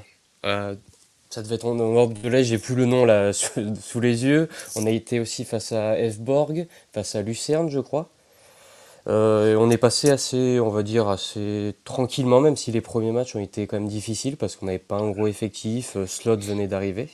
ça 1.36 1.42
devait 1.42 1.56
être 1.56 1.66
en 1.66 1.78
ordre 1.78 2.14
de 2.14 2.30
l'Est, 2.30 2.46
j'ai 2.46 2.58
plus 2.58 2.76
le 2.76 2.86
nom 2.86 3.06
sous 3.34 4.00
les 4.00 4.24
yeux. 4.24 4.48
On 4.78 4.86
a 4.86 4.90
été 4.90 5.20
aussi 5.20 5.44
face 5.44 5.74
à 5.74 6.00
Efborg, 6.00 6.66
face 6.94 7.16
à 7.16 7.22
Lucerne, 7.22 7.70
je 7.70 7.82
crois. 7.82 8.10
Euh, 9.08 9.58
on 9.58 9.70
est 9.70 9.78
passé 9.78 10.10
assez, 10.10 10.62
on 10.62 10.70
va 10.70 10.82
dire, 10.82 11.10
assez 11.10 11.76
tranquillement, 11.84 12.40
même 12.40 12.56
si 12.56 12.72
les 12.72 12.80
premiers 12.80 13.12
matchs 13.12 13.36
ont 13.36 13.42
été 13.42 13.68
quand 13.68 13.78
même 13.78 13.90
difficiles 13.90 14.38
parce 14.38 14.56
qu'on 14.56 14.68
n'avait 14.68 14.80
pas 14.80 14.96
un 14.96 15.12
gros 15.12 15.28
effectif. 15.28 15.98
Euh, 15.98 16.08
Slot 16.08 16.38
venait 16.38 16.68
d'arriver. 16.68 17.10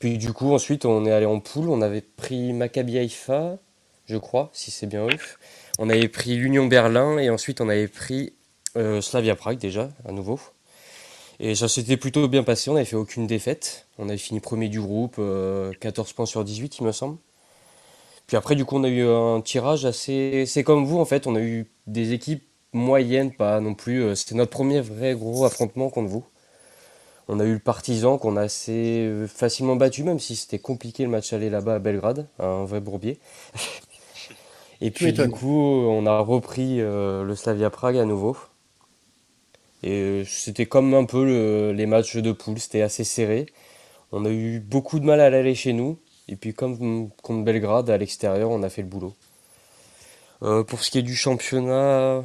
Puis 0.00 0.18
du 0.18 0.32
coup, 0.32 0.52
ensuite, 0.52 0.84
on 0.84 1.06
est 1.06 1.12
allé 1.12 1.26
en 1.26 1.38
poule. 1.38 1.68
On 1.68 1.82
avait 1.82 2.00
pris 2.00 2.52
Maccabi 2.52 2.98
Haïfa, 2.98 3.58
je 4.06 4.16
crois, 4.16 4.50
si 4.52 4.72
c'est 4.72 4.88
bien 4.88 5.06
eux. 5.06 5.18
On 5.78 5.88
avait 5.88 6.08
pris 6.08 6.34
l'Union 6.34 6.66
Berlin 6.66 7.16
et 7.18 7.30
ensuite 7.30 7.60
on 7.60 7.68
avait 7.68 7.86
pris 7.86 8.32
euh, 8.76 9.00
Slavia 9.00 9.36
Prague 9.36 9.58
déjà, 9.58 9.88
à 10.04 10.10
nouveau. 10.10 10.40
Et 11.42 11.54
ça 11.54 11.68
s'était 11.68 11.96
plutôt 11.96 12.28
bien 12.28 12.42
passé, 12.42 12.68
on 12.70 12.74
n'avait 12.74 12.84
fait 12.84 12.96
aucune 12.96 13.26
défaite. 13.26 13.86
On 13.98 14.10
avait 14.10 14.18
fini 14.18 14.40
premier 14.40 14.68
du 14.68 14.78
groupe, 14.78 15.16
14 15.16 15.20
euh, 15.20 16.14
points 16.14 16.26
sur 16.26 16.44
18 16.44 16.78
il 16.78 16.84
me 16.84 16.92
semble. 16.92 17.16
Puis 18.26 18.36
après 18.36 18.54
du 18.54 18.66
coup 18.66 18.76
on 18.76 18.84
a 18.84 18.88
eu 18.88 19.02
un 19.08 19.40
tirage 19.40 19.86
assez... 19.86 20.44
C'est 20.44 20.62
comme 20.62 20.84
vous 20.84 20.98
en 20.98 21.06
fait, 21.06 21.26
on 21.26 21.34
a 21.34 21.40
eu 21.40 21.66
des 21.86 22.12
équipes 22.12 22.44
moyennes, 22.74 23.32
pas 23.32 23.58
non 23.60 23.72
plus... 23.72 24.02
Euh, 24.02 24.14
c'était 24.14 24.34
notre 24.34 24.50
premier 24.50 24.82
vrai 24.82 25.14
gros 25.14 25.46
affrontement 25.46 25.88
contre 25.88 26.10
vous. 26.10 26.26
On 27.26 27.40
a 27.40 27.44
eu 27.44 27.54
le 27.54 27.58
Partizan 27.58 28.18
qu'on 28.18 28.36
a 28.36 28.42
assez 28.42 29.06
euh, 29.06 29.26
facilement 29.26 29.76
battu, 29.76 30.04
même 30.04 30.18
si 30.18 30.36
c'était 30.36 30.58
compliqué 30.58 31.04
le 31.04 31.08
match 31.08 31.32
aller 31.32 31.48
là-bas 31.48 31.76
à 31.76 31.78
Belgrade, 31.78 32.26
un 32.38 32.64
vrai 32.64 32.80
bourbier. 32.80 33.18
Et 34.82 34.90
puis 34.90 35.14
du 35.14 35.28
coup, 35.30 35.58
on 35.58 36.04
a 36.06 36.18
repris 36.20 36.78
le 36.78 37.34
Slavia 37.34 37.68
Prague 37.68 37.98
à 37.98 38.06
nouveau. 38.06 38.34
Et 39.82 40.24
c'était 40.26 40.66
comme 40.66 40.94
un 40.94 41.04
peu 41.04 41.72
les 41.72 41.86
matchs 41.86 42.16
de 42.16 42.32
poule, 42.32 42.58
c'était 42.58 42.82
assez 42.82 43.04
serré. 43.04 43.46
On 44.12 44.24
a 44.24 44.30
eu 44.30 44.60
beaucoup 44.60 44.98
de 44.98 45.04
mal 45.04 45.20
à 45.20 45.30
l'aller 45.30 45.54
chez 45.54 45.72
nous. 45.72 45.98
Et 46.28 46.36
puis 46.36 46.54
comme 46.54 47.10
contre 47.22 47.44
Belgrade, 47.44 47.90
à 47.90 47.96
l'extérieur, 47.96 48.50
on 48.50 48.62
a 48.62 48.68
fait 48.68 48.82
le 48.82 48.88
boulot. 48.88 49.14
Euh, 50.42 50.62
pour 50.64 50.82
ce 50.84 50.90
qui 50.90 50.98
est 50.98 51.02
du 51.02 51.16
championnat, 51.16 52.22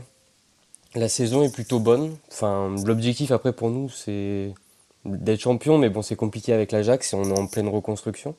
la 0.93 1.09
saison 1.09 1.43
est 1.43 1.53
plutôt 1.53 1.79
bonne. 1.79 2.15
Enfin, 2.31 2.73
l'objectif 2.85 3.31
après 3.31 3.51
pour 3.51 3.69
nous, 3.69 3.89
c'est 3.89 4.53
d'être 5.05 5.41
champion, 5.41 5.77
mais 5.77 5.89
bon, 5.89 6.01
c'est 6.01 6.15
compliqué 6.15 6.53
avec 6.53 6.71
l'Ajax 6.71 7.13
et 7.13 7.15
on 7.15 7.23
est 7.23 7.39
en 7.39 7.47
pleine 7.47 7.67
reconstruction. 7.67 8.35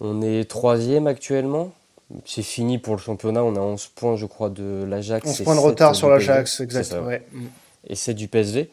On 0.00 0.22
est 0.22 0.48
troisième 0.48 1.06
actuellement. 1.06 1.72
C'est 2.24 2.42
fini 2.42 2.78
pour 2.78 2.96
le 2.96 3.00
championnat. 3.00 3.44
On 3.44 3.54
a 3.56 3.60
11 3.60 3.86
points, 3.88 4.16
je 4.16 4.26
crois, 4.26 4.50
de 4.50 4.84
l'Ajax. 4.84 5.28
11 5.28 5.42
points 5.42 5.54
de 5.54 5.60
retard 5.60 5.94
sur 5.94 6.08
l'Ajax, 6.08 6.60
exactement. 6.60 7.10
Et 7.88 7.94
7 7.94 8.16
du 8.16 8.28
PSV. 8.28 8.70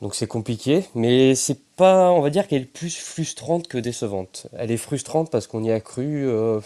Donc 0.00 0.14
c'est 0.14 0.26
compliqué, 0.26 0.84
mais 0.94 1.34
c'est 1.34 1.58
pas, 1.76 2.10
on 2.10 2.20
va 2.22 2.30
dire 2.30 2.48
qu'elle 2.48 2.62
est 2.62 2.64
plus 2.64 2.96
frustrante 2.96 3.68
que 3.68 3.76
décevante. 3.76 4.46
Elle 4.56 4.70
est 4.70 4.78
frustrante 4.78 5.30
parce 5.30 5.46
qu'on 5.46 5.62
y 5.62 5.70
a 5.70 5.80
cru 5.80 6.26
euh, 6.26 6.60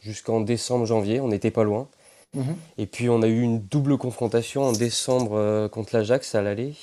jusqu'en 0.00 0.40
décembre, 0.40 0.86
janvier, 0.86 1.20
on 1.20 1.28
n'était 1.28 1.52
pas 1.52 1.62
loin. 1.62 1.88
Mhm. 2.34 2.56
Et 2.78 2.86
puis 2.86 3.08
on 3.08 3.22
a 3.22 3.28
eu 3.28 3.40
une 3.40 3.60
double 3.60 3.96
confrontation 3.96 4.62
en 4.62 4.72
décembre 4.72 5.32
euh, 5.34 5.68
contre 5.68 5.96
l'Ajax 5.96 6.34
à 6.34 6.42
l'aller. 6.42 6.74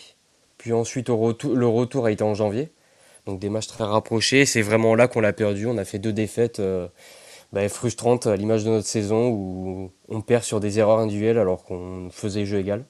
Puis 0.58 0.72
ensuite 0.72 1.10
au 1.10 1.18
retour, 1.18 1.54
le 1.54 1.68
retour 1.68 2.06
a 2.06 2.12
été 2.12 2.24
en 2.24 2.34
janvier. 2.34 2.72
Donc 3.26 3.40
des 3.40 3.50
matchs 3.50 3.68
très 3.68 3.84
rapprochés. 3.84 4.46
C'est 4.46 4.62
vraiment 4.62 4.96
là 4.96 5.10
qu'on 5.10 5.20
l'a 5.20 5.34
perdu. 5.34 5.68
On 5.68 5.78
a 5.78 5.84
fait 5.84 6.00
deux 6.00 6.14
défaites 6.14 6.60
euh, 6.62 6.88
bah, 7.52 7.68
frustrantes 7.68 8.28
à 8.28 8.36
l'image 8.38 8.64
de 8.64 8.70
notre 8.70 8.88
saison 8.88 9.30
où 9.30 9.92
on 10.08 10.22
perd 10.22 10.44
sur 10.44 10.62
des 10.62 10.80
erreurs 10.80 11.00
individuelles 11.00 11.38
alors 11.38 11.64
qu'on 11.64 12.10
faisait 12.12 12.46
jeu 12.46 12.60
égal. 12.60 12.86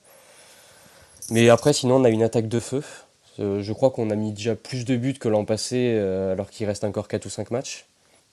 Mais 1.30 1.50
après, 1.50 1.74
sinon, 1.74 1.96
on 1.96 2.04
a 2.04 2.10
une 2.10 2.24
attaque 2.24 2.48
de 2.48 2.60
feu. 2.60 2.84
Euh, 3.40 3.62
je 3.62 3.74
crois 3.74 3.92
qu'on 3.92 4.10
a 4.10 4.16
mis 4.16 4.32
déjà 4.32 4.56
plus 4.56 4.86
de 4.86 4.96
buts 4.96 5.14
que 5.14 5.28
l'an 5.28 5.46
passé, 5.46 5.94
euh, 5.96 6.34
alors 6.34 6.50
qu'il 6.50 6.66
reste 6.66 6.84
encore 6.84 7.08
4 7.08 7.26
ou 7.26 7.30
5 7.30 7.52
matchs. 7.52 7.86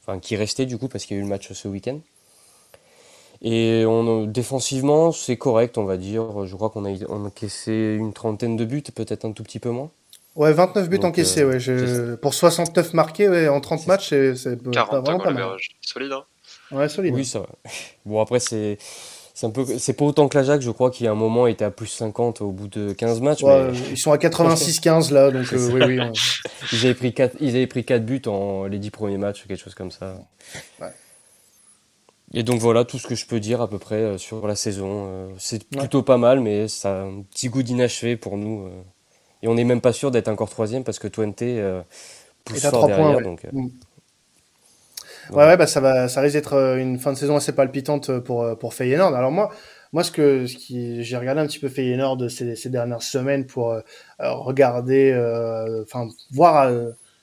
Enfin, 0.02 0.18
qui 0.18 0.37
restait 0.37 0.66
du 0.66 0.78
coup, 0.78 0.88
parce 0.88 1.04
qu'il 1.04 1.16
y 1.16 1.18
a 1.18 1.20
eu 1.20 1.24
le 1.24 1.30
match 1.30 1.52
ce 1.52 1.68
week-end. 1.68 1.98
Et 3.42 3.85
on, 3.87 4.24
défensivement, 4.24 5.12
c'est 5.12 5.37
correct, 5.37 5.76
on 5.76 5.85
va 5.85 5.96
dire. 5.96 6.46
Je 6.46 6.54
crois 6.54 6.70
qu'on 6.70 6.85
a, 6.85 6.90
encaissé 7.09 7.96
une 7.98 8.12
trentaine 8.12 8.57
de 8.57 8.64
buts, 8.64 8.83
peut-être 8.94 9.24
un 9.24 9.33
tout 9.33 9.42
petit 9.42 9.59
peu 9.59 9.70
moins. 9.70 9.90
Ouais, 10.37 10.52
29 10.52 10.88
buts 10.88 10.98
encaissés, 11.02 11.42
euh, 11.42 12.11
ouais. 12.12 12.16
Pour 12.16 12.35
69 12.35 12.94
marqués 12.94 13.48
en 13.48 13.61
30 13.61 13.87
matchs, 13.87 14.09
c'est 14.09 14.62
vraiment 14.62 15.18
pas 15.18 15.30
mal. 15.30 15.57
Solide, 15.80 16.12
hein 16.12 16.24
Ouais, 16.70 16.88
solide. 16.88 17.14
Oui, 17.14 17.24
ça 17.24 17.40
va. 17.40 17.48
Bon, 18.07 18.20
après, 18.20 18.40
c'est 18.40 18.78
c'est 19.35 19.47
un 19.47 19.51
peu, 19.51 19.66
c'est 19.66 19.94
pas 19.94 20.05
autant 20.05 20.29
que 20.29 20.38
l'Ajax, 20.38 20.64
je 20.64 20.70
crois 20.70 20.92
qu'il 20.92 21.07
y 21.07 21.09
a 21.09 21.12
un 21.12 21.16
moment 21.16 21.49
était 21.49 21.64
à 21.64 21.73
plus 21.73 21.88
50 21.88 22.40
au 22.40 22.53
bout 22.53 22.68
de 22.68 22.92
15 22.92 23.20
matchs. 23.20 23.40
Ils 23.90 23.99
sont 23.99 24.12
à 24.12 24.16
86-15 24.16 25.12
là, 25.12 25.33
donc 25.33 25.53
euh, 25.53 25.70
oui, 25.73 25.83
oui. 25.83 25.99
ils 26.73 26.85
avaient 26.85 26.94
pris 26.94 27.12
4, 27.12 27.37
ils 27.40 27.57
avaient 27.57 27.66
pris 27.66 27.85
4 27.85 28.07
buts 28.07 28.23
en 28.27 28.66
les 28.66 28.79
10 28.79 28.90
premiers 28.90 29.18
matchs, 29.18 29.44
quelque 29.49 29.59
chose 29.59 29.75
comme 29.75 29.90
ça. 29.90 30.14
Ouais. 30.81 30.87
Et 32.33 32.44
donc 32.44 32.61
voilà 32.61 32.85
tout 32.85 33.01
ce 33.01 33.09
que 33.09 33.16
je 33.16 33.27
peux 33.27 33.40
dire 33.40 33.61
à 33.61 33.68
peu 33.68 33.79
près 33.79 33.97
euh, 33.97 34.18
sur 34.18 34.47
la 34.47 34.55
saison. 34.55 35.07
Euh, 35.09 35.29
c'est 35.37 35.68
plutôt 35.68 36.05
pas 36.05 36.16
mal, 36.16 36.38
mais 36.38 36.68
ça 36.68 37.01
a 37.01 37.03
un 37.03 37.23
petit 37.23 37.49
goût 37.49 37.64
d'inachevé 37.64 38.16
pour 38.16 38.37
nous. 38.37 38.68
Et 39.42 39.49
on 39.49 39.55
n'est 39.55 39.64
même 39.64 39.81
pas 39.81 39.92
sûr 39.92 40.12
d'être 40.12 40.29
encore 40.29 40.49
troisième 40.49 40.85
parce 40.85 41.01
que 41.01 41.09
Twente 41.09 41.42
pousse 42.44 42.66
fort 42.66 42.87
derrière. 42.87 43.20
donc, 43.20 43.44
Ouais, 45.31 45.45
ouais, 45.47 45.57
bah 45.57 45.67
ça 45.67 45.81
va, 45.81 46.09
ça 46.09 46.21
risque 46.21 46.35
d'être 46.35 46.55
euh, 46.55 46.77
une 46.77 46.99
fin 46.99 47.13
de 47.13 47.17
saison 47.17 47.37
assez 47.37 47.53
palpitante 47.53 48.11
euh, 48.11 48.21
pour 48.21 48.43
euh, 48.43 48.55
pour 48.55 48.75
Feyenoord. 48.75 49.15
Alors 49.15 49.33
moi, 49.33 49.51
moi 49.93 50.05
ce 50.05 50.11
que 50.11 50.47
ce 50.47 50.57
qui 50.57 51.03
j'ai 51.03 51.17
regardé 51.17 51.41
un 51.41 51.47
petit 51.47 51.59
peu 51.59 51.69
Feyenoord 51.69 52.31
ces, 52.31 52.57
ces 52.57 52.69
dernières 52.69 53.03
semaines 53.03 53.47
pour 53.47 53.77
regarder, 54.19 55.13
enfin 55.83 56.09
voir 56.33 56.71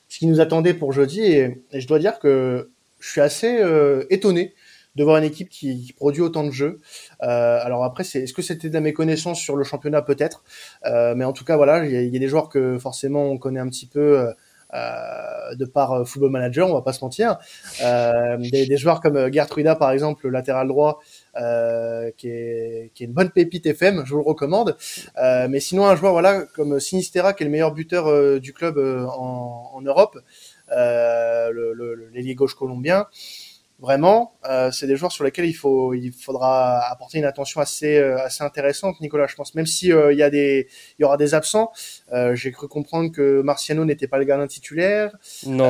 ce 0.08 0.18
qui 0.18 0.26
nous 0.26 0.40
attendait 0.40 0.74
pour 0.74 0.92
jeudi 0.92 1.22
et, 1.22 1.62
je 1.72 1.86
dois 1.86 1.98
dire 1.98 2.18
que 2.18 2.70
je 3.00 3.10
suis 3.10 3.20
assez 3.20 3.62
étonné 4.10 4.54
de 4.96 5.04
voir 5.04 5.16
une 5.16 5.24
équipe 5.24 5.48
qui, 5.48 5.86
qui 5.86 5.92
produit 5.92 6.22
autant 6.22 6.44
de 6.44 6.50
jeux. 6.50 6.80
Euh, 7.22 7.58
alors 7.62 7.84
après, 7.84 8.04
c'est, 8.04 8.22
est-ce 8.22 8.34
que 8.34 8.42
c'était 8.42 8.68
de 8.68 8.74
la 8.74 8.80
méconnaissance 8.80 9.40
sur 9.40 9.56
le 9.56 9.64
championnat? 9.64 10.02
Peut-être, 10.02 10.42
euh, 10.86 11.14
mais 11.14 11.24
en 11.24 11.32
tout 11.32 11.44
cas 11.44 11.56
voilà, 11.56 11.84
il 11.84 11.90
y, 11.90 12.08
y, 12.12 12.16
a 12.16 12.18
des 12.18 12.28
joueurs 12.28 12.48
que 12.48 12.78
forcément 12.78 13.24
on 13.24 13.38
connaît 13.38 13.60
un 13.60 13.68
petit 13.68 13.86
peu. 13.86 14.32
Euh, 14.74 15.54
de 15.54 15.66
par 15.66 15.92
euh, 15.92 16.04
Football 16.04 16.30
Manager, 16.30 16.68
on 16.68 16.72
va 16.72 16.80
pas 16.80 16.94
se 16.94 17.04
mentir. 17.04 17.36
Euh, 17.82 18.38
des, 18.38 18.66
des, 18.66 18.76
joueurs 18.78 19.02
comme 19.02 19.30
Gertruida, 19.30 19.76
par 19.76 19.90
exemple, 19.90 20.24
le 20.24 20.30
latéral 20.30 20.66
droit, 20.66 21.00
euh, 21.36 22.10
qui, 22.16 22.28
est, 22.28 22.90
qui 22.94 23.02
est 23.02 23.06
une 23.06 23.12
bonne 23.12 23.30
pépite 23.30 23.66
FM, 23.66 24.02
je 24.06 24.10
vous 24.12 24.20
le 24.20 24.24
recommande. 24.24 24.76
Euh, 25.18 25.46
mais 25.50 25.60
sinon, 25.60 25.86
un 25.86 25.94
joueur 25.94 26.12
voilà 26.12 26.42
comme 26.54 26.80
Sinistera, 26.80 27.34
qui 27.34 27.42
est 27.42 27.46
le 27.46 27.52
meilleur 27.52 27.72
buteur 27.74 28.40
du 28.40 28.54
club 28.54 28.78
en, 28.78 29.72
en, 29.74 29.82
Europe, 29.82 30.18
le 30.70 32.10
l'ailier 32.12 32.34
gauche 32.34 32.54
colombien. 32.54 33.06
Vraiment, 33.82 34.38
euh, 34.48 34.70
c'est 34.70 34.86
des 34.86 34.94
joueurs 34.94 35.10
sur 35.10 35.24
lesquels 35.24 35.44
il 35.44 35.54
faut, 35.54 35.92
il 35.92 36.12
faudra 36.12 36.88
apporter 36.88 37.18
une 37.18 37.24
attention 37.24 37.60
assez, 37.60 37.96
euh, 37.96 38.16
assez 38.22 38.44
intéressante, 38.44 39.00
Nicolas. 39.00 39.26
Je 39.26 39.34
pense, 39.34 39.56
même 39.56 39.66
si 39.66 39.92
euh, 39.92 40.12
il 40.12 40.18
y 40.20 40.22
a 40.22 40.30
des, 40.30 40.68
il 41.00 41.02
y 41.02 41.04
aura 41.04 41.16
des 41.16 41.34
absents. 41.34 41.72
Euh, 42.12 42.36
j'ai 42.36 42.52
cru 42.52 42.68
comprendre 42.68 43.10
que 43.10 43.42
Marciano 43.42 43.84
n'était 43.84 44.06
pas 44.06 44.18
le 44.18 44.24
gardien 44.24 44.46
titulaire. 44.46 45.10
Non. 45.46 45.68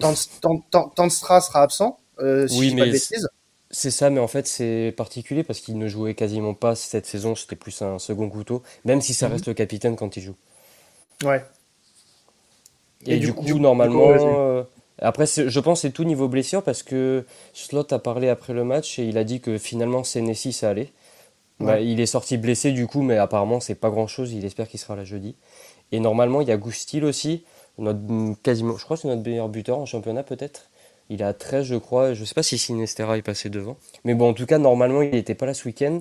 non. 0.00 0.90
Tanstra 0.94 1.40
sera 1.40 1.62
absent. 1.62 1.98
si 2.20 2.56
oui, 2.56 2.72
mais 2.72 2.92
c'est 3.72 3.90
ça, 3.90 4.10
mais 4.10 4.20
en 4.20 4.28
fait 4.28 4.46
c'est 4.46 4.94
particulier 4.96 5.42
parce 5.42 5.58
qu'il 5.58 5.76
ne 5.76 5.88
jouait 5.88 6.14
quasiment 6.14 6.54
pas 6.54 6.76
cette 6.76 7.06
saison. 7.06 7.34
C'était 7.34 7.56
plus 7.56 7.82
un 7.82 7.98
second 7.98 8.30
couteau, 8.30 8.62
même 8.84 9.00
si 9.00 9.12
ça 9.12 9.26
mhm. 9.26 9.32
reste 9.32 9.48
le 9.48 9.54
capitaine 9.54 9.96
quand 9.96 10.16
il 10.16 10.22
joue. 10.22 10.36
Ouais. 11.24 11.42
Et, 13.06 13.18
du, 13.18 13.34
coup, 13.34 13.58
normalement, 13.58 14.64
après, 14.98 15.26
je 15.26 15.60
pense 15.60 15.82
c'est 15.82 15.90
tout 15.90 16.04
niveau 16.04 16.28
blessure 16.28 16.62
parce 16.62 16.82
que 16.82 17.24
Slot 17.52 17.92
a 17.92 17.98
parlé 17.98 18.28
après 18.28 18.52
le 18.52 18.64
match 18.64 18.98
et 18.98 19.04
il 19.04 19.18
a 19.18 19.24
dit 19.24 19.40
que 19.40 19.58
finalement 19.58 20.04
Senesi 20.04 20.52
ça 20.52 20.70
allait. 20.70 20.92
Bah, 21.60 21.80
il 21.80 22.00
est 22.00 22.06
sorti 22.06 22.36
blessé 22.36 22.72
du 22.72 22.86
coup, 22.86 23.02
mais 23.02 23.16
apparemment 23.16 23.60
c'est 23.60 23.74
pas 23.74 23.90
grand 23.90 24.06
chose. 24.06 24.32
Il 24.32 24.44
espère 24.44 24.68
qu'il 24.68 24.80
sera 24.80 24.96
là 24.96 25.04
jeudi. 25.04 25.36
Et 25.92 26.00
normalement, 26.00 26.40
il 26.40 26.48
y 26.48 26.50
a 26.50 26.56
Gustil 26.56 27.04
aussi, 27.04 27.44
notre, 27.78 28.00
quasiment, 28.42 28.76
je 28.76 28.84
crois 28.84 28.96
que 28.96 29.02
c'est 29.02 29.08
notre 29.08 29.22
meilleur 29.22 29.48
buteur 29.48 29.78
en 29.78 29.86
championnat 29.86 30.22
peut-être. 30.24 30.68
Il 31.10 31.22
a 31.22 31.32
13, 31.32 31.66
je 31.66 31.76
crois. 31.76 32.14
Je 32.14 32.24
sais 32.24 32.34
pas 32.34 32.42
si 32.42 32.58
Sinestera 32.58 33.18
est 33.18 33.22
passé 33.22 33.50
devant. 33.50 33.76
Mais 34.04 34.14
bon, 34.14 34.30
en 34.30 34.34
tout 34.34 34.46
cas, 34.46 34.58
normalement, 34.58 35.02
il 35.02 35.10
n'était 35.10 35.34
pas 35.34 35.46
là 35.46 35.54
ce 35.54 35.66
week-end. 35.66 36.00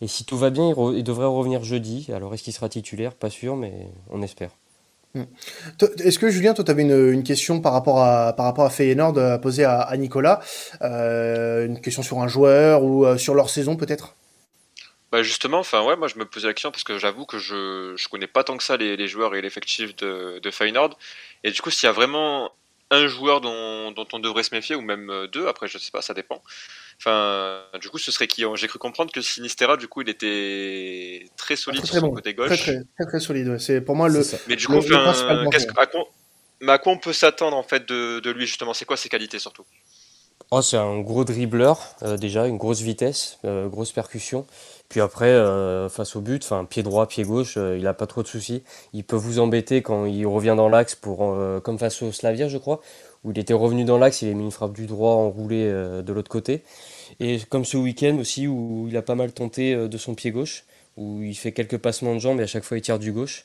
Et 0.00 0.08
si 0.08 0.24
tout 0.24 0.36
va 0.36 0.50
bien, 0.50 0.74
il 0.94 1.02
devrait 1.02 1.26
revenir 1.26 1.64
jeudi. 1.64 2.08
Alors, 2.12 2.34
est-ce 2.34 2.42
qu'il 2.42 2.52
sera 2.52 2.68
titulaire? 2.68 3.14
Pas 3.14 3.30
sûr, 3.30 3.56
mais 3.56 3.88
on 4.10 4.22
espère. 4.22 4.50
Mm. 5.16 5.24
Est-ce 6.04 6.18
que 6.18 6.28
Julien, 6.28 6.52
toi, 6.52 6.64
tu 6.64 6.70
avais 6.70 6.82
une, 6.82 7.12
une, 7.12 7.22
question 7.22 7.60
par 7.60 7.72
rapport 7.72 8.02
à 8.02 8.34
par 8.34 8.44
rapport 8.44 8.66
à 8.66 8.70
Feyenoord 8.70 9.18
à 9.18 9.38
poser 9.38 9.64
à, 9.64 9.96
Nicolas, 9.96 10.40
euh, 10.82 11.64
une 11.66 11.80
question 11.80 12.02
sur 12.02 12.18
un 12.20 12.28
joueur 12.28 12.82
ou 12.82 13.06
euh, 13.06 13.16
sur 13.16 13.34
leur 13.34 13.48
saison 13.48 13.76
peut-être? 13.76 14.14
Bah 15.10 15.22
justement, 15.22 15.60
enfin 15.60 15.82
ouais, 15.84 15.96
moi 15.96 16.08
je 16.08 16.18
me 16.18 16.26
posais 16.26 16.48
la 16.48 16.52
question 16.52 16.70
parce 16.70 16.84
que 16.84 16.98
j'avoue 16.98 17.24
que 17.24 17.38
je 17.38 17.94
je 17.96 18.08
connais 18.08 18.26
pas 18.26 18.44
tant 18.44 18.56
que 18.56 18.62
ça 18.62 18.76
les, 18.76 19.08
joueurs 19.08 19.34
et 19.34 19.40
l'effectif 19.40 19.96
de, 19.96 20.38
de 20.42 20.50
Feyenoord 20.50 20.98
et 21.44 21.50
du 21.50 21.62
coup 21.62 21.70
s'il 21.70 21.86
y 21.86 21.90
a 21.90 21.92
vraiment 21.92 22.50
un 22.90 23.06
joueur 23.06 23.40
dont, 23.40 23.92
dont, 23.92 24.06
on 24.12 24.18
devrait 24.18 24.42
se 24.42 24.54
méfier 24.54 24.76
ou 24.76 24.82
même 24.82 25.10
euh, 25.10 25.26
deux, 25.28 25.46
après 25.46 25.66
je 25.68 25.78
sais 25.78 25.90
pas, 25.90 26.02
ça 26.02 26.14
dépend. 26.14 26.42
Enfin, 26.98 27.60
du 27.80 27.88
coup, 27.90 27.98
ce 27.98 28.10
serait 28.10 28.26
qui 28.26 28.44
J'ai 28.54 28.68
cru 28.68 28.78
comprendre 28.78 29.12
que 29.12 29.20
Sinistera, 29.20 29.76
du 29.76 29.86
coup, 29.86 30.00
il 30.02 30.08
était 30.08 31.28
très 31.36 31.56
solide 31.56 31.84
sur 31.84 31.96
son 31.96 32.10
côté 32.10 32.34
gauche. 32.34 32.48
Très, 32.48 32.84
très, 32.98 33.06
très, 33.06 33.20
solide, 33.20 33.48
ouais. 33.48 33.58
C'est 33.58 33.80
pour 33.80 33.94
moi 33.94 34.08
le. 34.08 34.22
Mais 34.48 34.56
du 34.56 34.66
coup, 34.66 34.78
à, 34.78 35.86
quoi, 35.86 36.04
mais 36.60 36.72
à 36.72 36.78
quoi 36.78 36.92
on 36.92 36.98
peut 36.98 37.12
s'attendre 37.12 37.56
en 37.56 37.62
fait 37.62 37.86
de, 37.86 38.20
de 38.20 38.30
lui 38.30 38.46
justement? 38.46 38.72
C'est 38.72 38.86
quoi 38.86 38.96
ses 38.96 39.08
qualités 39.08 39.38
surtout? 39.38 39.64
Oh, 40.52 40.62
c'est 40.62 40.76
un 40.76 41.00
gros 41.00 41.24
dribbleur, 41.24 41.80
euh, 42.02 42.16
déjà, 42.16 42.46
une 42.46 42.56
grosse 42.56 42.80
vitesse, 42.80 43.38
euh, 43.44 43.66
grosse 43.66 43.90
percussion. 43.90 44.46
Puis 44.88 45.00
après, 45.00 45.26
euh, 45.26 45.88
face 45.88 46.14
au 46.14 46.20
but, 46.20 46.44
enfin 46.44 46.64
pied 46.64 46.84
droit, 46.84 47.08
pied 47.08 47.24
gauche, 47.24 47.56
il 47.56 47.82
n'a 47.82 47.94
pas 47.94 48.06
trop 48.06 48.22
de 48.22 48.28
soucis. 48.28 48.62
Il 48.92 49.02
peut 49.02 49.16
vous 49.16 49.40
embêter 49.40 49.82
quand 49.82 50.04
il 50.04 50.24
revient 50.24 50.54
dans 50.56 50.68
l'axe, 50.68 50.94
pour 50.94 51.36
comme 51.64 51.78
face 51.80 52.00
au 52.02 52.12
Slavia, 52.12 52.46
je 52.46 52.58
crois, 52.58 52.80
où 53.26 53.32
il 53.32 53.38
était 53.38 53.52
revenu 53.52 53.84
dans 53.84 53.98
l'axe, 53.98 54.22
il 54.22 54.30
a 54.30 54.34
mis 54.34 54.44
une 54.44 54.50
frappe 54.50 54.72
du 54.72 54.86
droit 54.86 55.12
enroulée 55.12 55.68
de 55.68 56.12
l'autre 56.12 56.30
côté. 56.30 56.62
Et 57.20 57.40
comme 57.50 57.64
ce 57.64 57.76
week-end 57.76 58.16
aussi, 58.18 58.46
où 58.46 58.86
il 58.88 58.96
a 58.96 59.02
pas 59.02 59.16
mal 59.16 59.32
tenté 59.32 59.74
de 59.74 59.98
son 59.98 60.14
pied 60.14 60.30
gauche, 60.30 60.64
où 60.96 61.22
il 61.22 61.34
fait 61.34 61.52
quelques 61.52 61.78
passements 61.78 62.14
de 62.14 62.20
jambes 62.20 62.40
et 62.40 62.44
à 62.44 62.46
chaque 62.46 62.64
fois 62.64 62.78
il 62.78 62.82
tire 62.82 62.98
du 62.98 63.12
gauche. 63.12 63.44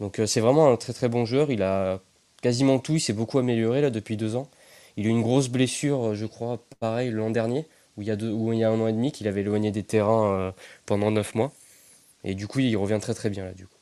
Donc 0.00 0.20
c'est 0.26 0.40
vraiment 0.40 0.70
un 0.72 0.76
très 0.76 0.92
très 0.92 1.08
bon 1.08 1.24
joueur. 1.24 1.50
Il 1.50 1.62
a 1.62 2.00
quasiment 2.42 2.78
tout, 2.78 2.94
il 2.94 3.00
s'est 3.00 3.12
beaucoup 3.12 3.38
amélioré 3.38 3.80
là 3.80 3.90
depuis 3.90 4.16
deux 4.16 4.36
ans. 4.36 4.48
Il 4.96 5.06
a 5.06 5.08
eu 5.08 5.12
une 5.12 5.22
grosse 5.22 5.48
blessure, 5.48 6.14
je 6.14 6.26
crois, 6.26 6.58
pareil, 6.80 7.10
l'an 7.10 7.30
dernier, 7.30 7.66
où 7.96 8.02
il, 8.02 8.08
y 8.08 8.10
a 8.10 8.16
deux, 8.16 8.30
où 8.30 8.52
il 8.52 8.58
y 8.58 8.64
a 8.64 8.70
un 8.70 8.80
an 8.80 8.88
et 8.88 8.92
demi, 8.92 9.12
qu'il 9.12 9.28
avait 9.28 9.42
éloigné 9.42 9.70
des 9.70 9.82
terrains 9.82 10.32
euh, 10.32 10.52
pendant 10.86 11.10
neuf 11.10 11.34
mois. 11.34 11.52
Et 12.24 12.34
du 12.34 12.46
coup, 12.46 12.58
il 12.58 12.76
revient 12.76 12.98
très 13.00 13.14
très 13.14 13.30
bien 13.30 13.44
là, 13.44 13.52
du 13.52 13.66
coup. 13.66 13.76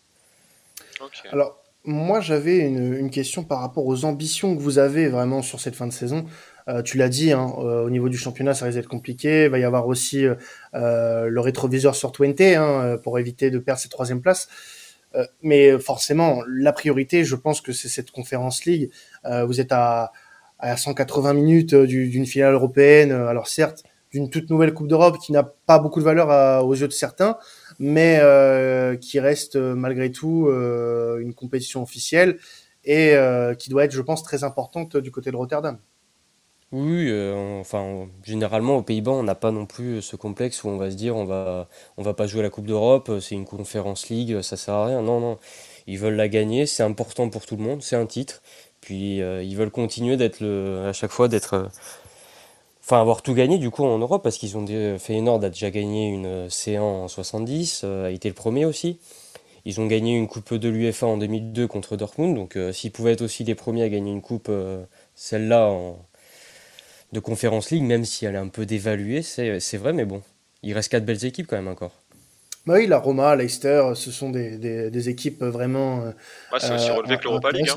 Alors, 1.33 1.61
moi, 1.85 2.21
j'avais 2.21 2.59
une, 2.59 3.11
question 3.11 3.45
par 3.45 3.61
rapport 3.61 3.87
aux 3.87 4.05
ambitions 4.05 4.55
que 4.55 4.61
vous 4.61 4.79
avez 4.79 5.09
vraiment 5.09 5.43
sur 5.43 5.61
cette 5.61 5.75
fin 5.75 5.87
de 5.87 5.93
saison. 5.93 6.27
Euh, 6.69 6.83
tu 6.83 6.99
l'as 6.99 7.09
dit, 7.09 7.33
hein, 7.33 7.51
euh, 7.59 7.85
au 7.85 7.91
niveau 7.91 8.09
du 8.09 8.19
championnat, 8.19 8.53
ça 8.53 8.67
risque 8.67 8.77
d'être 8.77 8.89
compliqué. 8.89 9.45
Il 9.45 9.51
va 9.51 9.59
y 9.59 9.65
avoir 9.65 9.87
aussi 9.87 10.27
euh, 10.27 11.29
le 11.29 11.41
rétroviseur 11.41 11.95
sur 11.95 12.13
Twente 12.13 12.41
hein, 12.41 12.99
pour 13.03 13.19
éviter 13.19 13.51
de 13.51 13.59
perdre 13.59 13.81
cette 13.81 13.91
troisième 13.91 14.21
place. 14.21 14.49
mais 15.43 15.79
forcément, 15.79 16.43
la 16.47 16.73
priorité, 16.73 17.25
je 17.25 17.35
pense 17.35 17.61
que 17.61 17.73
c'est 17.73 17.89
cette 17.89 18.11
conférence 18.11 18.65
League. 18.67 18.91
vous 19.47 19.61
êtes 19.61 19.73
à 19.73 20.13
180 20.61 21.33
minutes 21.33 21.75
d'une 21.75 22.27
finale 22.27 22.55
européenne. 22.55 23.13
Alors 23.13 23.49
certes, 23.49 23.85
d'une 24.11 24.29
toute 24.31 24.51
nouvelle 24.51 24.75
Coupe 24.75 24.89
d'Europe 24.89 25.19
qui 25.19 25.33
n'a 25.33 25.43
pas 25.43 25.79
beaucoup 25.79 26.01
de 26.01 26.05
valeur 26.05 26.65
aux 26.65 26.75
yeux 26.75 26.89
de 26.89 26.93
certains, 26.93 27.39
mais 27.79 28.19
euh, 28.21 28.97
qui 28.97 29.21
reste 29.21 29.57
malgré 29.57 30.11
tout 30.11 30.47
euh, 30.49 31.19
une 31.19 31.35
compétition 31.35 31.83
officielle 31.83 32.39
et 32.85 33.15
euh, 33.15 33.55
qui 33.55 33.71
doit 33.71 33.85
être, 33.85 33.93
je 33.93 34.03
pense, 34.03 34.23
très 34.23 34.45
importante 34.45 34.97
du 34.97 35.11
côté 35.11 35.31
de 35.31 35.37
Rotterdam. 35.37 35.79
Oui, 36.71 37.11
enfin, 37.59 38.09
généralement 38.23 38.77
aux 38.77 38.83
Pays-Bas, 38.83 39.13
on 39.13 39.23
n'a 39.23 39.35
pas 39.35 39.53
non 39.53 39.65
plus 39.65 40.03
ce 40.03 40.17
complexe 40.17 40.65
où 40.65 40.69
on 40.69 40.77
va 40.77 40.91
se 40.91 40.97
dire 40.97 41.17
on 41.17 41.25
va, 41.25 41.67
on 41.97 42.03
va 42.03 42.13
pas 42.13 42.27
jouer 42.27 42.43
la 42.43 42.51
Coupe 42.51 42.67
d'Europe, 42.67 43.11
c'est 43.23 43.35
une 43.35 43.47
conférence 43.47 44.11
League, 44.11 44.43
ça 44.43 44.59
sert 44.59 44.75
à 44.75 44.87
rien. 44.87 45.01
Non, 45.01 45.19
non, 45.19 45.39
ils 45.87 45.99
veulent 45.99 46.17
la 46.17 46.29
gagner, 46.29 46.67
c'est 46.67 46.83
important 46.83 47.31
pour 47.31 47.47
tout 47.47 47.57
le 47.57 47.63
monde, 47.63 47.81
c'est 47.83 47.97
un 47.97 48.05
titre. 48.05 48.43
Puis 48.83 49.17
ils 49.17 49.55
veulent 49.57 49.71
continuer 49.71 50.19
d'être 50.19 50.41
le, 50.41 50.85
à 50.87 50.93
chaque 50.93 51.11
fois 51.11 51.29
d'être 51.29 51.71
enfin 52.89 53.03
avoir 53.03 53.21
tout 53.21 53.35
gagné 53.35 53.59
du 53.59 53.69
coup 53.71 53.85
en 53.85 53.99
Europe 53.99 54.23
parce 54.23 54.39
qu'ils 54.39 54.57
ont 54.57 54.65
Feyenoord 54.99 55.45
a 55.45 55.51
déjà 55.51 55.71
gagné 55.71 56.09
une 56.09 56.25
euh, 56.25 56.49
C1 56.49 56.81
en 56.81 57.07
70, 57.09 57.83
euh, 57.85 58.07
a 58.07 58.11
été 58.11 58.29
le 58.29 58.35
premier 58.35 58.65
aussi. 58.65 58.99
Ils 59.67 59.79
ont 59.79 59.87
gagné 59.87 60.17
une 60.17 60.27
coupe 60.27 60.55
de 60.55 60.71
l'UEFA 60.71 61.07
en 61.07 61.19
2002 61.19 61.67
contre 61.67 61.97
Dortmund, 61.97 62.35
donc 62.35 62.57
euh, 62.57 62.73
s'ils 62.73 62.91
pouvaient 62.91 63.13
être 63.13 63.21
aussi 63.21 63.45
les 63.45 63.55
premiers 63.55 63.83
à 63.83 63.91
gagner 63.91 64.11
une 64.11 64.23
coupe, 64.23 64.51
celle-là 65.15 65.71
de 67.13 67.21
Conférence 67.21 67.71
League, 67.71 67.83
même 67.83 68.07
si 68.07 68.25
elle 68.25 68.35
est 68.35 68.39
un 68.39 68.49
peu 68.49 68.65
dévaluée, 68.65 69.21
c'est 69.21 69.77
vrai, 69.77 69.93
mais 69.93 70.07
bon, 70.07 70.23
il 70.63 70.73
reste 70.73 70.91
quatre 70.91 71.05
belles 71.05 71.27
équipes 71.27 71.47
quand 71.47 71.57
même 71.57 71.69
encore. 71.69 71.93
Bah 72.65 72.75
oui, 72.77 72.87
la 72.87 72.99
Roma, 72.99 73.37
Leicester, 73.37 73.93
ce 73.95 74.11
sont 74.11 74.31
des, 74.31 74.57
des, 74.57 75.09
équipes 75.11 75.43
vraiment. 75.43 76.05
Ouais, 76.53 76.59
c'est 76.59 76.75
aussi 76.75 76.91
relevé 76.91 77.19
que 77.19 77.25
l'Europa 77.25 77.51
League. 77.51 77.69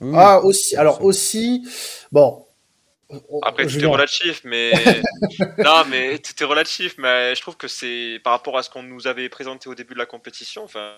Hein. 0.00 0.12
ah, 0.14 0.40
aussi. 0.42 0.76
Alors, 0.76 1.04
aussi. 1.04 1.66
Bon, 2.12 2.44
après, 3.42 3.66
tout 3.66 3.78
est 3.78 3.86
relatif, 3.86 4.42
mais 4.44 4.72
non, 5.58 5.84
mais 5.88 6.18
tout 6.18 6.32
est 6.40 6.46
relatif, 6.46 6.94
mais 6.98 7.34
je 7.34 7.40
trouve 7.40 7.56
que 7.56 7.68
c'est 7.68 8.20
par 8.22 8.32
rapport 8.32 8.56
à 8.58 8.62
ce 8.62 8.70
qu'on 8.70 8.82
nous 8.82 9.06
avait 9.06 9.28
présenté 9.28 9.68
au 9.68 9.74
début 9.74 9.94
de 9.94 9.98
la 9.98 10.06
compétition. 10.06 10.64
Enfin, 10.64 10.92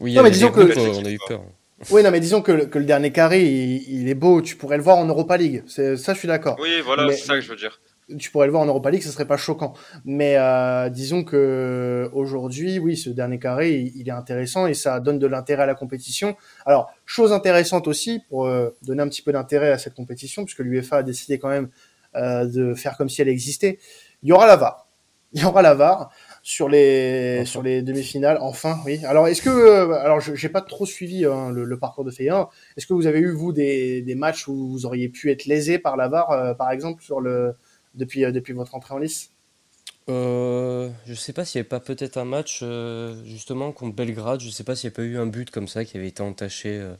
oui, 0.00 0.14
non, 0.14 0.22
mais 0.22 0.30
disons 0.30 0.50
que 0.50 0.60
on 0.60 1.04
a 1.04 1.10
eu 1.10 1.18
peur. 1.26 1.42
Oui, 1.90 2.02
non, 2.02 2.10
mais 2.10 2.20
disons 2.20 2.42
que, 2.42 2.64
que 2.66 2.78
le 2.78 2.84
dernier 2.84 3.10
carré, 3.10 3.42
il, 3.44 4.08
est 4.08 4.14
beau. 4.14 4.40
Tu 4.40 4.56
pourrais 4.56 4.76
le 4.76 4.82
voir 4.82 4.98
en 4.98 5.06
Europa 5.06 5.36
League. 5.36 5.64
Ça, 5.66 5.94
je 5.96 6.18
suis 6.18 6.28
d'accord. 6.28 6.56
Oui, 6.60 6.80
voilà, 6.84 7.10
c'est 7.10 7.24
ça 7.24 7.34
que 7.34 7.40
je 7.40 7.48
veux 7.48 7.56
dire 7.56 7.80
tu 8.18 8.30
pourrais 8.30 8.46
le 8.46 8.52
voir 8.52 8.62
en 8.62 8.66
Europa 8.66 8.90
League, 8.90 9.02
ce 9.02 9.10
serait 9.10 9.26
pas 9.26 9.36
choquant. 9.36 9.74
Mais 10.04 10.36
euh, 10.36 10.88
disons 10.88 11.24
que 11.24 12.10
aujourd'hui, 12.12 12.78
oui, 12.78 12.96
ce 12.96 13.10
dernier 13.10 13.38
carré, 13.38 13.92
il, 13.94 14.08
est 14.08 14.12
intéressant 14.12 14.66
et 14.66 14.74
ça 14.74 15.00
donne 15.00 15.18
de 15.18 15.26
l'intérêt 15.26 15.64
à 15.64 15.66
la 15.66 15.74
compétition. 15.74 16.36
Alors, 16.66 16.92
chose 17.06 17.32
intéressante 17.32 17.88
aussi 17.88 18.20
pour 18.28 18.46
euh, 18.46 18.70
donner 18.82 19.02
un 19.02 19.08
petit 19.08 19.22
peu 19.22 19.32
d'intérêt 19.32 19.70
à 19.70 19.78
cette 19.78 19.94
compétition, 19.94 20.44
puisque 20.44 20.60
l'UEFA 20.60 20.98
a 20.98 21.02
décidé 21.02 21.38
quand 21.38 21.48
même 21.48 21.68
euh, 22.16 22.46
de 22.46 22.74
faire 22.74 22.96
comme 22.96 23.08
si 23.08 23.22
elle 23.22 23.28
existait. 23.28 23.78
Il 24.22 24.28
y 24.28 24.32
aura 24.32 24.46
la 24.46 24.56
VAR. 24.56 24.88
Il 25.34 25.40
y 25.40 25.44
aura 25.46 25.62
la 25.62 25.72
VAR 25.72 26.10
sur 26.42 26.68
les 26.68 27.46
sur 27.46 27.62
les 27.62 27.80
demi-finales. 27.80 28.36
Enfin, 28.42 28.78
oui. 28.84 29.00
Alors, 29.06 29.28
est-ce 29.28 29.40
que 29.40 29.92
alors 29.94 30.20
j'ai 30.20 30.48
pas 30.50 30.60
trop 30.60 30.84
suivi 30.84 31.24
hein, 31.24 31.50
le, 31.50 31.64
le, 31.64 31.78
parcours 31.78 32.04
de 32.04 32.10
Feyenoord. 32.10 32.50
Est-ce 32.76 32.86
que 32.86 32.92
vous 32.92 33.06
avez 33.06 33.20
eu 33.20 33.32
vous 33.32 33.52
des, 33.52 34.02
des 34.02 34.14
matchs 34.14 34.46
où 34.46 34.68
vous 34.68 34.84
auriez 34.84 35.08
pu 35.08 35.30
être 35.30 35.46
lésé 35.46 35.78
par 35.78 35.96
la 35.96 36.08
VAR, 36.08 36.54
par 36.58 36.70
exemple 36.70 37.02
sur 37.02 37.20
le 37.20 37.54
depuis, 37.94 38.24
euh, 38.24 38.32
depuis 38.32 38.52
votre 38.52 38.74
entrée 38.74 38.94
en 38.94 38.98
lice 38.98 39.32
euh, 40.08 40.90
je 41.06 41.14
sais 41.14 41.32
pas 41.32 41.44
s'il 41.44 41.60
n'y 41.60 41.60
avait 41.60 41.68
pas 41.68 41.80
peut-être 41.80 42.16
un 42.16 42.24
match 42.24 42.60
euh, 42.62 43.14
justement 43.24 43.70
contre 43.70 43.94
Belgrade, 43.94 44.40
je 44.40 44.50
sais 44.50 44.64
pas 44.64 44.74
s'il 44.74 44.90
n'y 44.90 44.94
a 44.94 44.96
pas 44.96 45.02
eu 45.02 45.16
un 45.16 45.26
but 45.26 45.50
comme 45.50 45.68
ça 45.68 45.84
qui 45.84 45.96
avait 45.96 46.08
été 46.08 46.22
entaché, 46.22 46.70
euh, 46.70 46.94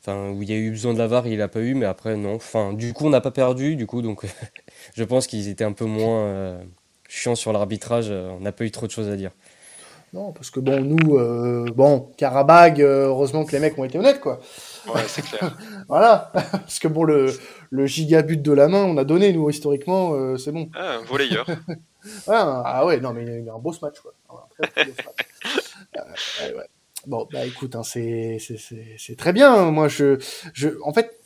enfin 0.00 0.30
où 0.30 0.42
il 0.42 0.48
y 0.48 0.52
a 0.52 0.56
eu 0.56 0.70
besoin 0.70 0.94
de 0.94 0.98
la 0.98 1.08
VAR, 1.08 1.26
il 1.26 1.38
n'a 1.38 1.48
pas 1.48 1.60
eu, 1.60 1.74
mais 1.74 1.86
après 1.86 2.16
non. 2.16 2.34
Enfin, 2.34 2.72
du 2.72 2.92
coup 2.92 3.06
on 3.06 3.10
n'a 3.10 3.20
pas 3.20 3.32
perdu, 3.32 3.74
du 3.74 3.86
coup 3.86 4.00
donc 4.00 4.26
je 4.94 5.04
pense 5.04 5.26
qu'ils 5.26 5.48
étaient 5.48 5.64
un 5.64 5.72
peu 5.72 5.86
moins 5.86 6.60
chiants 7.08 7.34
sur 7.34 7.52
l'arbitrage, 7.52 8.10
on 8.10 8.40
n'a 8.40 8.52
pas 8.52 8.64
eu 8.64 8.70
trop 8.70 8.86
de 8.86 8.92
choses 8.92 9.08
à 9.08 9.16
dire. 9.16 9.32
Non, 10.12 10.32
parce 10.32 10.50
que 10.50 10.60
bon, 10.60 10.80
nous, 10.82 11.72
bon, 11.74 12.10
Karabag, 12.16 12.80
heureusement 12.80 13.44
que 13.44 13.52
les 13.52 13.60
mecs 13.60 13.78
ont 13.78 13.84
été 13.84 13.98
honnêtes, 13.98 14.20
quoi. 14.20 14.40
Ouais, 14.86 15.02
c'est 15.06 15.22
clair. 15.22 15.56
voilà, 15.88 16.30
parce 16.32 16.78
que 16.78 16.88
bon, 16.88 17.04
le, 17.04 17.32
le 17.70 17.86
gigabut 17.86 18.36
de 18.36 18.52
la 18.52 18.68
main, 18.68 18.84
on 18.84 18.96
a 18.96 19.04
donné, 19.04 19.32
nous, 19.32 19.48
historiquement, 19.50 20.14
euh, 20.14 20.36
c'est 20.36 20.52
bon. 20.52 20.70
Ah, 20.74 20.96
un 20.96 21.04
volleyeur. 21.04 21.46
ah, 22.28 22.62
ah, 22.64 22.86
ouais, 22.86 23.00
non, 23.00 23.12
mais 23.12 23.24
il 23.24 23.44
y 23.44 23.48
a 23.48 23.54
un 23.54 23.58
beau 23.58 23.74
match, 23.82 24.00
quoi. 24.00 24.12
Un 24.30 24.64
très, 24.68 24.72
très 24.72 24.84
beau 24.84 24.92
match. 24.96 26.42
ouais. 26.56 26.68
Bon, 27.06 27.26
bah 27.32 27.46
écoute, 27.46 27.74
hein, 27.76 27.82
c'est 27.82 28.38
très 29.16 29.32
bien. 29.32 29.70
Moi, 29.70 29.88
je, 29.88 30.18
je, 30.52 30.68
en 30.84 30.92
fait, 30.92 31.20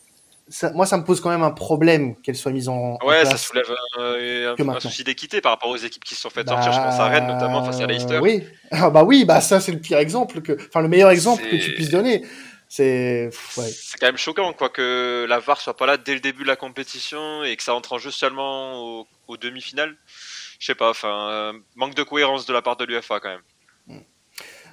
moi, 0.75 0.85
ça 0.85 0.99
me 0.99 1.05
pose 1.05 1.21
quand 1.21 1.31
même 1.31 1.43
un 1.43 1.51
problème 1.51 2.17
qu'elle 2.17 2.37
soit 2.37 2.53
mise 2.53 2.69
en. 2.69 2.99
Ouais, 3.05 3.25
ça 3.25 3.37
soulève 3.37 3.65
un, 3.99 4.81
souci 4.81 5.03
d'équité 5.03 5.41
par 5.41 5.53
rapport 5.53 5.71
aux 5.71 5.77
équipes 5.77 6.05
qui 6.05 6.15
se 6.15 6.21
sont 6.21 6.31
faites 6.31 6.49
sortir. 6.49 6.73
Je 6.73 6.79
pense 6.79 7.01
à 7.01 7.07
Rennes, 7.07 7.27
notamment 7.27 7.65
face 7.65 7.81
à 7.81 7.87
Leicester. 7.87 8.19
Oui, 8.19 8.45
ah, 8.71 8.91
bah 8.91 9.05
oui, 9.05 9.25
bah 9.25 9.41
ça, 9.41 9.61
c'est 9.61 9.73
le 9.73 9.81
pire 9.81 9.99
exemple 9.99 10.43
que, 10.43 10.53
enfin, 10.69 10.83
le 10.83 10.89
meilleur 10.89 11.11
exemple 11.11 11.43
que 11.43 11.57
tu 11.57 11.73
puisses 11.75 11.91
donner. 11.91 12.25
C'est 12.77 13.31
ouais. 13.57 13.71
quand 14.01 14.07
même 14.07 14.17
choquant 14.17 14.53
quoi 14.53 14.69
que 14.69 15.27
la 15.29 15.39
VAR 15.39 15.61
soit 15.61 15.77
pas 15.77 15.87
là 15.87 15.97
dès 15.97 16.15
le 16.15 16.19
début 16.19 16.43
de 16.43 16.49
la 16.49 16.57
compétition 16.57 17.45
et 17.45 17.55
que 17.57 17.63
ça 17.63 17.73
entre 17.73 17.93
en 17.93 17.99
jeu 17.99 18.11
seulement 18.11 19.07
aux, 19.29 19.37
demi-finales. 19.37 19.97
Je 20.59 20.67
sais 20.67 20.75
pas, 20.75 20.91
enfin 20.91 21.53
manque 21.77 21.95
de 21.95 22.03
cohérence 22.03 22.47
de 22.47 22.53
la 22.53 22.63
part 22.63 22.77
de 22.77 22.85
l'UFA 22.85 23.21
quand 23.21 23.29
même. 23.29 24.03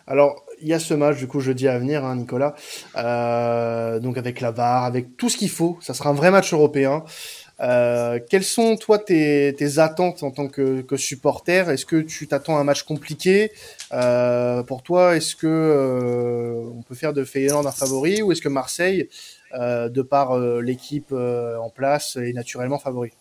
Alors, 0.08 0.44
il 0.62 0.68
y 0.68 0.74
a 0.74 0.80
ce 0.80 0.94
match, 0.94 1.18
du 1.18 1.28
coup, 1.28 1.42
jeudi 1.42 1.68
à 1.68 1.78
venir, 1.78 2.04
hein, 2.04 2.16
Nicolas. 2.16 2.56
Euh, 2.96 4.00
donc, 4.00 4.18
avec 4.18 4.42
la 4.42 4.52
VAR, 4.52 4.84
avec 4.84 5.16
tout 5.16 5.30
ce 5.30 5.38
qu'il 5.38 5.50
faut. 5.50 5.78
Ça 5.82 5.94
sera 5.94 6.10
un 6.10 6.14
vrai 6.14 6.32
match 6.32 6.54
européen. 6.54 7.04
Euh, 7.62 8.20
quelles 8.30 8.44
sont, 8.44 8.76
toi, 8.76 8.98
tes, 9.00 9.56
attentes 9.78 10.24
en 10.24 10.32
tant 10.32 10.48
que, 10.48 10.84
supporter? 10.98 11.70
Est-ce 11.70 11.86
que 11.86 12.02
tu 12.02 12.28
t'attends 12.28 12.58
à 12.58 12.62
un 12.62 12.64
match 12.64 12.84
compliqué? 12.84 13.52
Euh, 13.94 14.64
Pour 14.64 14.84
toi, 14.84 15.16
est-ce 15.16 15.36
que 15.36 16.72
on 16.76 16.82
peut 16.82 16.96
faire 16.96 17.14
de 17.14 17.24
Feyenoord 17.24 17.68
un 17.68 17.72
favori 17.72 18.22
Ou 18.22 18.32
est-ce 18.32 18.42
que 18.42 18.50
Marseille, 18.50 19.10
de 19.54 20.02
par 20.02 20.38
l'équipe 20.40 21.12
en 21.14 21.70
place, 21.70 22.16
est 22.16 22.34
naturellement 22.34 22.80
favori? 22.80 23.12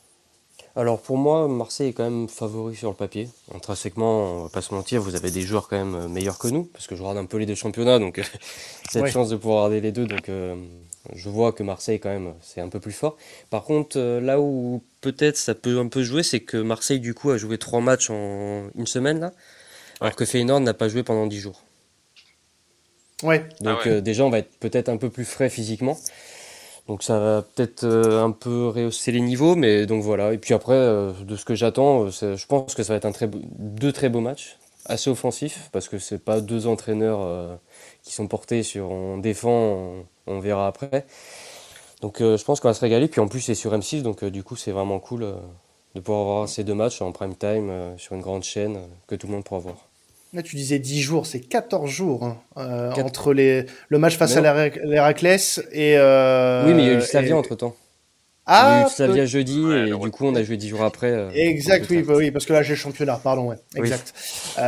Alors 0.76 1.00
pour 1.00 1.18
moi, 1.18 1.48
Marseille 1.48 1.88
est 1.88 1.92
quand 1.92 2.08
même 2.08 2.28
favori 2.28 2.76
sur 2.76 2.90
le 2.90 2.94
papier. 2.94 3.28
Intrinsèquement, 3.54 4.36
on 4.36 4.42
va 4.44 4.48
pas 4.48 4.62
se 4.62 4.72
mentir, 4.72 5.02
vous 5.02 5.16
avez 5.16 5.30
des 5.30 5.42
joueurs 5.42 5.68
quand 5.68 5.76
même 5.76 5.94
euh, 5.94 6.08
meilleurs 6.08 6.38
que 6.38 6.48
nous, 6.48 6.64
parce 6.64 6.86
que 6.86 6.94
je 6.94 7.02
regarde 7.02 7.18
un 7.18 7.26
peu 7.26 7.38
les 7.38 7.46
deux 7.46 7.56
championnats, 7.56 7.98
donc 7.98 8.20
cette 8.88 9.06
chance 9.08 9.30
de 9.30 9.36
pouvoir 9.36 9.64
regarder 9.64 9.80
les 9.80 9.92
deux, 9.92 10.06
donc 10.06 10.28
euh, 10.28 10.54
je 11.14 11.28
vois 11.28 11.52
que 11.52 11.62
Marseille 11.62 11.98
quand 12.00 12.10
même 12.10 12.34
c'est 12.40 12.60
un 12.60 12.68
peu 12.68 12.80
plus 12.80 12.92
fort. 12.92 13.16
Par 13.50 13.64
contre, 13.64 13.98
euh, 13.98 14.20
là 14.20 14.40
où 14.40 14.82
peut-être 15.00 15.36
ça 15.36 15.54
peut 15.54 15.78
un 15.78 15.88
peu 15.88 16.02
jouer, 16.02 16.22
c'est 16.22 16.40
que 16.40 16.56
Marseille 16.56 17.00
du 17.00 17.14
coup 17.14 17.30
a 17.30 17.38
joué 17.38 17.58
trois 17.58 17.80
matchs 17.80 18.10
en 18.10 18.70
une 18.74 18.86
semaine 18.86 19.20
là, 19.20 19.32
alors 20.00 20.16
que 20.16 20.24
Feyenoord 20.24 20.60
n'a 20.60 20.74
pas 20.74 20.88
joué 20.88 21.02
pendant 21.02 21.26
dix 21.26 21.38
jours. 21.38 21.62
Ouais. 23.22 23.46
Donc 23.60 23.80
ah 23.84 24.00
déjà 24.00 24.24
on 24.24 24.30
va 24.30 24.38
être 24.38 24.56
peut-être 24.58 24.88
un 24.88 24.96
peu 24.96 25.10
plus 25.10 25.24
frais 25.24 25.50
physiquement. 25.50 25.96
Donc 26.90 27.04
ça 27.04 27.20
va 27.20 27.42
peut-être 27.42 27.84
euh, 27.84 28.24
un 28.24 28.32
peu 28.32 28.66
rehausser 28.66 29.12
les 29.12 29.20
niveaux, 29.20 29.54
mais 29.54 29.86
donc 29.86 30.02
voilà. 30.02 30.32
Et 30.32 30.38
puis 30.38 30.54
après, 30.54 30.74
euh, 30.74 31.12
de 31.12 31.36
ce 31.36 31.44
que 31.44 31.54
j'attends, 31.54 32.06
euh, 32.06 32.36
je 32.36 32.46
pense 32.46 32.74
que 32.74 32.82
ça 32.82 32.92
va 32.92 32.96
être 32.96 33.04
un 33.04 33.12
très 33.12 33.30
deux 33.32 33.92
très 33.92 34.08
beaux 34.08 34.20
matchs, 34.20 34.58
assez 34.86 35.10
offensifs, 35.10 35.68
parce 35.72 35.88
que 35.88 35.98
c'est 35.98 36.22
pas 36.22 36.40
deux 36.40 36.66
entraîneurs 36.66 37.58
qui 38.02 38.12
sont 38.12 38.26
portés 38.26 38.62
sur 38.62 38.90
on 38.90 39.18
défend, 39.18 40.04
on, 40.26 40.40
verra 40.40 40.66
après. 40.66 41.06
Donc 42.00 42.18
je 42.20 42.42
pense 42.44 42.60
qu'on 42.60 42.68
va 42.68 42.74
se 42.74 42.80
régaler. 42.80 43.08
Puis 43.08 43.20
en 43.20 43.28
plus 43.28 43.40
c'est 43.40 43.54
sur 43.54 43.72
M6, 43.72 44.02
donc 44.02 44.24
du 44.24 44.42
coup 44.42 44.56
c'est 44.56 44.72
vraiment 44.72 44.98
cool 44.98 45.34
de 45.94 46.00
pouvoir 46.00 46.24
voir 46.24 46.48
ces 46.48 46.64
deux 46.64 46.74
matchs 46.74 47.02
en 47.02 47.12
prime 47.12 47.36
time 47.36 47.94
sur 47.98 48.14
une 48.14 48.22
grande 48.22 48.42
chaîne 48.42 48.78
que 49.06 49.14
tout 49.14 49.26
le 49.26 49.34
monde 49.34 49.44
pourra 49.44 49.60
voir. 49.60 49.90
Là, 50.32 50.44
tu 50.44 50.54
disais 50.54 50.78
10 50.78 51.00
jours, 51.00 51.26
c'est 51.26 51.40
14 51.40 51.90
jours 51.90 52.24
hein, 52.24 52.36
euh, 52.56 52.92
entre 52.92 53.32
les, 53.32 53.66
le 53.88 53.98
match 53.98 54.16
face 54.16 54.36
à 54.36 54.40
l'Héraclès 54.84 55.60
et. 55.72 55.96
Euh, 55.96 56.64
oui, 56.66 56.74
mais 56.74 56.84
il 56.84 56.86
y 56.86 56.90
a 56.90 56.98
eu 56.98 57.02
Slavia 57.02 57.36
entre 57.36 57.56
temps. 57.56 57.74
Ah, 58.46 58.72
il 58.74 58.80
y 58.80 58.82
a 58.82 58.86
eu 58.86 58.90
Slavia 58.90 59.26
jeudi 59.26 59.60
et 59.72 59.86
du 59.86 60.10
coup 60.10 60.26
on 60.26 60.34
a 60.34 60.42
joué 60.42 60.56
10 60.56 60.68
jours 60.68 60.82
après. 60.82 61.10
Euh, 61.10 61.30
exact, 61.32 61.86
oui, 61.90 62.02
bah 62.02 62.14
oui, 62.16 62.30
parce 62.30 62.46
que 62.46 62.52
là 62.52 62.62
j'ai 62.62 62.70
le 62.70 62.76
championnat, 62.76 63.20
pardon, 63.22 63.48
ouais, 63.48 63.56
exact. 63.76 64.12
Oui, 64.58 64.62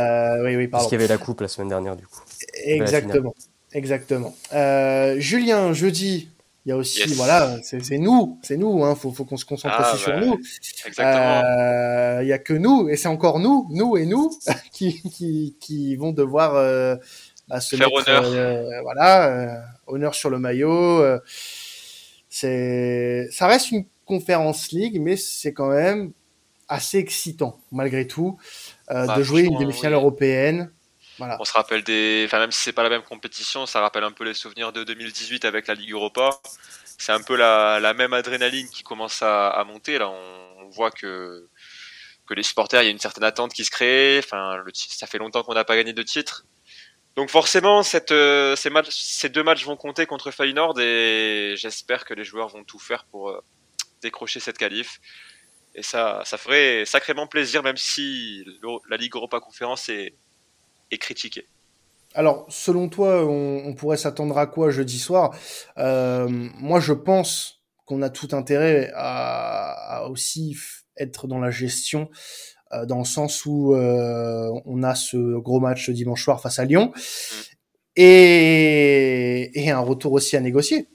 oui, 0.45 0.55
oui, 0.55 0.67
pardon. 0.67 0.83
Parce 0.83 0.89
qu'il 0.89 0.99
y 0.99 1.03
avait 1.03 1.13
la 1.13 1.17
coupe 1.17 1.41
la 1.41 1.47
semaine 1.47 1.69
dernière 1.69 1.95
du 1.95 2.05
coup. 2.07 2.21
Exactement, 2.65 3.35
exactement. 3.73 4.33
Julien, 5.19 5.73
jeudi, 5.73 6.29
il 6.65 6.69
y 6.69 6.71
a 6.71 6.77
aussi, 6.77 7.03
voilà, 7.15 7.57
c'est 7.61 7.97
nous, 7.97 8.39
c'est 8.41 8.55
nous, 8.55 8.85
hein, 8.85 8.95
faut, 8.95 9.11
faut 9.11 9.25
qu'on 9.25 9.35
se 9.35 9.43
concentre 9.43 9.75
ah, 9.77 9.93
aussi 9.93 10.03
sur 10.03 10.17
nous. 10.17 10.39
Exactement. 10.85 11.43
Euh, 11.43 12.19
il 12.21 12.27
y 12.29 12.31
a 12.31 12.39
que 12.39 12.53
nous, 12.53 12.87
et 12.87 12.95
c'est 12.95 13.09
encore 13.09 13.39
nous, 13.39 13.67
nous 13.71 13.97
et 13.97 14.05
nous, 14.05 14.31
qui, 14.71 15.01
qui, 15.01 15.57
qui 15.59 15.97
vont 15.97 16.13
devoir 16.13 16.55
euh, 16.55 16.95
à 17.49 17.59
se 17.59 17.75
Faire 17.75 17.89
mettre, 17.89 18.07
honneur. 18.07 18.23
euh, 18.25 18.81
voilà, 18.81 19.27
euh, 19.27 19.55
honneur 19.87 20.15
sur 20.15 20.29
le 20.29 20.39
maillot. 20.39 21.03
C'est, 22.33 23.27
ça 23.31 23.45
reste 23.47 23.69
une 23.71 23.85
conférence 24.05 24.71
league, 24.71 24.99
mais 24.99 25.17
c'est 25.17 25.53
quand 25.53 25.69
même 25.69 26.13
assez 26.67 26.97
excitant 26.97 27.59
malgré 27.71 28.07
tout 28.07 28.39
euh, 28.91 29.05
Bah, 29.05 29.17
de 29.17 29.23
jouer 29.23 29.41
une 29.43 29.57
demi-finale 29.59 29.93
oui. 29.93 29.99
européenne. 29.99 30.71
Voilà. 31.19 31.37
On 31.39 31.45
se 31.45 31.53
rappelle 31.53 31.83
des, 31.83 32.23
enfin 32.25 32.39
même 32.39 32.51
si 32.51 32.59
c'est 32.59 32.73
pas 32.73 32.81
la 32.83 32.89
même 32.89 33.03
compétition, 33.03 33.67
ça 33.67 33.81
rappelle 33.81 34.03
un 34.03 34.11
peu 34.11 34.23
les 34.23 34.33
souvenirs 34.33 34.73
de 34.73 34.83
2018 34.83 35.45
avec 35.45 35.67
la 35.67 35.75
Ligue 35.75 35.91
Europa. 35.91 36.31
C'est 36.97 37.11
un 37.11 37.21
peu 37.21 37.35
la, 37.35 37.79
la 37.79 37.93
même 37.93 38.13
adrénaline 38.13 38.67
qui 38.69 38.81
commence 38.83 39.21
à, 39.21 39.49
à 39.49 39.63
monter. 39.63 39.99
Là, 39.99 40.09
on, 40.09 40.65
on 40.65 40.69
voit 40.69 40.91
que 40.91 41.47
que 42.25 42.33
les 42.33 42.43
supporters, 42.43 42.81
il 42.81 42.85
y 42.85 42.87
a 42.87 42.91
une 42.91 42.99
certaine 42.99 43.25
attente 43.25 43.53
qui 43.53 43.65
se 43.65 43.71
crée. 43.71 44.19
Enfin, 44.19 44.57
le, 44.57 44.71
ça 44.73 45.07
fait 45.07 45.17
longtemps 45.17 45.43
qu'on 45.43 45.53
n'a 45.53 45.65
pas 45.65 45.75
gagné 45.75 45.93
de 45.93 46.03
titre. 46.03 46.45
Donc 47.15 47.29
forcément, 47.29 47.81
euh, 48.11 48.55
ces, 48.55 49.29
deux 49.29 49.43
matchs 49.43 49.65
vont 49.65 49.75
compter 49.75 50.05
contre 50.05 50.31
Feyenoord 50.31 50.79
et 50.79 51.53
j'espère 51.57 52.05
que 52.05 52.13
les 52.13 52.23
joueurs 52.23 52.49
vont 52.49 52.63
tout 52.63 52.79
faire 52.79 53.05
pour 53.05 53.29
euh, 53.29 53.39
décrocher 54.01 54.39
cette 54.39 54.57
qualif. 54.57 54.99
Et 55.75 55.83
ça, 55.83 56.21
ça 56.25 56.37
ferait 56.37 56.85
sacrément 56.85 57.27
plaisir, 57.27 57.63
même 57.63 57.77
si 57.77 58.45
la 58.89 58.97
Ligue 58.97 59.15
Europa 59.15 59.39
Conférence 59.39 59.89
est, 59.89 60.15
critiquée. 60.99 61.47
Alors, 62.13 62.45
selon 62.49 62.87
toi, 62.87 63.25
on, 63.25 63.73
pourrait 63.73 63.97
s'attendre 63.97 64.37
à 64.37 64.45
quoi 64.45 64.69
jeudi 64.69 64.99
soir? 64.99 65.35
Euh, 65.79 66.27
Moi, 66.29 66.79
je 66.79 66.93
pense 66.93 67.63
qu'on 67.85 68.03
a 68.03 68.11
tout 68.11 68.29
intérêt 68.33 68.91
à, 68.93 70.05
aussi 70.07 70.55
être 70.97 71.25
dans 71.25 71.39
la 71.39 71.49
gestion, 71.49 72.11
dans 72.85 72.99
le 72.99 73.05
sens 73.05 73.45
où 73.45 73.73
euh, 73.75 74.49
on 74.65 74.83
a 74.83 74.95
ce 74.95 75.37
gros 75.39 75.59
match 75.59 75.89
dimanche 75.89 76.23
soir 76.23 76.41
face 76.41 76.59
à 76.59 76.65
Lyon 76.65 76.91
et, 77.95 79.51
et 79.53 79.71
un 79.71 79.79
retour 79.79 80.13
aussi 80.13 80.35
à 80.35 80.41
négocier. 80.41 80.87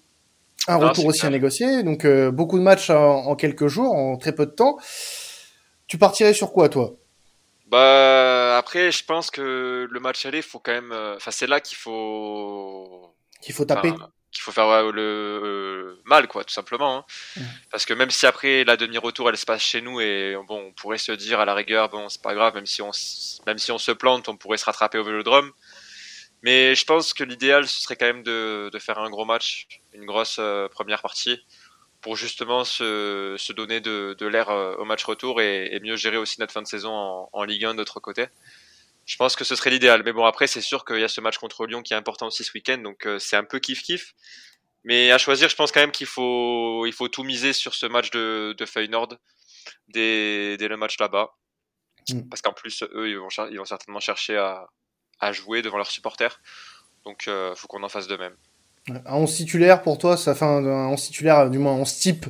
Un 0.67 0.79
Non, 0.79 0.89
retour 0.89 1.07
aussi 1.07 1.25
à 1.25 1.31
négocier. 1.31 1.83
Donc, 1.83 2.05
euh, 2.05 2.31
beaucoup 2.31 2.59
de 2.59 2.63
matchs 2.63 2.91
en, 2.91 3.27
en 3.27 3.37
quelques 3.37 3.69
jours, 3.69 3.95
en 3.95 4.17
très 4.19 4.35
peu 4.35 4.45
de 4.47 4.51
temps. 4.51 4.77
Tu 5.87 5.97
partirais 5.99 6.35
sur 6.35 6.53
quoi, 6.53 6.69
toi? 6.69 6.97
Bah 7.71 8.57
après, 8.57 8.91
je 8.91 9.05
pense 9.05 9.31
que 9.31 9.87
le 9.91 10.01
match 10.01 10.25
aller, 10.27 10.43
faut 10.43 10.59
quand 10.59 10.73
même. 10.73 10.93
euh, 10.93 11.17
Enfin, 11.17 11.31
c'est 11.31 11.47
là 11.47 11.61
qu'il 11.61 11.77
faut. 11.77 13.15
Qu'il 13.41 13.55
faut 13.55 13.65
taper 13.65 13.93
enfin, 13.93 14.11
qu'il 14.31 14.43
faut 14.43 14.53
faire 14.53 14.69
ouais, 14.69 14.93
le 14.93 15.01
euh, 15.45 16.03
mal, 16.05 16.29
quoi, 16.29 16.45
tout 16.45 16.53
simplement. 16.53 16.99
hein. 16.99 17.05
Parce 17.71 17.87
que 17.87 17.95
même 17.95 18.11
si 18.11 18.27
après 18.27 18.65
la 18.65 18.77
demi-retour, 18.77 19.29
elle 19.31 19.37
se 19.39 19.47
passe 19.47 19.63
chez 19.63 19.81
nous 19.81 20.01
et 20.01 20.37
bon, 20.47 20.67
on 20.69 20.73
pourrait 20.73 20.99
se 20.99 21.13
dire 21.13 21.41
à 21.41 21.45
la 21.45 21.55
rigueur, 21.55 21.89
bon, 21.89 22.09
c'est 22.09 22.23
pas 22.23 22.35
grave, 22.35 22.55
même 22.55 22.67
si 22.67 22.83
on, 22.83 22.91
même 23.47 23.59
si 23.59 23.73
on 23.73 23.79
se 23.79 23.93
plante, 23.93 24.29
on 24.29 24.37
pourrait 24.37 24.59
se 24.59 24.65
rattraper 24.67 24.99
au 24.99 25.05
Vélodrome. 25.05 25.51
Mais 26.43 26.75
je 26.75 26.85
pense 26.85 27.15
que 27.15 27.25
l'idéal, 27.25 27.67
ce 27.67 27.81
serait 27.83 27.97
quand 27.97 28.07
même 28.07 28.23
de, 28.23 28.71
de 28.73 28.79
faire 28.79 28.99
un 28.99 29.11
gros 29.11 29.25
match, 29.25 29.67
une 29.93 30.07
grosse 30.07 30.37
euh, 30.39 30.69
première 30.69 31.03
partie, 31.03 31.41
pour 32.01 32.15
justement 32.15 32.65
se, 32.65 33.35
se 33.39 33.53
donner 33.53 33.81
de, 33.81 34.15
de 34.19 34.27
l'air 34.27 34.51
euh, 34.51 34.77
au 34.77 34.85
match 34.85 35.03
retour 35.05 35.41
et, 35.41 35.75
et 35.75 35.81
mieux 35.81 35.97
gérer 35.97 36.17
aussi 36.17 36.39
notre 36.39 36.53
fin 36.53 36.63
de 36.63 36.69
saison 36.69 36.93
en, 36.93 37.29
en 37.33 37.43
Ligue 37.45 37.65
1 37.65 37.73
de 37.73 37.79
notre 37.79 37.99
côté. 37.99 38.27
Je 39.09 39.17
pense 39.17 39.37
que 39.37 39.43
ce 39.45 39.57
serait 39.57 39.71
l'idéal. 39.71 40.03
Mais 40.05 40.13
bon, 40.13 40.27
après, 40.27 40.47
c'est 40.47 40.61
sûr 40.61 40.85
qu'il 40.85 41.01
y 41.01 41.03
a 41.03 41.09
ce 41.09 41.23
match 41.23 41.39
contre 41.39 41.67
Lyon 41.67 41.83
qui 41.83 41.95
est 41.95 41.97
important 41.97 42.27
aussi 42.27 42.45
ce 42.45 42.53
week-end, 42.55 42.77
donc 42.79 43.07
euh, 43.07 43.19
c'est 43.19 43.37
un 43.37 43.43
peu 43.43 43.59
kiff-kiff. 43.59 44.13
Mais 44.85 45.11
à 45.11 45.19
choisir, 45.19 45.49
je 45.49 45.57
pense 45.57 45.73
quand 45.73 45.81
même 45.81 45.91
qu'il 45.91 46.07
faut, 46.07 46.85
il 46.87 46.93
faut 46.93 47.09
tout 47.09 47.25
miser 47.25 47.55
sur 47.55 47.75
ce 47.75 47.87
match 47.87 48.11
de, 48.11 48.55
de 48.57 48.67
Feyenoord 48.67 49.17
dès, 49.89 50.57
dès 50.59 50.69
le 50.69 50.77
match 50.77 50.99
là-bas. 51.01 51.31
Mm. 52.11 52.29
Parce 52.29 52.43
qu'en 52.43 52.53
plus, 52.53 52.83
eux, 52.95 53.09
ils 53.09 53.17
vont, 53.19 53.31
cher- 53.31 53.49
ils 53.51 53.59
vont 53.59 53.65
certainement 53.65 53.99
chercher 54.01 54.37
à, 54.37 54.67
à 55.21 55.33
jouer 55.33 55.63
devant 55.63 55.79
leurs 55.79 55.91
supporters. 55.91 56.41
Donc, 57.05 57.29
euh, 57.29 57.55
faut 57.55 57.67
qu'on 57.67 57.83
en 57.83 57.89
fasse 57.89 58.09
de 58.09 58.17
même. 58.17 58.37
Un 59.07 59.15
11 59.17 59.35
titulaire 59.35 59.83
pour 59.83 59.97
toi, 59.99 60.17
ça 60.19 60.35
fait 60.35 60.45
un, 60.45 60.65
un 60.67 60.89
11 60.89 61.03
titulaire, 61.03 61.51
du 61.51 61.59
moins 61.59 61.73
un 61.73 61.81
11 61.81 61.99
type, 61.99 62.27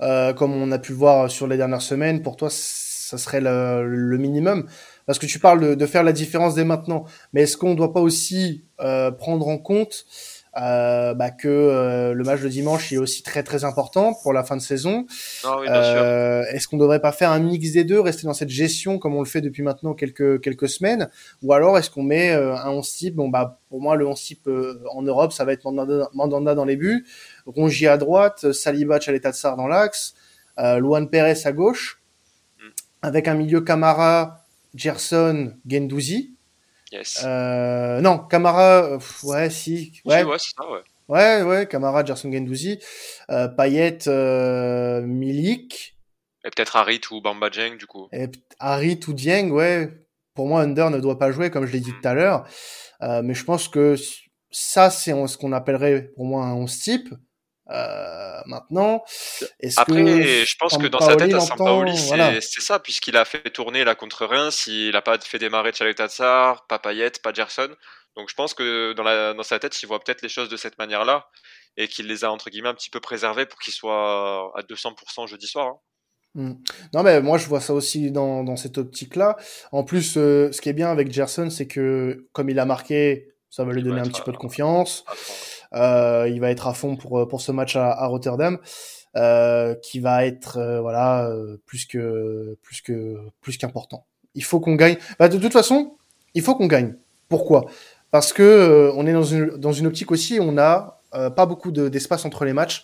euh, 0.00 0.32
comme 0.32 0.52
on 0.54 0.70
a 0.72 0.78
pu 0.78 0.92
voir 0.92 1.28
sur 1.30 1.48
les 1.48 1.56
dernières 1.56 1.82
semaines. 1.82 2.22
Pour 2.22 2.36
toi, 2.36 2.48
ça 2.50 3.18
serait 3.18 3.40
le, 3.40 3.84
le 3.84 4.18
minimum 4.18 4.68
Parce 5.10 5.18
que 5.18 5.26
tu 5.26 5.40
parles 5.40 5.58
de, 5.60 5.74
de 5.74 5.86
faire 5.86 6.04
la 6.04 6.12
différence 6.12 6.54
dès 6.54 6.62
maintenant. 6.62 7.04
Mais 7.32 7.42
est-ce 7.42 7.56
qu'on 7.56 7.70
ne 7.70 7.74
doit 7.74 7.92
pas 7.92 7.98
aussi 7.98 8.62
euh, 8.78 9.10
prendre 9.10 9.48
en 9.48 9.58
compte 9.58 10.04
euh, 10.56 11.14
bah, 11.14 11.32
que 11.32 11.48
euh, 11.48 12.14
le 12.14 12.22
match 12.22 12.40
de 12.42 12.48
dimanche 12.48 12.92
est 12.92 12.96
aussi 12.96 13.24
très 13.24 13.42
très 13.42 13.64
important 13.64 14.14
pour 14.22 14.32
la 14.32 14.44
fin 14.44 14.56
de 14.56 14.62
saison? 14.62 15.06
Oui, 15.42 15.66
euh, 15.68 16.44
Est-ce 16.52 16.68
qu'on 16.68 16.76
ne 16.76 16.82
devrait 16.82 17.00
pas 17.00 17.10
faire 17.10 17.32
un 17.32 17.40
mix 17.40 17.72
des 17.72 17.82
deux, 17.82 17.98
rester 17.98 18.28
dans 18.28 18.34
cette 18.34 18.50
gestion 18.50 19.00
comme 19.00 19.16
on 19.16 19.18
le 19.18 19.26
fait 19.26 19.40
depuis 19.40 19.64
maintenant 19.64 19.94
quelques 19.94 20.40
quelques 20.42 20.68
semaines, 20.68 21.10
ou 21.42 21.52
alors 21.54 21.76
est-ce 21.76 21.90
qu'on 21.90 22.04
met 22.04 22.30
un 22.30 22.70
11 22.70 22.88
type 22.88 23.16
Bon 23.16 23.28
bah 23.28 23.58
pour 23.68 23.80
moi 23.80 23.96
le 23.96 24.06
11 24.06 24.22
type 24.22 24.48
en 24.94 25.02
Europe 25.02 25.32
ça 25.32 25.44
va 25.44 25.54
être 25.54 25.64
Mandanda, 25.64 26.08
Mandanda 26.14 26.54
dans 26.54 26.66
les 26.66 26.76
buts, 26.76 27.04
Rongier 27.46 27.88
à 27.88 27.96
droite, 27.96 28.52
Saliba 28.52 29.00
Tsar 29.00 29.56
dans 29.56 29.66
l'axe, 29.66 30.14
Luan 30.56 31.10
Perez 31.10 31.34
à 31.46 31.50
gauche, 31.50 32.00
Mm. 32.60 32.68
avec 33.02 33.28
un 33.28 33.34
milieu 33.34 33.60
Camara, 33.60 34.44
Gerson, 34.74 35.54
Gendouzi. 35.66 36.36
Yes. 36.92 37.22
Euh, 37.24 38.00
non, 38.00 38.18
Camara, 38.18 38.98
pff, 38.98 39.24
ouais, 39.24 39.50
si, 39.50 40.00
ouais, 40.04 40.24
ouais, 40.24 40.38
c'est 40.38 40.54
ça, 40.56 40.68
ouais. 40.68 40.80
ouais, 41.08 41.42
ouais, 41.42 41.66
Camara, 41.68 42.04
Gerson, 42.04 42.32
Gendouzi, 42.32 42.80
euh, 43.30 43.46
Payet, 43.48 44.08
euh, 44.08 45.00
Milik, 45.02 45.96
Et 46.44 46.50
peut-être 46.50 46.76
Harit 46.76 47.00
ou 47.10 47.20
Bamba 47.20 47.50
Dieng, 47.50 47.76
du 47.76 47.86
coup. 47.86 48.08
Et 48.12 48.28
Harit 48.58 49.00
ou 49.06 49.12
Dieng, 49.12 49.50
ouais, 49.50 49.88
pour 50.34 50.48
moi, 50.48 50.62
Under 50.62 50.90
ne 50.90 50.98
doit 50.98 51.18
pas 51.18 51.30
jouer, 51.30 51.50
comme 51.50 51.66
je 51.66 51.72
l'ai 51.72 51.80
dit 51.80 51.92
tout 51.92 52.08
à 52.08 52.14
l'heure. 52.14 52.46
Euh, 53.02 53.22
mais 53.22 53.34
je 53.34 53.44
pense 53.44 53.68
que 53.68 53.96
ça, 54.50 54.90
c'est 54.90 55.12
ce 55.26 55.38
qu'on 55.38 55.52
appellerait 55.52 56.10
pour 56.14 56.24
moi 56.24 56.44
un 56.44 56.54
11 56.54 56.78
type. 56.78 57.14
Euh, 57.70 58.40
maintenant, 58.46 59.04
Après, 59.76 59.94
que 60.04 60.44
je 60.44 60.54
pense 60.58 60.76
que 60.76 60.86
dans 60.88 61.00
sa 61.00 61.16
tête, 61.16 61.32
à 61.34 61.40
Sampaoli, 61.40 61.96
c'est 61.96 62.16
Voilà. 62.16 62.40
ça, 62.40 62.78
puisqu'il 62.80 63.16
a 63.16 63.24
fait 63.24 63.48
tourner 63.50 63.84
là 63.84 63.94
contre 63.94 64.26
Reims, 64.26 64.66
il 64.66 64.94
a 64.96 65.02
pas 65.02 65.18
fait 65.18 65.38
démarrer 65.38 65.72
Tchaletatsar, 65.72 66.66
pas 66.66 66.78
Payet, 66.78 67.12
pas 67.22 67.32
Gerson. 67.32 67.68
Donc 68.16 68.28
je 68.28 68.34
pense 68.34 68.54
que 68.54 68.92
dans, 68.94 69.04
la, 69.04 69.34
dans 69.34 69.42
sa 69.44 69.58
tête, 69.58 69.80
il 69.82 69.86
voit 69.86 70.00
peut-être 70.00 70.22
les 70.22 70.28
choses 70.28 70.48
de 70.48 70.56
cette 70.56 70.78
manière-là 70.78 71.28
et 71.76 71.86
qu'il 71.86 72.06
les 72.08 72.24
a 72.24 72.32
entre 72.32 72.50
guillemets 72.50 72.68
un 72.70 72.74
petit 72.74 72.90
peu 72.90 73.00
préservés 73.00 73.46
pour 73.46 73.60
qu'ils 73.60 73.72
soient 73.72 74.50
à 74.56 74.62
200% 74.62 75.28
jeudi 75.28 75.46
soir. 75.46 75.66
hein. 75.68 75.76
Hmm. 76.34 76.54
Non, 76.94 77.02
mais 77.02 77.20
moi, 77.20 77.38
je 77.38 77.46
vois 77.46 77.60
ça 77.60 77.72
aussi 77.72 78.10
dans, 78.12 78.44
dans 78.44 78.56
cette 78.56 78.78
optique-là. 78.78 79.36
En 79.72 79.82
plus, 79.84 80.16
euh, 80.16 80.50
ce 80.52 80.60
qui 80.60 80.68
est 80.68 80.72
bien 80.72 80.88
avec 80.90 81.12
Gerson, 81.12 81.50
c'est 81.50 81.66
que 81.66 82.28
comme 82.32 82.50
il 82.50 82.58
a 82.58 82.64
marqué, 82.64 83.28
ça 83.48 83.64
va 83.64 83.72
lui 83.72 83.82
donner 83.82 84.00
un 84.00 84.04
petit 84.08 84.22
peu 84.22 84.30
de 84.32 84.36
confiance. 84.36 85.04
Il 85.72 86.38
va 86.40 86.50
être 86.50 86.66
à 86.66 86.74
fond 86.74 86.96
pour 86.96 87.26
pour 87.28 87.40
ce 87.40 87.52
match 87.52 87.76
à, 87.76 87.90
à 87.92 88.06
Rotterdam, 88.06 88.58
euh, 89.16 89.74
qui 89.76 90.00
va 90.00 90.24
être 90.26 90.58
euh, 90.58 90.80
voilà 90.80 91.26
euh, 91.28 91.56
plus 91.66 91.86
que 91.86 92.56
plus 92.62 92.80
que 92.80 93.16
plus 93.40 93.56
qu'important. 93.56 94.04
Il 94.34 94.44
faut 94.44 94.60
qu'on 94.60 94.74
gagne. 94.76 94.96
Bah, 95.18 95.28
de 95.28 95.38
toute 95.38 95.52
façon, 95.52 95.96
il 96.34 96.42
faut 96.42 96.54
qu'on 96.54 96.66
gagne. 96.68 96.94
Pourquoi? 97.28 97.66
Parce 98.10 98.32
que 98.32 98.42
euh, 98.42 98.92
on 98.96 99.06
est 99.06 99.12
dans 99.12 99.22
une 99.24 99.56
dans 99.56 99.72
une 99.72 99.86
optique 99.86 100.10
aussi. 100.12 100.38
On 100.40 100.58
a 100.58 101.00
euh, 101.14 101.30
pas 101.30 101.46
beaucoup 101.46 101.70
de- 101.72 101.88
d'espace 101.88 102.24
entre 102.24 102.44
les 102.44 102.52
matchs 102.52 102.82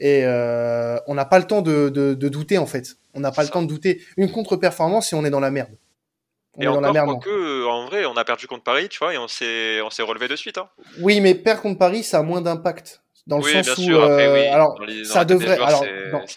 et 0.00 0.22
euh, 0.24 0.98
on 1.06 1.14
n'a 1.14 1.24
pas 1.24 1.38
le 1.38 1.44
temps 1.46 1.62
de, 1.62 1.88
de, 1.88 2.14
de 2.14 2.28
douter 2.28 2.58
en 2.58 2.66
fait. 2.66 2.96
On 3.14 3.20
n'a 3.20 3.30
pas 3.32 3.42
le 3.42 3.48
temps 3.48 3.62
de 3.62 3.66
douter. 3.68 4.00
Une 4.16 4.30
contre-performance 4.30 5.12
et 5.12 5.16
on 5.16 5.24
est 5.24 5.30
dans 5.30 5.40
la 5.40 5.50
merde. 5.50 5.70
On 6.58 6.62
Et 6.62 6.64
est 6.64 6.66
dans 6.66 6.80
la 6.80 6.90
encore, 6.90 6.92
merde. 7.06 7.08
quoique, 7.22 7.30
euh, 7.30 7.66
en 7.68 7.86
vrai, 7.86 8.04
on 8.04 8.16
a 8.16 8.24
perdu 8.24 8.46
contre 8.48 8.64
Paris, 8.64 8.88
tu 8.88 8.98
vois, 8.98 9.14
et 9.14 9.18
on 9.18 9.28
s'est 9.28 9.80
on 9.80 9.90
s'est 9.90 10.02
relevé 10.02 10.26
de 10.28 10.36
suite. 10.36 10.58
Hein. 10.58 10.68
Oui, 11.00 11.20
mais 11.20 11.34
perdre 11.34 11.62
contre 11.62 11.78
Paris, 11.78 12.02
ça 12.02 12.18
a 12.18 12.22
moins 12.22 12.40
d'impact. 12.40 13.00
Dans 13.26 13.38
le 13.38 13.44
Oui, 13.44 13.52
sens 13.52 13.64
bien 13.66 13.72
où, 13.74 13.76
sûr, 13.88 14.02
après, 14.02 14.26
euh, 14.26 14.34
oui, 14.34 14.46
alors, 14.48 14.74
dans 14.78 14.84
les- 14.86 15.02
dans 15.02 15.08
ça 15.08 15.24
devrait, 15.26 15.56
joueurs, 15.56 15.68
alors, 15.68 15.84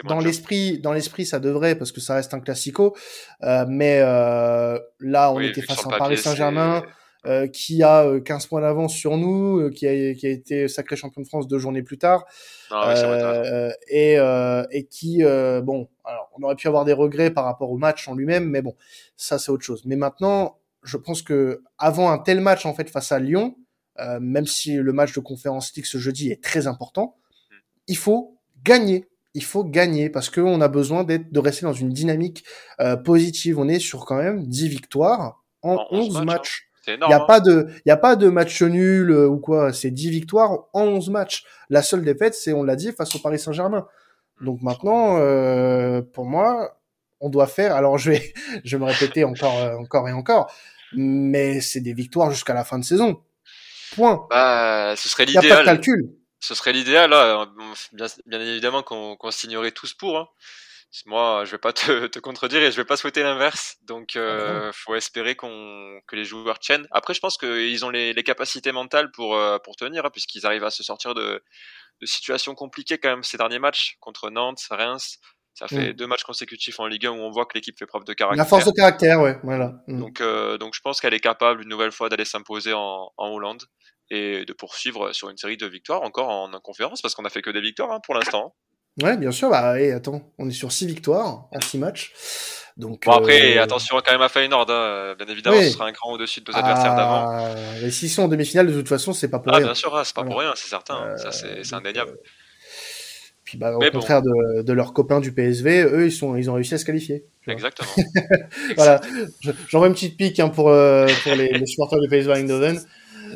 dans, 0.03 0.19
l'esprit, 0.19 0.77
dans 0.79 0.91
l'esprit, 0.91 1.25
ça 1.25 1.39
devrait, 1.39 1.75
parce 1.75 1.91
que 1.93 2.01
ça 2.01 2.15
reste 2.15 2.33
un 2.33 2.41
classico. 2.41 2.95
Euh, 3.43 3.63
mais 3.67 3.99
euh, 4.01 4.77
là, 4.99 5.31
on 5.31 5.37
Oui, 5.37 5.47
était 5.47 5.61
que 5.61 5.67
face 5.67 5.85
à 5.87 5.97
Paris 5.97 6.17
Saint-Germain 6.17 6.81
c'est- 6.85 6.91
euh, 7.25 7.47
qui 7.47 7.83
a 7.83 8.05
euh, 8.05 8.19
15 8.19 8.47
points 8.47 8.61
d'avance 8.61 8.93
sur 8.93 9.17
nous, 9.17 9.59
euh, 9.59 9.69
qui 9.69 9.87
a, 9.87 10.13
qui 10.15 10.25
a 10.25 10.29
été 10.29 10.67
sacré 10.67 10.95
champion 10.95 11.21
de 11.21 11.27
France 11.27 11.47
deux 11.47 11.59
journées 11.59 11.83
plus 11.83 11.97
tard. 11.97 12.25
Non. 12.71 12.77
Euh, 12.83 13.71
et, 13.89 14.17
euh, 14.17 14.63
et 14.71 14.85
qui, 14.85 15.23
euh, 15.23 15.61
bon, 15.61 15.87
alors 16.03 16.29
on 16.37 16.43
aurait 16.43 16.55
pu 16.55 16.67
avoir 16.67 16.85
des 16.85 16.93
regrets 16.93 17.31
par 17.31 17.45
rapport 17.45 17.69
au 17.71 17.77
match 17.77 18.07
en 18.07 18.15
lui-même, 18.15 18.45
mais 18.49 18.61
bon, 18.61 18.75
ça 19.17 19.37
c'est 19.39 19.51
autre 19.51 19.63
chose. 19.63 19.83
Mais 19.85 19.95
maintenant, 19.95 20.57
je 20.83 20.97
pense 20.97 21.21
que 21.21 21.61
avant 21.77 22.09
un 22.09 22.17
tel 22.17 22.41
match 22.41 22.65
en 22.65 22.73
fait 22.73 22.89
face 22.89 23.11
à 23.11 23.19
Lyon, 23.19 23.55
euh, 23.99 24.19
même 24.19 24.47
si 24.47 24.73
le 24.75 24.93
match 24.93 25.13
de 25.13 25.19
conférence 25.19 25.75
League 25.75 25.85
ce 25.85 25.97
jeudi 25.99 26.31
est 26.31 26.43
très 26.43 26.65
important, 26.65 27.17
il 27.87 27.97
faut 27.97 28.37
gagner. 28.63 29.07
Il 29.33 29.43
faut 29.43 29.63
gagner 29.63 30.09
parce 30.09 30.29
qu'on 30.29 30.59
a 30.59 30.67
besoin 30.67 31.03
d'être, 31.03 31.31
de 31.31 31.39
rester 31.39 31.65
dans 31.65 31.73
une 31.73 31.89
dynamique 31.89 32.43
euh, 32.79 32.97
positive. 32.97 33.59
On 33.59 33.67
est 33.67 33.79
sur 33.79 34.05
quand 34.05 34.17
même 34.17 34.45
10 34.45 34.67
victoires 34.67 35.43
en, 35.61 35.75
En 35.75 35.87
11 35.91 36.07
11 36.07 36.13
matchs. 36.15 36.25
matchs, 36.25 36.69
C'est 36.70 36.70
Il 36.87 36.97
n'y 36.97 37.13
a 37.13 37.17
hein. 37.17 37.25
pas 37.27 37.39
de, 37.39 37.67
il 37.85 37.89
y 37.89 37.91
a 37.91 37.97
pas 37.97 38.15
de 38.15 38.27
match 38.29 38.61
nul 38.61 39.11
euh, 39.11 39.27
ou 39.27 39.37
quoi. 39.37 39.71
C'est 39.71 39.91
10 39.91 40.09
victoires 40.09 40.65
en 40.73 40.83
11 40.83 41.09
matchs. 41.09 41.43
La 41.69 41.81
seule 41.83 42.03
défaite, 42.03 42.33
c'est, 42.33 42.53
on 42.53 42.63
l'a 42.63 42.75
dit, 42.75 42.91
face 42.91 43.15
au 43.15 43.19
Paris 43.19 43.39
Saint-Germain. 43.39 43.87
Donc 44.41 44.61
maintenant, 44.61 45.17
euh, 45.19 46.01
pour 46.01 46.25
moi, 46.25 46.79
on 47.19 47.29
doit 47.29 47.47
faire. 47.47 47.75
Alors 47.75 47.97
je 47.97 48.11
vais, 48.11 48.33
je 48.63 48.77
vais 48.77 48.83
me 48.83 48.89
répéter 48.89 49.23
encore, 49.23 49.57
euh, 49.57 49.75
encore 49.77 50.09
et 50.09 50.13
encore, 50.13 50.51
mais 50.93 51.61
c'est 51.61 51.81
des 51.81 51.93
victoires 51.93 52.31
jusqu'à 52.31 52.53
la 52.53 52.63
fin 52.63 52.79
de 52.79 52.83
saison. 52.83 53.21
Point. 53.95 54.25
Bah, 54.29 54.95
ce 54.95 55.07
serait 55.09 55.25
Il 55.25 55.31
n'y 55.31 55.37
a 55.37 55.41
pas 55.41 55.47
de 55.47 55.49
l'idéal. 55.49 55.65
calcul. 55.65 56.15
Ce 56.39 56.55
serait 56.55 56.73
l'idéal, 56.73 57.11
là. 57.11 57.45
Bien, 57.93 58.07
bien 58.25 58.41
évidemment 58.41 58.81
qu'on 58.81 59.15
qu'on 59.15 59.31
signerait 59.31 59.71
tous 59.71 59.93
pour. 59.93 60.17
Hein. 60.17 60.27
Moi, 61.05 61.45
je 61.45 61.51
vais 61.51 61.57
pas 61.57 61.73
te, 61.73 62.07
te, 62.07 62.19
contredire 62.19 62.61
et 62.61 62.71
je 62.71 62.77
vais 62.77 62.85
pas 62.85 62.97
souhaiter 62.97 63.23
l'inverse. 63.23 63.77
Donc, 63.83 64.15
euh, 64.15 64.69
ah 64.69 64.71
faut 64.73 64.95
espérer 64.95 65.35
qu'on 65.35 65.99
que 66.07 66.15
les 66.15 66.25
joueurs 66.25 66.59
tiennent. 66.59 66.87
Après, 66.91 67.13
je 67.13 67.19
pense 67.19 67.37
qu'ils 67.37 67.85
ont 67.85 67.89
les, 67.89 68.13
les, 68.13 68.23
capacités 68.23 68.71
mentales 68.71 69.11
pour 69.11 69.35
euh, 69.35 69.57
pour 69.59 69.75
tenir, 69.75 70.05
hein, 70.05 70.09
puisqu'ils 70.11 70.45
arrivent 70.45 70.65
à 70.65 70.69
se 70.69 70.83
sortir 70.83 71.13
de, 71.13 71.43
de 72.01 72.05
situations 72.05 72.55
compliquées 72.55 72.97
quand 72.97 73.09
même 73.09 73.23
ces 73.23 73.37
derniers 73.37 73.59
matchs 73.59 73.95
contre 73.99 74.29
Nantes, 74.29 74.61
Reims. 74.69 75.19
Ça 75.53 75.67
fait 75.67 75.89
mmh. 75.89 75.93
deux 75.93 76.07
matchs 76.07 76.23
consécutifs 76.23 76.79
en 76.79 76.87
Ligue 76.87 77.05
1 77.05 77.11
où 77.11 77.19
on 77.19 77.29
voit 77.29 77.45
que 77.45 77.53
l'équipe 77.55 77.77
fait 77.77 77.85
preuve 77.85 78.05
de 78.05 78.13
caractère. 78.13 78.41
La 78.41 78.49
force 78.49 78.65
de 78.65 78.71
caractère, 78.71 79.19
ouais, 79.19 79.37
voilà. 79.43 79.73
Mmh. 79.87 79.99
Donc, 79.99 80.21
euh, 80.21 80.57
donc 80.57 80.73
je 80.73 80.79
pense 80.81 81.01
qu'elle 81.01 81.13
est 81.13 81.19
capable 81.19 81.61
une 81.61 81.69
nouvelle 81.69 81.91
fois 81.91 82.07
d'aller 82.07 82.25
s'imposer 82.25 82.73
en, 82.73 83.11
en, 83.17 83.27
Hollande 83.29 83.63
et 84.09 84.45
de 84.45 84.53
poursuivre 84.53 85.11
sur 85.11 85.29
une 85.29 85.37
série 85.37 85.57
de 85.57 85.67
victoires 85.67 86.03
encore 86.03 86.29
en, 86.29 86.53
en 86.53 86.59
conférence 86.61 87.01
parce 87.01 87.15
qu'on 87.15 87.25
a 87.25 87.29
fait 87.29 87.41
que 87.41 87.49
des 87.49 87.61
victoires 87.61 87.91
hein, 87.91 87.99
pour 88.03 88.15
l'instant. 88.15 88.55
Ouais, 89.01 89.17
bien 89.17 89.31
sûr. 89.31 89.49
Bah, 89.49 89.79
et 89.79 89.91
attends, 89.91 90.21
on 90.37 90.49
est 90.49 90.53
sur 90.53 90.71
six 90.71 90.85
victoires 90.85 91.47
en 91.51 91.61
six 91.61 91.77
matchs. 91.77 92.13
Donc, 92.77 93.05
bon, 93.05 93.11
après, 93.11 93.57
euh... 93.57 93.63
attention 93.63 93.97
quand 94.03 94.11
même 94.11 94.21
à 94.21 94.29
Feyenoord. 94.29 94.69
Hein. 94.69 95.15
Bien 95.17 95.27
évidemment, 95.27 95.57
oui. 95.57 95.65
ce 95.65 95.71
sera 95.71 95.85
un 95.85 95.91
cran 95.91 96.13
au-dessus 96.13 96.41
de 96.41 96.51
nos 96.51 96.57
adversaires 96.57 96.93
ah, 96.93 96.95
d'avant. 96.95 97.85
Et 97.85 97.91
s'ils 97.91 98.09
sont 98.09 98.23
en 98.23 98.27
demi-finale, 98.27 98.67
de 98.67 98.73
toute 98.73 98.87
façon, 98.87 99.13
c'est 99.13 99.29
pas 99.29 99.39
pour 99.39 99.53
ah, 99.53 99.57
rien. 99.57 99.67
bien 99.67 99.75
sûr, 99.75 99.95
hein, 99.95 100.03
c'est 100.03 100.15
pas 100.15 100.21
voilà. 100.21 100.33
pour 100.33 100.41
rien, 100.41 100.53
c'est 100.55 100.69
certain. 100.69 101.03
Euh, 101.03 101.17
ça, 101.17 101.31
c'est 101.31 101.73
indéniable. 101.73 102.11
Euh... 102.11 102.27
Puis, 103.43 103.57
bah, 103.57 103.75
au 103.75 103.79
Mais 103.79 103.91
contraire 103.91 104.21
bon. 104.21 104.29
de, 104.29 104.61
de, 104.61 104.73
leurs 104.73 104.93
copains 104.93 105.19
du 105.19 105.33
PSV, 105.33 105.83
eux, 105.83 106.05
ils, 106.05 106.11
sont, 106.11 106.35
ils 106.37 106.49
ont 106.49 106.53
réussi 106.53 106.73
à 106.73 106.77
se 106.77 106.85
qualifier. 106.85 107.25
Exactement. 107.47 107.89
voilà. 108.77 109.01
J'envoie 109.67 109.87
une 109.87 109.93
petite 109.93 110.15
pique 110.15 110.39
hein, 110.39 110.49
pour, 110.49 110.69
euh, 110.69 111.07
pour 111.23 111.35
les, 111.35 111.49
les 111.49 111.65
supporters 111.65 111.99
du 111.99 112.07
PSV 112.07 112.33
Eindhoven. 112.33 112.79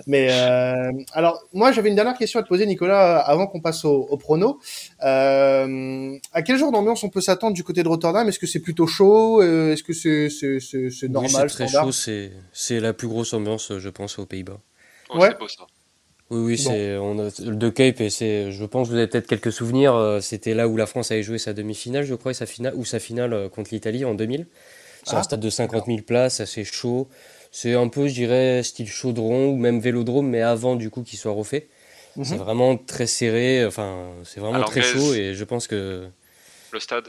Mais 0.07 0.27
euh, 0.31 0.91
alors, 1.13 1.41
moi, 1.53 1.71
j'avais 1.71 1.89
une 1.89 1.95
dernière 1.95 2.17
question 2.17 2.39
à 2.39 2.43
te 2.43 2.47
poser, 2.47 2.65
Nicolas, 2.65 3.17
avant 3.19 3.47
qu'on 3.47 3.61
passe 3.61 3.85
au, 3.85 4.07
au 4.09 4.17
prono. 4.17 4.59
Euh, 5.03 6.17
à 6.33 6.41
quel 6.41 6.57
genre 6.57 6.71
d'ambiance 6.71 7.03
on 7.03 7.09
peut 7.09 7.21
s'attendre 7.21 7.53
du 7.55 7.63
côté 7.63 7.83
de 7.83 7.87
Rotterdam? 7.87 8.27
Est-ce 8.27 8.39
que 8.39 8.47
c'est 8.47 8.59
plutôt 8.59 8.87
chaud? 8.87 9.41
Est-ce 9.41 9.83
que 9.83 9.93
c'est 9.93 10.29
c'est 10.29 11.07
normal 11.09 11.31
oui, 11.45 11.49
C'est 11.49 11.65
très 11.65 11.67
chaud. 11.67 11.91
C'est 11.91 12.31
c'est 12.53 12.79
la 12.79 12.93
plus 12.93 13.07
grosse 13.07 13.33
ambiance, 13.33 13.71
je 13.77 13.89
pense, 13.89 14.19
aux 14.19 14.25
Pays-Bas. 14.25 14.59
Oh, 15.09 15.19
ouais. 15.19 15.35
Beau, 15.39 15.47
ça. 15.47 15.65
Oui, 16.31 16.39
oui, 16.41 16.55
bon. 16.57 16.71
c'est 16.71 16.97
on 16.97 17.19
a 17.19 17.29
le 17.45 17.55
de 17.55 17.69
Cape 17.69 18.01
et 18.01 18.09
c'est, 18.09 18.51
je 18.51 18.65
pense, 18.65 18.87
que 18.87 18.93
vous 18.93 18.97
avez 18.97 19.07
peut-être 19.07 19.27
quelques 19.27 19.51
souvenirs. 19.51 19.93
euh, 19.95 20.19
C'était 20.21 20.55
là 20.55 20.67
où 20.67 20.75
la 20.75 20.87
France 20.87 21.11
avait 21.11 21.21
joué 21.21 21.37
sa 21.37 21.53
demi-finale, 21.53 22.03
je 22.03 22.15
crois, 22.15 22.31
et 22.31 22.33
sa 22.35 22.47
finale 22.47 22.73
ou 22.75 22.83
sa 22.83 22.97
finale 22.99 23.33
euh, 23.33 23.47
contre 23.49 23.69
l'Italie 23.73 24.05
en 24.05 24.15
2000. 24.15 24.47
C'est 25.03 25.15
Ah. 25.15 25.19
un 25.19 25.23
stade 25.23 25.39
de 25.39 25.51
50 25.51 25.85
000 25.85 25.99
places, 26.01 26.39
assez 26.39 26.63
chaud. 26.63 27.07
C'est 27.57 27.73
un 27.73 27.87
peu, 27.87 28.09
je 28.09 28.13
dirais, 28.13 28.63
style 28.63 28.89
chaudron 28.89 29.47
ou 29.47 29.55
même 29.55 29.79
vélodrome, 29.79 30.27
mais 30.27 30.41
avant 30.41 30.75
du 30.75 30.89
coup 30.89 31.03
qu'il 31.03 31.17
soit 31.17 31.31
refait. 31.31 31.69
C'est 32.21 32.35
Mhm. 32.35 32.37
vraiment 32.43 32.75
très 32.75 33.07
serré, 33.07 33.65
enfin, 33.65 34.11
c'est 34.25 34.41
vraiment 34.41 34.61
très 34.65 34.81
chaud 34.81 35.13
et 35.13 35.33
je 35.33 35.43
pense 35.45 35.65
que. 35.67 36.09
Le 36.73 36.79
stade. 36.81 37.07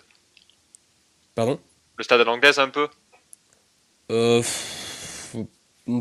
Pardon? 1.34 1.58
Le 1.98 2.04
stade 2.04 2.20
à 2.20 2.24
l'anglaise 2.24 2.60
un 2.60 2.68
peu? 2.68 2.86
euh, 4.12 4.38
pff, 4.38 5.36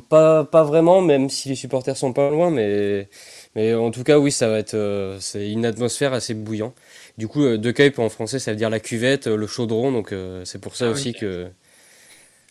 pas, 0.09 0.43
pas 0.43 0.63
vraiment, 0.63 1.01
même 1.01 1.29
si 1.29 1.49
les 1.49 1.55
supporters 1.55 1.97
sont 1.97 2.13
pas 2.13 2.29
loin, 2.29 2.51
mais, 2.51 3.09
mais 3.55 3.73
en 3.73 3.89
tout 3.89 4.03
cas, 4.03 4.19
oui, 4.19 4.31
ça 4.31 4.47
va 4.47 4.59
être, 4.59 4.75
euh, 4.75 5.19
c'est 5.19 5.49
une 5.51 5.65
atmosphère 5.65 6.13
assez 6.13 6.35
bouillant. 6.35 6.73
Du 7.17 7.27
coup, 7.27 7.43
euh, 7.43 7.57
De 7.57 7.71
Cape 7.71 7.97
en 7.99 8.09
français, 8.09 8.37
ça 8.39 8.51
veut 8.51 8.57
dire 8.57 8.69
la 8.69 8.79
cuvette, 8.79 9.25
le 9.27 9.47
chaudron, 9.47 9.91
donc 9.91 10.11
euh, 10.11 10.45
c'est 10.45 10.59
pour 10.59 10.75
ça 10.75 10.85
Ah, 10.85 10.91
aussi 10.91 11.13
que 11.13 11.47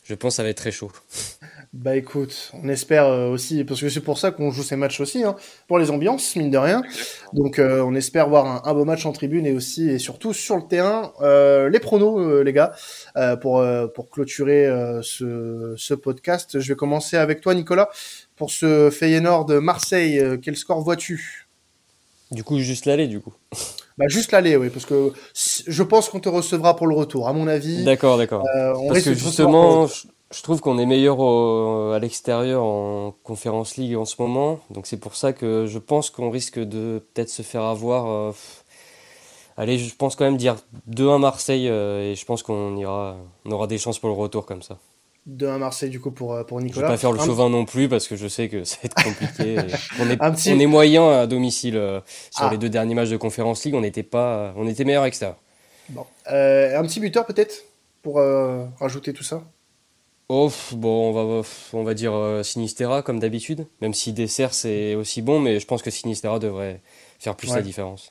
je 0.05 0.15
pense 0.15 0.35
que 0.35 0.37
ça 0.37 0.43
va 0.43 0.51
être 0.51 0.59
très 0.59 0.73
chaud. 0.73 0.93
Bah 1.77 1.97
écoute, 1.97 2.53
on 2.63 2.69
espère 2.69 3.07
euh, 3.07 3.29
aussi, 3.31 3.65
parce 3.65 3.81
que 3.81 3.89
c'est 3.89 4.01
pour 4.01 4.17
ça 4.17 4.31
qu'on 4.31 4.53
joue 4.53 4.63
ces 4.63 4.77
matchs 4.77 5.01
aussi, 5.01 5.25
hein, 5.25 5.35
pour 5.67 5.81
les 5.81 5.91
ambiances, 5.91 6.37
mine 6.37 6.49
de 6.49 6.57
rien. 6.57 6.85
Donc 7.33 7.59
euh, 7.59 7.83
on 7.83 7.97
espère 7.97 8.29
voir 8.29 8.47
un, 8.47 8.71
un 8.71 8.75
beau 8.75 8.85
match 8.85 9.05
en 9.07 9.13
tribune 9.13 9.45
et 9.45 9.53
aussi 9.53 9.91
et 9.91 9.99
surtout 9.99 10.33
sur 10.33 10.57
le 10.57 10.63
terrain 10.69 11.13
euh, 11.21 11.69
les 11.69 11.81
pronos 11.81 12.21
euh, 12.21 12.45
les 12.45 12.53
gars 12.53 12.75
pour 13.41 13.67
pour 13.93 14.09
clôturer 14.09 14.69
ce, 15.03 15.75
ce 15.77 15.95
podcast. 15.95 16.61
Je 16.61 16.69
vais 16.69 16.77
commencer 16.77 17.17
avec 17.17 17.41
toi 17.41 17.55
Nicolas 17.55 17.89
pour 18.37 18.53
ce 18.53 18.89
Feyenoord 18.91 19.45
de 19.47 19.59
Marseille. 19.59 20.23
Quel 20.43 20.57
score 20.57 20.81
vois-tu? 20.81 21.49
Du 22.31 22.45
coup, 22.45 22.61
juste 22.61 22.87
l'aller, 22.87 23.09
du 23.09 23.21
coup. 23.21 23.35
Bah 23.99 24.07
juste 24.09 24.33
l'aller 24.33 24.57
oui 24.57 24.71
parce 24.71 24.87
que 24.87 25.13
je 25.35 25.83
pense 25.85 26.09
qu'on 26.09 26.19
te 26.19 26.29
recevra 26.29 26.75
pour 26.75 26.87
le 26.89 26.97
retour 26.97 27.29
à 27.29 27.33
mon 27.33 27.47
avis. 27.49 27.85
D'accord, 27.85 28.17
d'accord. 28.17 28.45
Parce 28.89 29.03
que 29.03 29.15
justement, 29.15 29.87
je, 29.87 30.07
je 30.35 30.43
trouve 30.43 30.61
qu'on 30.61 30.79
est 30.79 30.87
meilleur 30.87 31.19
au- 31.21 31.93
à 31.93 31.99
l'extérieur 31.99 32.63
en 32.63 33.15
Conférence 33.23 33.77
League 33.77 33.97
en 33.97 34.05
ce 34.05 34.17
moment. 34.21 34.61
Donc 34.71 34.87
c'est 34.87 34.97
pour 34.99 35.17
ça 35.17 35.33
que 35.33 35.67
je 35.67 35.79
pense 35.79 36.11
qu'on 36.11 36.31
risque 36.31 36.59
de 36.59 37.03
peut-être 37.15 37.31
se 37.31 37.43
faire 37.43 37.63
avoir. 37.63 38.07
euh, 38.07 38.33
allez, 39.57 39.79
je 39.79 39.95
pense 39.95 40.17
quand 40.17 40.25
même 40.25 40.37
dire 40.37 40.57
2-1 40.89 41.19
Marseille 41.19 41.69
euh, 41.69 42.11
et 42.13 42.15
je 42.15 42.25
pense 42.25 42.43
qu'on 42.43 42.77
ira, 42.77 43.17
on 43.45 43.51
aura 43.53 43.67
des 43.67 43.79
chances 43.79 43.99
pour 43.99 44.09
le 44.11 44.17
retour 44.17 44.47
comme 44.47 44.63
ça. 44.63 44.79
de 45.27 45.47
un 45.47 45.57
Marseille 45.59 45.89
du 45.91 46.01
coup 46.01 46.11
pour 46.11 46.35
euh, 46.35 46.45
pour 46.45 46.59
Je 46.59 46.65
vais 46.65 46.69
Nicolas. 46.69 46.89
pas 46.89 46.97
faire 46.99 47.13
le 47.13 47.21
Un- 47.21 47.25
chauvin 47.25 47.49
non 47.49 47.65
plus 47.65 47.89
parce 47.89 48.07
que 48.09 48.17
je 48.17 48.29
sais 48.29 48.49
que 48.49 48.65
ça 48.71 48.77
va 48.83 48.87
être 48.87 49.03
compliqué. 49.05 49.57
on 50.01 50.11
est, 50.11 50.21
Un 50.21 50.33
petit- 50.33 50.53
on 50.53 50.59
est 50.59 50.67
moyen 50.67 51.09
à 51.11 51.27
domicile 51.27 51.77
euh, 51.77 52.01
sur 52.31 52.45
Ah. 52.47 52.51
les 52.51 52.59
deux 52.59 52.69
derniers 52.69 52.95
matchs 52.95 53.09
de 53.11 53.17
Conférence 53.17 53.65
League. 53.65 53.75
On 53.75 53.81
n'était 53.81 54.03
pas, 54.03 54.53
on 54.57 54.67
était 54.67 54.85
meilleur 54.85 55.03
à 55.03 55.07
l'extérieur. 55.07 55.37
Bon. 55.91 56.05
Un 56.27 56.83
petit 56.83 57.01
buteur 57.01 57.25
peut-être 57.27 57.65
pour 58.03 58.17
rajouter 58.81 59.13
tout 59.15 59.23
ça? 59.25 59.43
Oh, 60.29 60.51
bon, 60.73 61.11
on 61.11 61.41
va, 61.41 61.49
on 61.75 61.85
va 61.85 61.95
dire 61.95 62.15
euh, 62.15 62.43
Sinistera 62.43 63.03
comme 63.03 63.21
d'habitude, 63.21 63.67
même 63.83 63.93
si 63.93 64.13
Dessert 64.13 64.55
c'est 64.55 64.95
aussi 64.95 65.21
bon, 65.21 65.39
mais 65.39 65.61
je 65.61 65.67
pense 65.67 65.83
que 65.83 65.91
Sinistera 65.91 66.39
devrait 66.39 66.81
faire 67.19 67.37
plus 67.37 67.49
Ouais. 67.49 67.57
la 67.57 67.63
différence. 67.63 68.11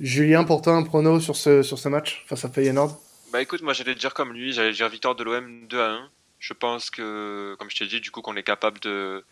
Julien, 0.00 0.44
pour 0.44 0.62
toi, 0.62 0.72
un 0.74 0.82
prono 0.82 1.20
sur 1.20 1.36
ce, 1.36 1.62
sur 1.62 1.78
ce 1.78 1.88
match 1.88 2.24
face 2.26 2.44
à 2.44 2.48
Feyenoord? 2.48 2.98
Bah 3.32 3.40
écoute, 3.42 3.62
moi 3.62 3.72
j'allais 3.72 3.94
dire 3.94 4.14
comme 4.14 4.32
lui, 4.32 4.52
j'allais 4.52 4.72
dire 4.72 4.88
victoire 4.88 5.14
de 5.14 5.24
l'OM 5.24 5.66
2 5.68 5.80
à 5.80 5.90
1. 5.90 6.10
Je 6.38 6.52
pense 6.54 6.90
que, 6.90 7.54
comme 7.58 7.70
je 7.70 7.76
t'ai 7.76 7.86
dit, 7.86 8.00
du 8.00 8.10
coup 8.10 8.20
qu'on 8.22 8.36
est 8.36 8.42
capable 8.42 8.80
de, 8.80 9.24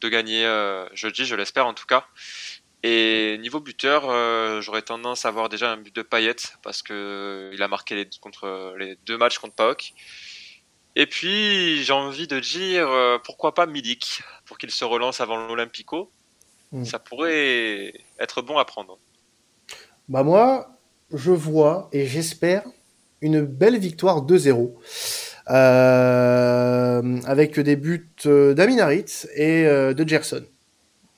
de 0.00 0.08
gagner 0.08 0.46
euh, 0.46 0.86
jeudi, 0.94 1.24
je 1.26 1.34
l'espère 1.34 1.66
en 1.66 1.74
tout 1.74 1.86
cas. 1.86 2.06
Et 2.84 3.36
niveau 3.38 3.60
buteur, 3.60 4.08
euh, 4.08 4.60
j'aurais 4.60 4.82
tendance 4.82 5.24
à 5.24 5.28
avoir 5.28 5.48
déjà 5.48 5.70
un 5.72 5.76
but 5.76 5.94
de 5.94 6.02
Payet 6.02 6.34
parce 6.62 6.82
que 6.82 7.50
il 7.52 7.62
a 7.62 7.68
marqué 7.68 7.94
les, 7.94 8.08
contre 8.20 8.74
les 8.78 8.96
deux 9.06 9.18
matchs 9.18 9.38
contre 9.38 9.54
PAOK. 9.54 9.92
Et 10.94 11.06
puis 11.06 11.82
j'ai 11.82 11.92
envie 11.92 12.26
de 12.26 12.38
dire 12.38 12.88
euh, 12.88 13.18
pourquoi 13.24 13.54
pas 13.54 13.66
Milik 13.66 14.22
pour 14.44 14.58
qu'il 14.58 14.70
se 14.70 14.84
relance 14.84 15.20
avant 15.20 15.46
l'Olympico. 15.46 16.10
Mm. 16.72 16.84
Ça 16.84 16.98
pourrait 16.98 17.94
être 18.18 18.42
bon 18.42 18.58
à 18.58 18.64
prendre. 18.64 18.98
Bah 20.08 20.22
moi, 20.22 20.68
je 21.12 21.30
vois 21.30 21.88
et 21.92 22.06
j'espère 22.06 22.64
une 23.20 23.42
belle 23.42 23.78
victoire 23.78 24.26
2-0. 24.26 24.72
Euh, 25.50 27.20
avec 27.24 27.58
des 27.58 27.74
buts 27.74 28.12
euh, 28.26 28.54
d'Amin 28.54 28.78
Harit 28.78 29.26
et 29.34 29.64
de 29.64 30.08
Gerson. 30.08 30.44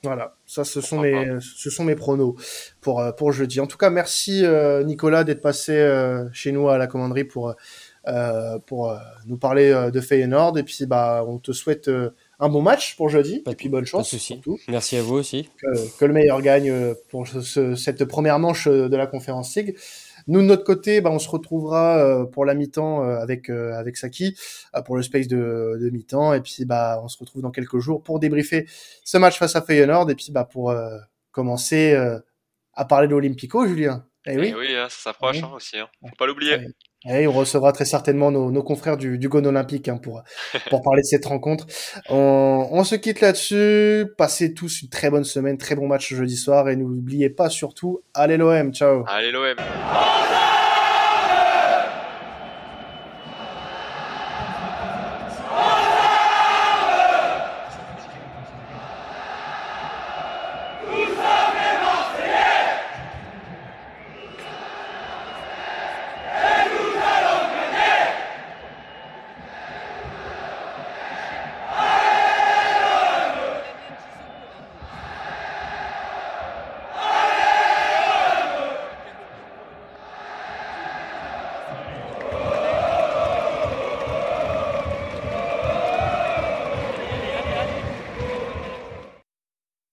Voilà, 0.03 0.37
ça 0.47 0.65
ce 0.65 0.83
sont 0.83 1.01
mes 1.01 1.39
ce 1.41 1.71
sont 1.71 1.85
mes 1.85 1.95
pronos 1.95 2.35
pour 2.83 3.03
pour 3.17 3.33
jeudi. 3.33 3.59
En 3.61 3.67
tout 3.67 3.79
cas, 3.79 3.91
merci 3.91 4.45
Nicolas 4.85 5.25
d'être 5.25 5.41
passé 5.41 5.75
chez 6.33 6.53
nous 6.53 6.69
à 6.69 6.79
la 6.79 6.87
commanderie 6.87 7.25
pour 7.25 7.55
pour 8.67 8.91
euh, 8.91 8.99
nous 9.27 9.39
parler 9.39 9.71
euh, 9.71 9.91
de 9.91 10.01
Feyenoord 10.01 10.59
et 10.59 10.63
puis 10.63 10.85
bah 10.87 11.25
on 11.27 11.39
te 11.39 11.53
souhaite 11.53 11.89
euh, 11.89 12.11
un 12.39 12.49
bon 12.49 12.61
match 12.63 12.97
pour 12.97 13.09
jeudi 13.09 13.41
Pas 13.41 13.53
et 13.53 13.55
puis 13.55 13.69
bonne 13.69 13.81
pas 13.81 13.85
de 13.85 13.89
chance 13.89 14.09
souci. 14.11 14.35
surtout 14.35 14.59
Merci 14.69 14.97
à 14.97 15.03
vous 15.03 15.15
aussi. 15.15 15.49
que, 15.57 15.99
que 15.99 16.05
le 16.05 16.13
meilleur 16.13 16.43
gagne 16.43 16.71
euh, 16.71 16.95
pour 17.09 17.27
ce- 17.27 17.41
ce- 17.41 17.75
cette 17.75 18.05
première 18.05 18.39
manche 18.39 18.67
euh, 18.69 18.89
de 18.89 18.97
la 18.97 19.07
conférence 19.07 19.55
League. 19.57 19.77
Nous 20.27 20.41
de 20.41 20.47
notre 20.47 20.65
côté, 20.65 21.01
bah, 21.03 21.11
on 21.11 21.19
se 21.19 21.29
retrouvera 21.29 21.99
euh, 21.99 22.25
pour 22.25 22.45
la 22.47 22.55
mi-temps 22.55 23.05
euh, 23.05 23.17
avec 23.19 23.51
euh, 23.51 23.73
avec 23.75 23.97
Saki 23.97 24.37
euh, 24.75 24.81
pour 24.83 24.97
le 24.97 25.03
space 25.03 25.29
de, 25.29 25.79
de 25.81 25.91
mi-temps 25.91 26.33
et 26.35 26.41
puis 26.41 26.65
bah 26.65 27.01
on 27.03 27.09
se 27.09 27.19
retrouve 27.19 27.43
dans 27.43 27.51
quelques 27.51 27.79
jours 27.79 28.03
pour 28.03 28.21
débriefer 28.21 28.67
ce 29.05 29.19
match 29.19 29.39
face 29.39 29.55
à 29.57 29.63
Feyenoord 29.63 30.11
et 30.11 30.15
puis 30.15 30.29
bah 30.31 30.45
pour 30.45 30.71
euh, 30.71 30.99
commencer 31.31 31.93
euh, 31.93 32.19
à 32.75 32.85
parler 32.85 33.07
de 33.07 33.13
l'Olympico, 33.13 33.67
Julien. 33.67 34.05
Eh 34.27 34.39
oui. 34.39 34.49
Et 34.49 34.55
oui, 34.55 34.75
hein, 34.75 34.89
ça 34.89 35.11
s'approche 35.13 35.37
Oui. 35.37 35.43
hein, 35.45 35.51
aussi. 35.55 35.79
Hein. 35.79 35.89
Faut 36.09 36.17
pas 36.17 36.27
l'oublier. 36.27 36.57
Ouais. 36.57 36.67
Et 37.09 37.27
on 37.27 37.33
recevra 37.33 37.73
très 37.73 37.85
certainement 37.85 38.31
nos, 38.31 38.63
confrères 38.63 38.97
du, 38.97 39.19
du 39.19 39.29
Gone 39.29 39.47
Olympique 39.47 39.89
hein, 39.89 39.99
pour, 39.99 40.23
pour 40.71 40.83
parler 40.83 41.03
de 41.03 41.07
cette 41.07 41.27
rencontre. 41.27 41.67
On, 42.09 42.69
on 42.71 42.85
se 42.85 42.95
quitte 42.95 43.21
là-dessus. 43.21 44.07
Passez 44.17 44.55
tous 44.55 44.83
une 44.83 44.89
très 44.89 45.11
bonne 45.11 45.25
semaine, 45.25 45.59
très 45.59 45.75
bon 45.75 45.87
match 45.87 46.15
jeudi 46.15 46.37
soir 46.37 46.69
et 46.69 46.77
n'oubliez 46.77 47.31
pas 47.31 47.51
surtout, 47.51 48.01
allez 48.15 48.37
l'OM, 48.37 48.73
ciao 48.73 49.05
Allez 49.07 49.31
l'OM. 49.31 49.57